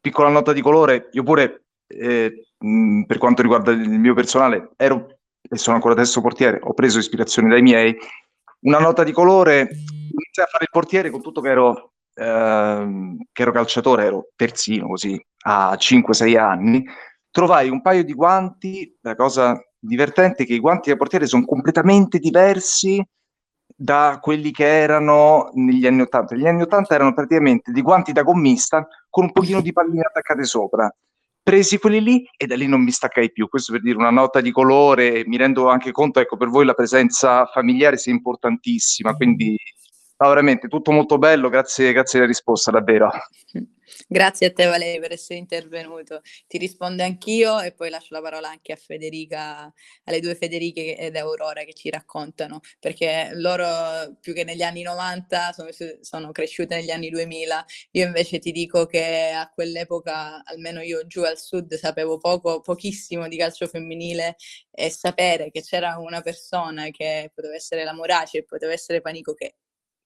Piccola 0.00 0.28
nota 0.28 0.52
di 0.52 0.60
colore, 0.60 1.08
io 1.12 1.22
pure, 1.22 1.66
eh, 1.86 2.48
mh, 2.58 3.02
per 3.02 3.18
quanto 3.18 3.42
riguarda 3.42 3.70
il 3.70 3.88
mio 3.88 4.14
personale, 4.14 4.70
ero 4.76 5.17
e 5.50 5.56
sono 5.56 5.76
ancora 5.76 5.94
adesso 5.94 6.20
portiere, 6.20 6.60
ho 6.62 6.74
preso 6.74 6.98
ispirazione 6.98 7.48
dai 7.48 7.62
miei. 7.62 7.96
Una 8.60 8.78
nota 8.78 9.04
di 9.04 9.12
colore, 9.12 9.60
iniziai 9.60 10.46
a 10.46 10.50
fare 10.50 10.64
il 10.64 10.70
portiere 10.70 11.10
con 11.10 11.22
tutto 11.22 11.40
che 11.40 11.50
ero, 11.50 11.92
eh, 12.14 13.16
che 13.32 13.42
ero 13.42 13.52
calciatore, 13.52 14.04
ero 14.04 14.28
terzino 14.34 14.88
così, 14.88 15.20
a 15.44 15.74
5-6 15.74 16.36
anni. 16.36 16.84
Trovai 17.30 17.68
un 17.68 17.80
paio 17.80 18.04
di 18.04 18.14
guanti, 18.14 18.96
la 19.02 19.14
cosa 19.14 19.60
divertente 19.78 20.42
è 20.42 20.46
che 20.46 20.54
i 20.54 20.60
guanti 20.60 20.90
da 20.90 20.96
portiere 20.96 21.26
sono 21.26 21.44
completamente 21.44 22.18
diversi 22.18 23.04
da 23.80 24.18
quelli 24.20 24.50
che 24.50 24.66
erano 24.66 25.50
negli 25.54 25.86
anni 25.86 26.00
80. 26.00 26.34
Negli 26.34 26.48
anni 26.48 26.62
80 26.62 26.94
erano 26.94 27.14
praticamente 27.14 27.70
dei 27.70 27.82
guanti 27.82 28.12
da 28.12 28.22
gommista 28.22 28.86
con 29.08 29.24
un 29.24 29.32
pochino 29.32 29.60
di 29.60 29.72
palline 29.72 30.02
attaccate 30.02 30.44
sopra 30.44 30.92
presi 31.48 31.78
quelli 31.78 32.02
lì 32.02 32.28
e 32.36 32.46
da 32.46 32.56
lì 32.56 32.66
non 32.66 32.82
mi 32.82 32.90
staccai 32.90 33.32
più. 33.32 33.48
Questo 33.48 33.72
per 33.72 33.80
dire 33.80 33.96
una 33.96 34.10
nota 34.10 34.42
di 34.42 34.50
colore, 34.50 35.22
mi 35.24 35.38
rendo 35.38 35.70
anche 35.70 35.92
conto, 35.92 36.20
ecco, 36.20 36.36
per 36.36 36.48
voi 36.48 36.66
la 36.66 36.74
presenza 36.74 37.46
familiare 37.46 37.96
sia 37.96 38.12
importantissima, 38.12 39.14
quindi 39.14 39.56
no, 40.18 40.28
veramente 40.28 40.68
tutto 40.68 40.92
molto 40.92 41.16
bello, 41.16 41.48
grazie, 41.48 41.92
grazie 41.92 42.18
della 42.18 42.30
risposta, 42.30 42.70
davvero. 42.70 43.10
Grazie 44.06 44.46
a 44.48 44.52
te 44.52 44.64
Valerio 44.66 45.00
per 45.00 45.12
essere 45.12 45.38
intervenuto. 45.38 46.20
Ti 46.46 46.58
rispondo 46.58 47.02
anch'io 47.02 47.60
e 47.60 47.72
poi 47.72 47.90
lascio 47.90 48.14
la 48.14 48.20
parola 48.20 48.48
anche 48.48 48.72
a 48.72 48.76
Federica, 48.76 49.72
alle 50.04 50.20
due 50.20 50.34
Federiche 50.34 50.96
ed 50.96 51.16
Aurora 51.16 51.64
che 51.64 51.72
ci 51.74 51.90
raccontano, 51.90 52.60
perché 52.78 53.30
loro 53.34 54.16
più 54.20 54.34
che 54.34 54.44
negli 54.44 54.62
anni 54.62 54.82
90 54.82 55.52
sono, 55.52 55.68
sono 56.00 56.30
cresciute 56.32 56.76
negli 56.76 56.90
anni 56.90 57.08
2000. 57.10 57.64
Io 57.92 58.06
invece 58.06 58.38
ti 58.38 58.52
dico 58.52 58.86
che 58.86 59.30
a 59.34 59.50
quell'epoca, 59.50 60.42
almeno 60.44 60.80
io 60.80 61.06
giù 61.06 61.22
al 61.22 61.38
sud, 61.38 61.74
sapevo 61.74 62.18
poco, 62.18 62.60
pochissimo 62.60 63.26
di 63.28 63.36
calcio 63.36 63.66
femminile 63.66 64.36
e 64.70 64.90
sapere 64.90 65.50
che 65.50 65.62
c'era 65.62 65.98
una 65.98 66.20
persona 66.20 66.88
che 66.90 67.30
poteva 67.34 67.54
essere 67.54 67.84
la 67.84 67.92
Morace 67.94 68.44
poteva 68.44 68.72
essere 68.72 69.00
Panico 69.00 69.34
che 69.34 69.54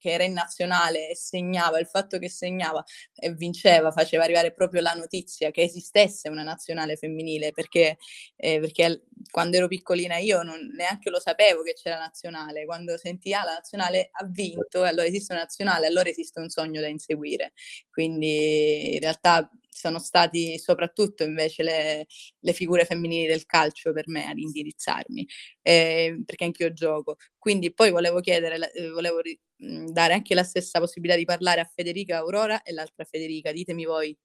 che 0.03 0.11
era 0.11 0.25
in 0.25 0.33
nazionale 0.33 1.11
e 1.11 1.17
segnava, 1.17 1.79
il 1.79 1.87
fatto 1.87 2.19
che 2.19 2.29
segnava 2.29 2.83
e 3.15 3.33
vinceva 3.33 3.93
faceva 3.93 4.25
arrivare 4.25 4.53
proprio 4.53 4.81
la 4.81 4.95
notizia 4.95 5.53
che 5.53 5.63
esistesse 5.63 6.29
una 6.29 6.43
nazionale 6.43 6.97
femminile, 6.97 7.53
perché, 7.53 7.99
eh, 8.35 8.59
perché 8.59 9.05
quando 9.31 9.57
ero 9.57 9.69
piccolina 9.69 10.19
io 10.19 10.43
non, 10.43 10.73
neanche 10.75 11.09
lo 11.09 11.21
sapevo 11.21 11.63
che 11.63 11.75
c'era 11.75 11.99
nazionale, 11.99 12.65
quando 12.65 12.99
senti 12.99 13.33
ah, 13.33 13.45
la 13.45 13.53
nazionale 13.53 14.09
ha 14.13 14.25
vinto, 14.27 14.83
allora 14.83 15.07
esiste 15.07 15.33
una 15.33 15.43
nazionale, 15.43 15.87
allora 15.87 16.09
esiste 16.09 16.41
un 16.41 16.49
sogno 16.49 16.81
da 16.81 16.89
inseguire. 16.89 17.53
Quindi 17.89 18.95
in 18.95 19.01
realtà 19.01 19.49
sono 19.73 19.99
stati 19.99 20.59
soprattutto 20.59 21.25
invece 21.25 21.63
le, 21.63 22.07
le 22.39 22.53
figure 22.53 22.85
femminili 22.85 23.27
del 23.27 23.47
calcio 23.47 23.93
per 23.93 24.07
me 24.09 24.27
ad 24.27 24.39
indirizzarmi, 24.39 25.27
eh, 25.63 26.23
perché 26.25 26.45
anche 26.45 26.65
io 26.65 26.73
gioco. 26.73 27.17
Quindi 27.39 27.73
poi 27.73 27.91
volevo 27.91 28.21
chiedere, 28.21 28.71
eh, 28.73 28.91
volevo 28.91 29.21
ri- 29.21 29.41
dare 29.57 30.13
anche 30.13 30.35
la 30.35 30.43
stessa 30.43 30.79
possibilità 30.79 31.17
di 31.17 31.25
parlare 31.25 31.61
a 31.61 31.71
Federica 31.73 32.19
Aurora 32.19 32.63
e 32.63 32.73
l'altra 32.73 33.05
Federica, 33.05 33.51
ditemi 33.53 33.85
voi. 33.85 34.17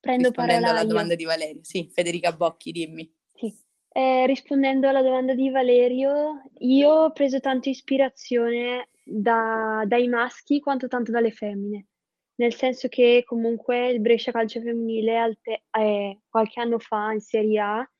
Prendo 0.00 0.28
rispondendo 0.28 0.68
alla 0.68 0.80
io. 0.80 0.88
domanda 0.88 1.14
di 1.14 1.24
Valerio. 1.24 1.60
Sì, 1.62 1.88
Federica 1.92 2.32
Bocchi, 2.32 2.72
dimmi. 2.72 3.14
Sì. 3.34 3.54
Eh, 3.94 4.26
rispondendo 4.26 4.88
alla 4.88 5.02
domanda 5.02 5.34
di 5.34 5.50
Valerio, 5.50 6.44
io 6.60 6.90
ho 6.90 7.12
preso 7.12 7.40
tanto 7.40 7.68
ispirazione 7.68 8.88
da- 9.04 9.84
dai 9.86 10.08
maschi 10.08 10.60
quanto 10.60 10.88
tanto 10.88 11.10
dalle 11.10 11.30
femmine, 11.30 11.88
nel 12.42 12.54
senso 12.54 12.88
che 12.88 13.22
comunque 13.24 13.90
il 13.90 14.00
Brescia 14.00 14.32
Calcio 14.32 14.60
Femminile 14.60 15.16
alte- 15.16 15.62
eh, 15.78 16.18
qualche 16.28 16.60
anno 16.60 16.80
fa 16.80 17.12
in 17.12 17.20
Serie 17.20 17.60
A, 17.60 17.90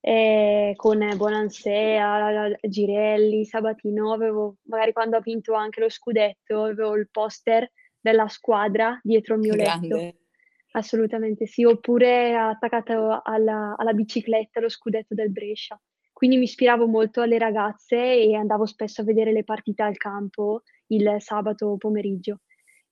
eh, 0.00 0.74
con 0.76 0.98
Bonansea, 1.16 2.50
Girelli, 2.60 3.46
Sabatino, 3.46 4.12
avevo, 4.12 4.56
magari 4.64 4.92
quando 4.92 5.16
ha 5.16 5.20
vinto 5.20 5.54
anche 5.54 5.80
lo 5.80 5.88
scudetto, 5.88 6.64
avevo 6.64 6.96
il 6.96 7.08
poster 7.10 7.72
della 7.98 8.28
squadra 8.28 9.00
dietro 9.02 9.34
il 9.34 9.40
mio 9.40 9.54
letto. 9.54 9.86
Grande. 9.86 10.16
Assolutamente 10.72 11.46
sì, 11.46 11.64
oppure 11.64 12.36
attaccato 12.36 13.20
alla, 13.24 13.74
alla 13.74 13.92
bicicletta 13.94 14.60
lo 14.60 14.68
scudetto 14.68 15.14
del 15.14 15.32
Brescia. 15.32 15.80
Quindi 16.12 16.36
mi 16.36 16.44
ispiravo 16.44 16.86
molto 16.86 17.22
alle 17.22 17.38
ragazze 17.38 17.96
e 17.96 18.34
andavo 18.34 18.66
spesso 18.66 19.00
a 19.00 19.04
vedere 19.04 19.32
le 19.32 19.44
partite 19.44 19.82
al 19.82 19.96
campo 19.96 20.62
il 20.88 21.16
sabato 21.20 21.76
pomeriggio. 21.78 22.40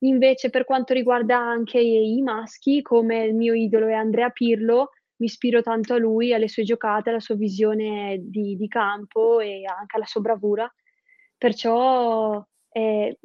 Invece, 0.01 0.51
per 0.51 0.65
quanto 0.65 0.93
riguarda 0.93 1.39
anche 1.39 1.81
i 1.81 2.21
maschi, 2.23 2.83
come 2.83 3.25
il 3.25 3.35
mio 3.35 3.55
idolo 3.55 3.87
è 3.89 3.95
Andrea 3.95 4.31
Pirlo, 4.31 4.91
mi 5.17 5.27
ispiro 5.27 5.63
tanto 5.63 5.95
a 5.95 5.99
lui, 5.99 6.35
alle 6.35 6.49
sue 6.49 6.63
giocate, 6.63 7.09
alla 7.11 7.21
sua 7.21 7.37
visione 7.37 8.19
di, 8.21 8.57
di 8.57 8.69
campo 8.69 9.41
e 9.41 9.65
anche 9.65 9.97
alla 9.97 10.05
sua 10.05 10.21
bravura. 10.21 10.71
Perciò 11.39 12.45
eh, 12.71 13.19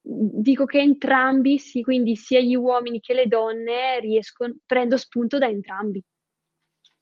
dico 0.00 0.64
che 0.64 0.78
entrambi, 0.78 1.58
sì, 1.58 1.82
quindi 1.82 2.16
sia 2.16 2.40
gli 2.40 2.54
uomini 2.54 3.00
che 3.00 3.12
le 3.12 3.26
donne, 3.26 4.00
riescono, 4.00 4.56
prendo 4.64 4.96
spunto 4.96 5.36
da 5.36 5.48
entrambi. 5.48 6.02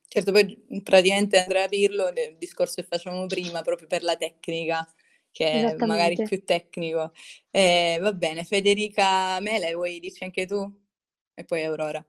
Certo, 0.09 0.33
poi 0.33 0.81
praticamente 0.83 1.39
Andrea 1.39 1.69
Pirlo, 1.69 2.09
il 2.09 2.37
discorso 2.39 2.81
che 2.81 2.87
facevamo 2.89 3.27
prima, 3.27 3.63
proprio 3.63 3.87
per 3.87 4.03
la 4.03 4.17
tecnica, 4.17 4.87
che 5.35 5.75
è 5.75 5.77
magari 5.85 6.15
più 6.15 6.45
tecnico. 6.45 7.13
Eh, 7.51 7.99
va 8.01 8.13
bene, 8.13 8.45
Federica 8.45 9.41
Mele, 9.41 9.75
vuoi 9.75 9.99
dirci 9.99 10.23
anche 10.23 10.47
tu? 10.47 10.65
E 11.35 11.45
poi 11.45 11.65
Aurora. 11.65 12.07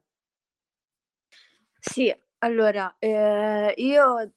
Sì, 1.80 2.16
allora, 2.40 2.96
eh, 3.00 3.74
io, 3.78 4.32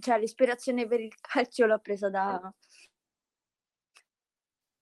cioè, 0.00 0.18
l'ispirazione 0.18 0.88
per 0.88 1.00
il 1.00 1.14
calcio 1.20 1.66
l'ho 1.66 1.78
presa 1.78 2.10
da, 2.10 2.52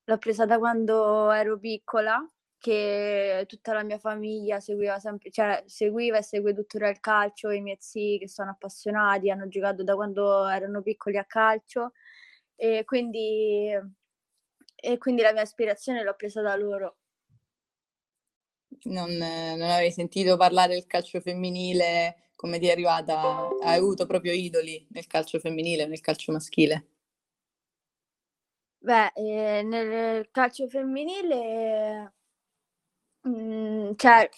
l'ho 0.05 0.18
presa 0.18 0.47
da 0.47 0.59
quando 0.59 1.30
ero 1.30 1.59
piccola, 1.59 2.26
che 2.57 3.45
tutta 3.47 3.74
la 3.74 3.82
mia 3.82 3.99
famiglia 3.99 4.59
seguiva 4.59 4.99
sempre, 4.99 5.30
cioè, 5.30 5.62
seguiva 5.66 6.16
e 6.16 6.22
segue 6.22 6.55
tuttora 6.55 6.88
il 6.88 6.99
calcio, 6.99 7.51
i 7.51 7.61
miei 7.61 7.76
zii 7.78 8.20
che 8.20 8.28
sono 8.28 8.53
appassionati, 8.53 9.30
hanno 9.30 9.49
giocato 9.49 9.82
da 9.82 9.95
quando 9.95 10.47
erano 10.47 10.80
piccoli 10.80 11.18
a 11.18 11.26
calcio 11.26 11.92
e 12.57 12.84
quindi, 12.84 13.68
e 14.76 14.98
quindi 14.98 15.22
la 15.22 15.32
mia 15.32 15.42
ispirazione 15.42 16.02
l'ho 16.02 16.14
presa 16.14 16.40
da 16.42 16.55
loro. 16.57 16.96
Non, 18.84 19.11
non 19.16 19.62
avevi 19.62 19.90
sentito 19.90 20.36
parlare 20.36 20.74
del 20.74 20.86
calcio 20.86 21.20
femminile? 21.20 22.30
Come 22.36 22.59
ti 22.59 22.66
è 22.66 22.72
arrivata? 22.72 23.57
Hai 23.59 23.78
avuto 23.78 24.07
proprio 24.07 24.32
idoli 24.32 24.86
nel 24.90 25.07
calcio 25.07 25.38
femminile, 25.40 25.86
nel 25.86 26.00
calcio 26.00 26.30
maschile? 26.32 26.86
Beh, 28.78 29.11
eh, 29.14 29.62
nel 29.64 30.28
calcio 30.30 30.68
femminile, 30.68 32.12
mm, 33.28 33.92
cioè, 33.96 34.28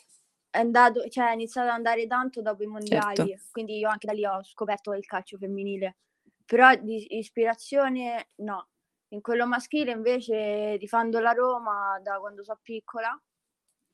è 0.51 0.59
andato, 0.59 1.09
cioè, 1.09 1.31
è 1.31 1.33
iniziato 1.35 1.69
ad 1.69 1.75
andare 1.75 2.07
tanto 2.07 2.41
dopo 2.43 2.62
i 2.62 2.67
mondiali, 2.67 3.29
Certo. 3.29 3.43
quindi 3.51 3.79
io 3.79 3.89
anche 3.89 4.07
da 4.07 4.12
lì 4.12 4.25
ho 4.25 4.43
scoperto 4.45 4.93
il 4.95 5.05
calcio 5.07 5.37
femminile. 5.39 5.97
Però 6.47 6.75
di 6.77 7.19
ispirazione 7.19 8.29
no. 8.37 8.69
In 9.09 9.21
quello 9.21 9.47
maschile 9.47 9.93
invece 9.93 10.77
tifando 10.79 11.21
la 11.21 11.33
Roma 11.33 12.01
da 12.03 12.19
quando 12.19 12.43
sono 12.43 12.59
piccola 12.63 13.21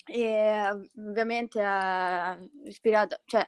e 0.05 0.69
ovviamente 0.97 1.61
è 1.61 2.39
ispirata, 2.65 3.21
cioè, 3.25 3.47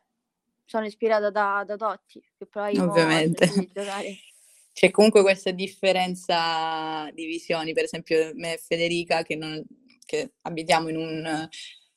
sono 0.64 0.86
ispirata 0.86 1.30
da, 1.30 1.62
da 1.66 1.76
Totti, 1.76 2.22
che 2.36 2.46
poi 2.46 2.76
Ovviamente. 2.78 3.46
C'è 4.72 4.90
comunque 4.90 5.22
questa 5.22 5.52
differenza 5.52 7.08
di 7.12 7.26
visioni, 7.26 7.72
per 7.72 7.84
esempio 7.84 8.32
me 8.34 8.54
e 8.54 8.58
Federica 8.58 9.22
che, 9.22 9.36
non- 9.36 9.64
che 10.04 10.32
abitiamo 10.42 10.88
in 10.88 10.96
un, 10.96 11.48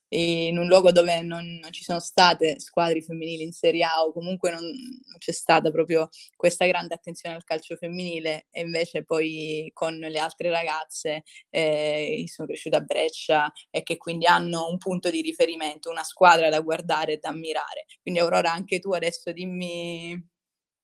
in 0.10 0.58
un 0.58 0.68
luogo 0.68 0.91
dove 0.91 1.22
non, 1.22 1.60
non 1.62 1.72
ci 1.72 1.84
sono 1.84 1.99
state 1.99 2.60
squadre 2.60 3.01
femminili 3.01 3.43
in 3.43 3.51
Serie 3.51 3.84
A 3.84 4.03
o 4.03 4.14
comunque 4.14 4.51
non, 4.51 4.64
non 4.64 5.18
c'è 5.18 5.34
stata 5.34 5.70
proprio 5.72 6.10
questa 6.36 6.66
grande 6.66 6.93
attenzione 6.93 7.36
al 7.36 7.43
calcio 7.43 7.76
femminile 7.76 8.47
e 8.51 8.62
invece 8.62 9.03
poi 9.03 9.70
con 9.74 9.97
le 9.97 10.20
altre 10.20 10.49
ragazze 10.49 11.24
eh, 11.49 12.24
sono 12.28 12.47
cresciute 12.47 12.76
a 12.78 12.82
Brescia 12.82 13.51
e 13.70 13.84
che 13.84 13.97
quindi 13.97 14.26
hanno 14.26 14.70
un 14.70 14.78
punto 14.78 15.10
di 15.10 15.22
riferimento, 15.22 15.89
una 15.89 16.03
squadra 16.03 16.49
da 16.49 16.62
guardare 16.62 17.14
e 17.14 17.18
da 17.18 17.30
ammirare. 17.30 17.86
Quindi 18.01 18.20
Aurora, 18.20 18.51
anche 18.51 18.80
tu 18.80 18.93
adesso 18.93 19.32
dimmi, 19.32 20.16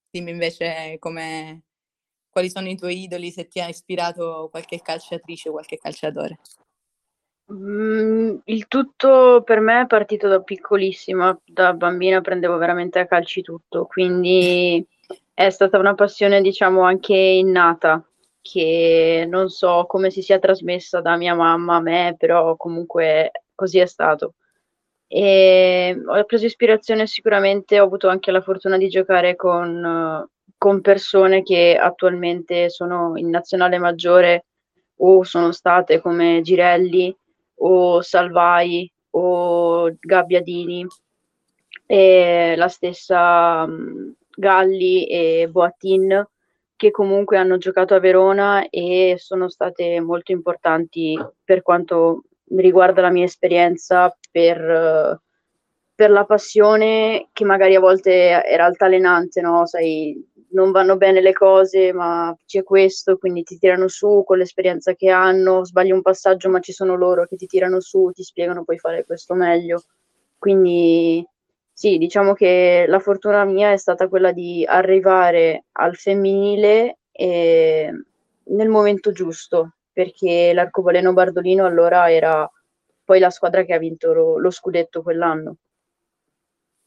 dimmi 0.09 0.31
invece 0.31 0.97
come 0.99 1.63
quali 2.29 2.49
sono 2.49 2.67
i 2.67 2.75
tuoi 2.75 3.03
idoli, 3.03 3.31
se 3.31 3.47
ti 3.47 3.61
ha 3.61 3.67
ispirato 3.69 4.47
qualche 4.49 4.81
calciatrice 4.81 5.49
o 5.49 5.51
qualche 5.53 5.77
calciatore. 5.77 6.39
Mm, 7.53 8.37
il 8.45 8.67
tutto 8.67 9.43
per 9.45 9.59
me 9.59 9.81
è 9.81 9.87
partito 9.87 10.27
da 10.27 10.41
piccolissima, 10.41 11.37
da 11.45 11.73
bambina 11.73 12.19
prendevo 12.21 12.57
veramente 12.57 12.97
a 12.99 13.05
calci 13.05 13.41
tutto, 13.43 13.85
quindi 13.85 14.85
è 15.33 15.49
stata 15.49 15.77
una 15.77 15.93
passione, 15.93 16.41
diciamo, 16.41 16.81
anche 16.81 17.15
innata, 17.15 18.03
che 18.41 19.25
non 19.29 19.49
so 19.49 19.85
come 19.87 20.09
si 20.09 20.21
sia 20.23 20.39
trasmessa 20.39 20.99
da 21.01 21.15
mia 21.15 21.35
mamma 21.35 21.75
a 21.75 21.81
me, 21.81 22.15
però 22.17 22.55
comunque 22.57 23.31
così 23.53 23.79
è 23.79 23.85
stato. 23.85 24.33
E 25.07 25.95
ho 26.07 26.23
preso 26.25 26.45
ispirazione 26.45 27.05
sicuramente, 27.07 27.79
ho 27.79 27.85
avuto 27.85 28.07
anche 28.09 28.31
la 28.31 28.41
fortuna 28.41 28.77
di 28.77 28.87
giocare 28.89 29.35
con, 29.35 30.27
con 30.57 30.81
persone 30.81 31.43
che 31.43 31.77
attualmente 31.79 32.69
sono 32.69 33.13
in 33.15 33.29
nazionale 33.29 33.77
maggiore 33.77 34.45
o 34.97 35.23
sono 35.23 35.51
state 35.51 35.99
come 36.01 36.41
Girelli 36.41 37.15
o 37.55 38.01
Salvai 38.01 38.91
o 39.11 39.91
Gabbiadini 39.99 40.85
e 41.85 42.55
la 42.57 42.67
stessa 42.67 43.63
um, 43.67 44.13
Galli 44.35 45.05
e 45.05 45.47
Boatin 45.49 46.25
che 46.75 46.91
comunque 46.91 47.37
hanno 47.37 47.57
giocato 47.57 47.93
a 47.93 47.99
Verona 47.99 48.67
e 48.69 49.15
sono 49.17 49.47
state 49.47 50.01
molto 50.01 50.31
importanti 50.31 51.17
per 51.43 51.61
quanto 51.61 52.23
riguarda 52.55 53.01
la 53.01 53.09
mia 53.09 53.25
esperienza 53.25 54.15
per, 54.31 55.19
per 55.95 56.09
la 56.09 56.25
passione 56.25 57.29
che 57.31 57.45
magari 57.45 57.75
a 57.75 57.79
volte 57.79 58.43
era 58.43 58.65
altalenante, 58.65 59.39
no? 59.41 59.65
Sai, 59.65 60.21
non 60.53 60.71
vanno 60.71 60.97
bene 60.97 61.21
le 61.21 61.33
cose, 61.33 61.93
ma 61.93 62.35
c'è 62.45 62.63
questo, 62.63 63.17
quindi 63.17 63.43
ti 63.43 63.57
tirano 63.57 63.87
su 63.87 64.23
con 64.25 64.37
l'esperienza 64.37 64.93
che 64.93 65.09
hanno, 65.09 65.65
sbagli 65.65 65.91
un 65.91 66.01
passaggio, 66.01 66.49
ma 66.49 66.59
ci 66.59 66.71
sono 66.71 66.95
loro 66.95 67.25
che 67.25 67.35
ti 67.35 67.45
tirano 67.45 67.79
su, 67.79 68.11
ti 68.13 68.23
spiegano 68.23 68.63
puoi 68.63 68.79
fare 68.79 69.05
questo 69.05 69.33
meglio. 69.33 69.83
Quindi 70.37 71.25
sì, 71.71 71.97
diciamo 71.97 72.33
che 72.33 72.85
la 72.87 72.99
fortuna 72.99 73.43
mia 73.45 73.71
è 73.71 73.77
stata 73.77 74.07
quella 74.07 74.31
di 74.31 74.65
arrivare 74.67 75.65
al 75.73 75.95
femminile 75.95 76.97
nel 77.15 78.69
momento 78.69 79.11
giusto, 79.11 79.75
perché 79.91 80.51
l'arcobaleno 80.53 81.13
Bardolino 81.13 81.65
allora 81.65 82.11
era 82.11 82.49
poi 83.03 83.19
la 83.19 83.29
squadra 83.29 83.63
che 83.63 83.73
ha 83.73 83.79
vinto 83.79 84.13
lo, 84.13 84.37
lo 84.37 84.49
scudetto 84.51 85.01
quell'anno. 85.01 85.57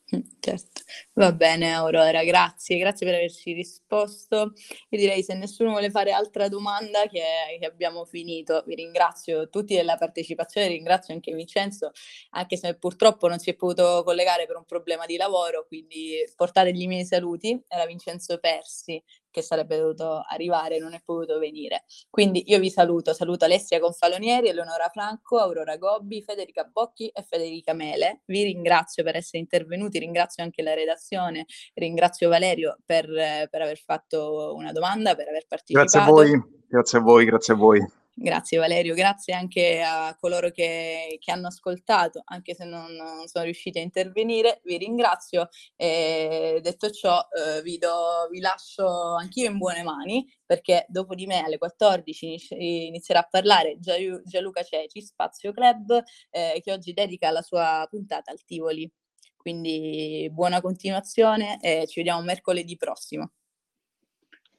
Certo, 0.38 0.82
va 1.14 1.32
bene 1.32 1.72
Aurora, 1.74 2.22
grazie, 2.22 2.78
grazie 2.78 3.04
per 3.06 3.16
averci 3.16 3.52
risposto. 3.52 4.52
Io 4.90 4.98
direi 4.98 5.24
se 5.24 5.34
nessuno 5.34 5.70
vuole 5.70 5.90
fare 5.90 6.12
altra 6.12 6.48
domanda 6.48 7.06
che, 7.08 7.22
che, 7.58 7.66
abbiamo 7.66 8.04
finito. 8.04 8.62
Vi 8.66 8.76
ringrazio 8.76 9.48
tutti 9.48 9.74
della 9.74 9.96
partecipazione, 9.96 10.68
ringrazio 10.68 11.12
anche 11.12 11.34
Vincenzo, 11.34 11.90
anche 12.30 12.56
se 12.56 12.76
purtroppo 12.76 13.26
non 13.26 13.40
si 13.40 13.50
è 13.50 13.54
potuto 13.56 14.02
collegare 14.04 14.46
per 14.46 14.56
un 14.56 14.64
problema 14.64 15.06
di 15.06 15.16
lavoro, 15.16 15.66
quindi 15.66 16.18
portategli 16.36 16.82
i 16.82 16.86
miei 16.86 17.04
saluti. 17.04 17.60
Era 17.66 17.84
Vincenzo 17.86 18.38
Persi, 18.38 19.02
che 19.36 19.42
sarebbe 19.42 19.76
dovuto 19.76 20.24
arrivare, 20.26 20.78
non 20.78 20.94
è 20.94 21.02
potuto 21.04 21.38
venire. 21.38 21.84
Quindi 22.08 22.44
io 22.46 22.58
vi 22.58 22.70
saluto, 22.70 23.12
saluto 23.12 23.44
Alessia 23.44 23.78
Confalonieri, 23.78 24.48
Eleonora 24.48 24.88
Franco, 24.90 25.36
Aurora 25.36 25.76
Gobbi, 25.76 26.22
Federica 26.22 26.64
Bocchi 26.64 27.08
e 27.08 27.22
Federica 27.22 27.74
Mele. 27.74 28.22
Vi 28.24 28.44
ringrazio 28.44 29.02
per 29.02 29.16
essere 29.16 29.36
intervenuti, 29.38 29.98
ringrazio 29.98 30.42
anche 30.42 30.62
la 30.62 30.72
redazione, 30.72 31.44
ringrazio 31.74 32.30
Valerio 32.30 32.78
per, 32.86 33.06
per 33.06 33.60
aver 33.60 33.78
fatto 33.78 34.54
una 34.56 34.72
domanda, 34.72 35.14
per 35.14 35.28
aver 35.28 35.44
partecipato. 35.46 35.90
Grazie 35.90 36.00
a 36.00 36.10
voi, 36.10 36.42
grazie 36.66 36.98
a 36.98 37.00
voi, 37.02 37.24
grazie 37.26 37.52
a 37.52 37.56
voi. 37.56 37.86
Grazie 38.18 38.56
Valerio, 38.56 38.94
grazie 38.94 39.34
anche 39.34 39.82
a 39.82 40.16
coloro 40.18 40.50
che, 40.50 41.18
che 41.20 41.30
hanno 41.30 41.48
ascoltato, 41.48 42.22
anche 42.24 42.54
se 42.54 42.64
non, 42.64 42.90
non, 42.94 43.26
sono 43.26 43.44
riusciti 43.44 43.78
a 43.78 43.82
intervenire, 43.82 44.62
vi 44.64 44.78
ringrazio 44.78 45.50
e 45.76 46.58
detto 46.62 46.88
ciò 46.90 47.20
eh, 47.28 47.60
vi, 47.60 47.76
do, 47.76 48.26
vi 48.30 48.40
lascio 48.40 49.16
anch'io 49.16 49.50
in 49.50 49.58
buone 49.58 49.82
mani 49.82 50.26
perché 50.46 50.86
dopo 50.88 51.14
di 51.14 51.26
me 51.26 51.42
alle 51.44 51.58
14 51.58 52.46
inizierà 52.86 53.20
a 53.20 53.28
parlare 53.30 53.78
Gianluca 53.78 54.62
Ceci, 54.62 55.02
Spazio 55.02 55.52
Club, 55.52 56.02
eh, 56.30 56.60
che 56.64 56.72
oggi 56.72 56.94
dedica 56.94 57.30
la 57.30 57.42
sua 57.42 57.86
puntata 57.90 58.30
al 58.30 58.42
Tivoli. 58.44 58.90
Quindi 59.36 60.26
buona 60.32 60.62
continuazione 60.62 61.58
e 61.60 61.86
ci 61.86 62.00
vediamo 62.00 62.22
mercoledì 62.22 62.76
prossimo. 62.78 63.32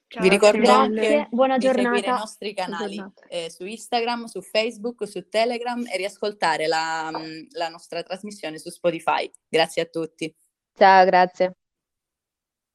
Ciao, 0.10 0.24
Vi 0.24 0.30
ricordo 0.30 0.60
grazie, 0.60 1.18
anche 1.18 1.28
buona 1.32 1.58
di 1.58 1.66
giornata. 1.66 1.90
seguire 1.96 2.08
i 2.08 2.20
nostri 2.20 2.54
canali 2.54 3.04
eh, 3.28 3.50
su 3.50 3.66
Instagram, 3.66 4.26
su 4.26 4.42
Facebook, 4.42 5.06
su 5.06 5.28
Telegram 5.28 5.86
e 5.86 5.98
riascoltare 5.98 6.68
la, 6.68 7.12
mm, 7.12 7.48
la 7.52 7.68
nostra 7.68 8.02
trasmissione 8.04 8.58
su 8.58 8.70
Spotify. 8.70 9.30
Grazie 9.50 9.82
a 9.82 9.86
tutti. 9.86 10.34
Ciao, 10.74 11.04
grazie. 11.06 11.58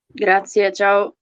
Grazie, 0.06 0.72
ciao. 0.72 1.16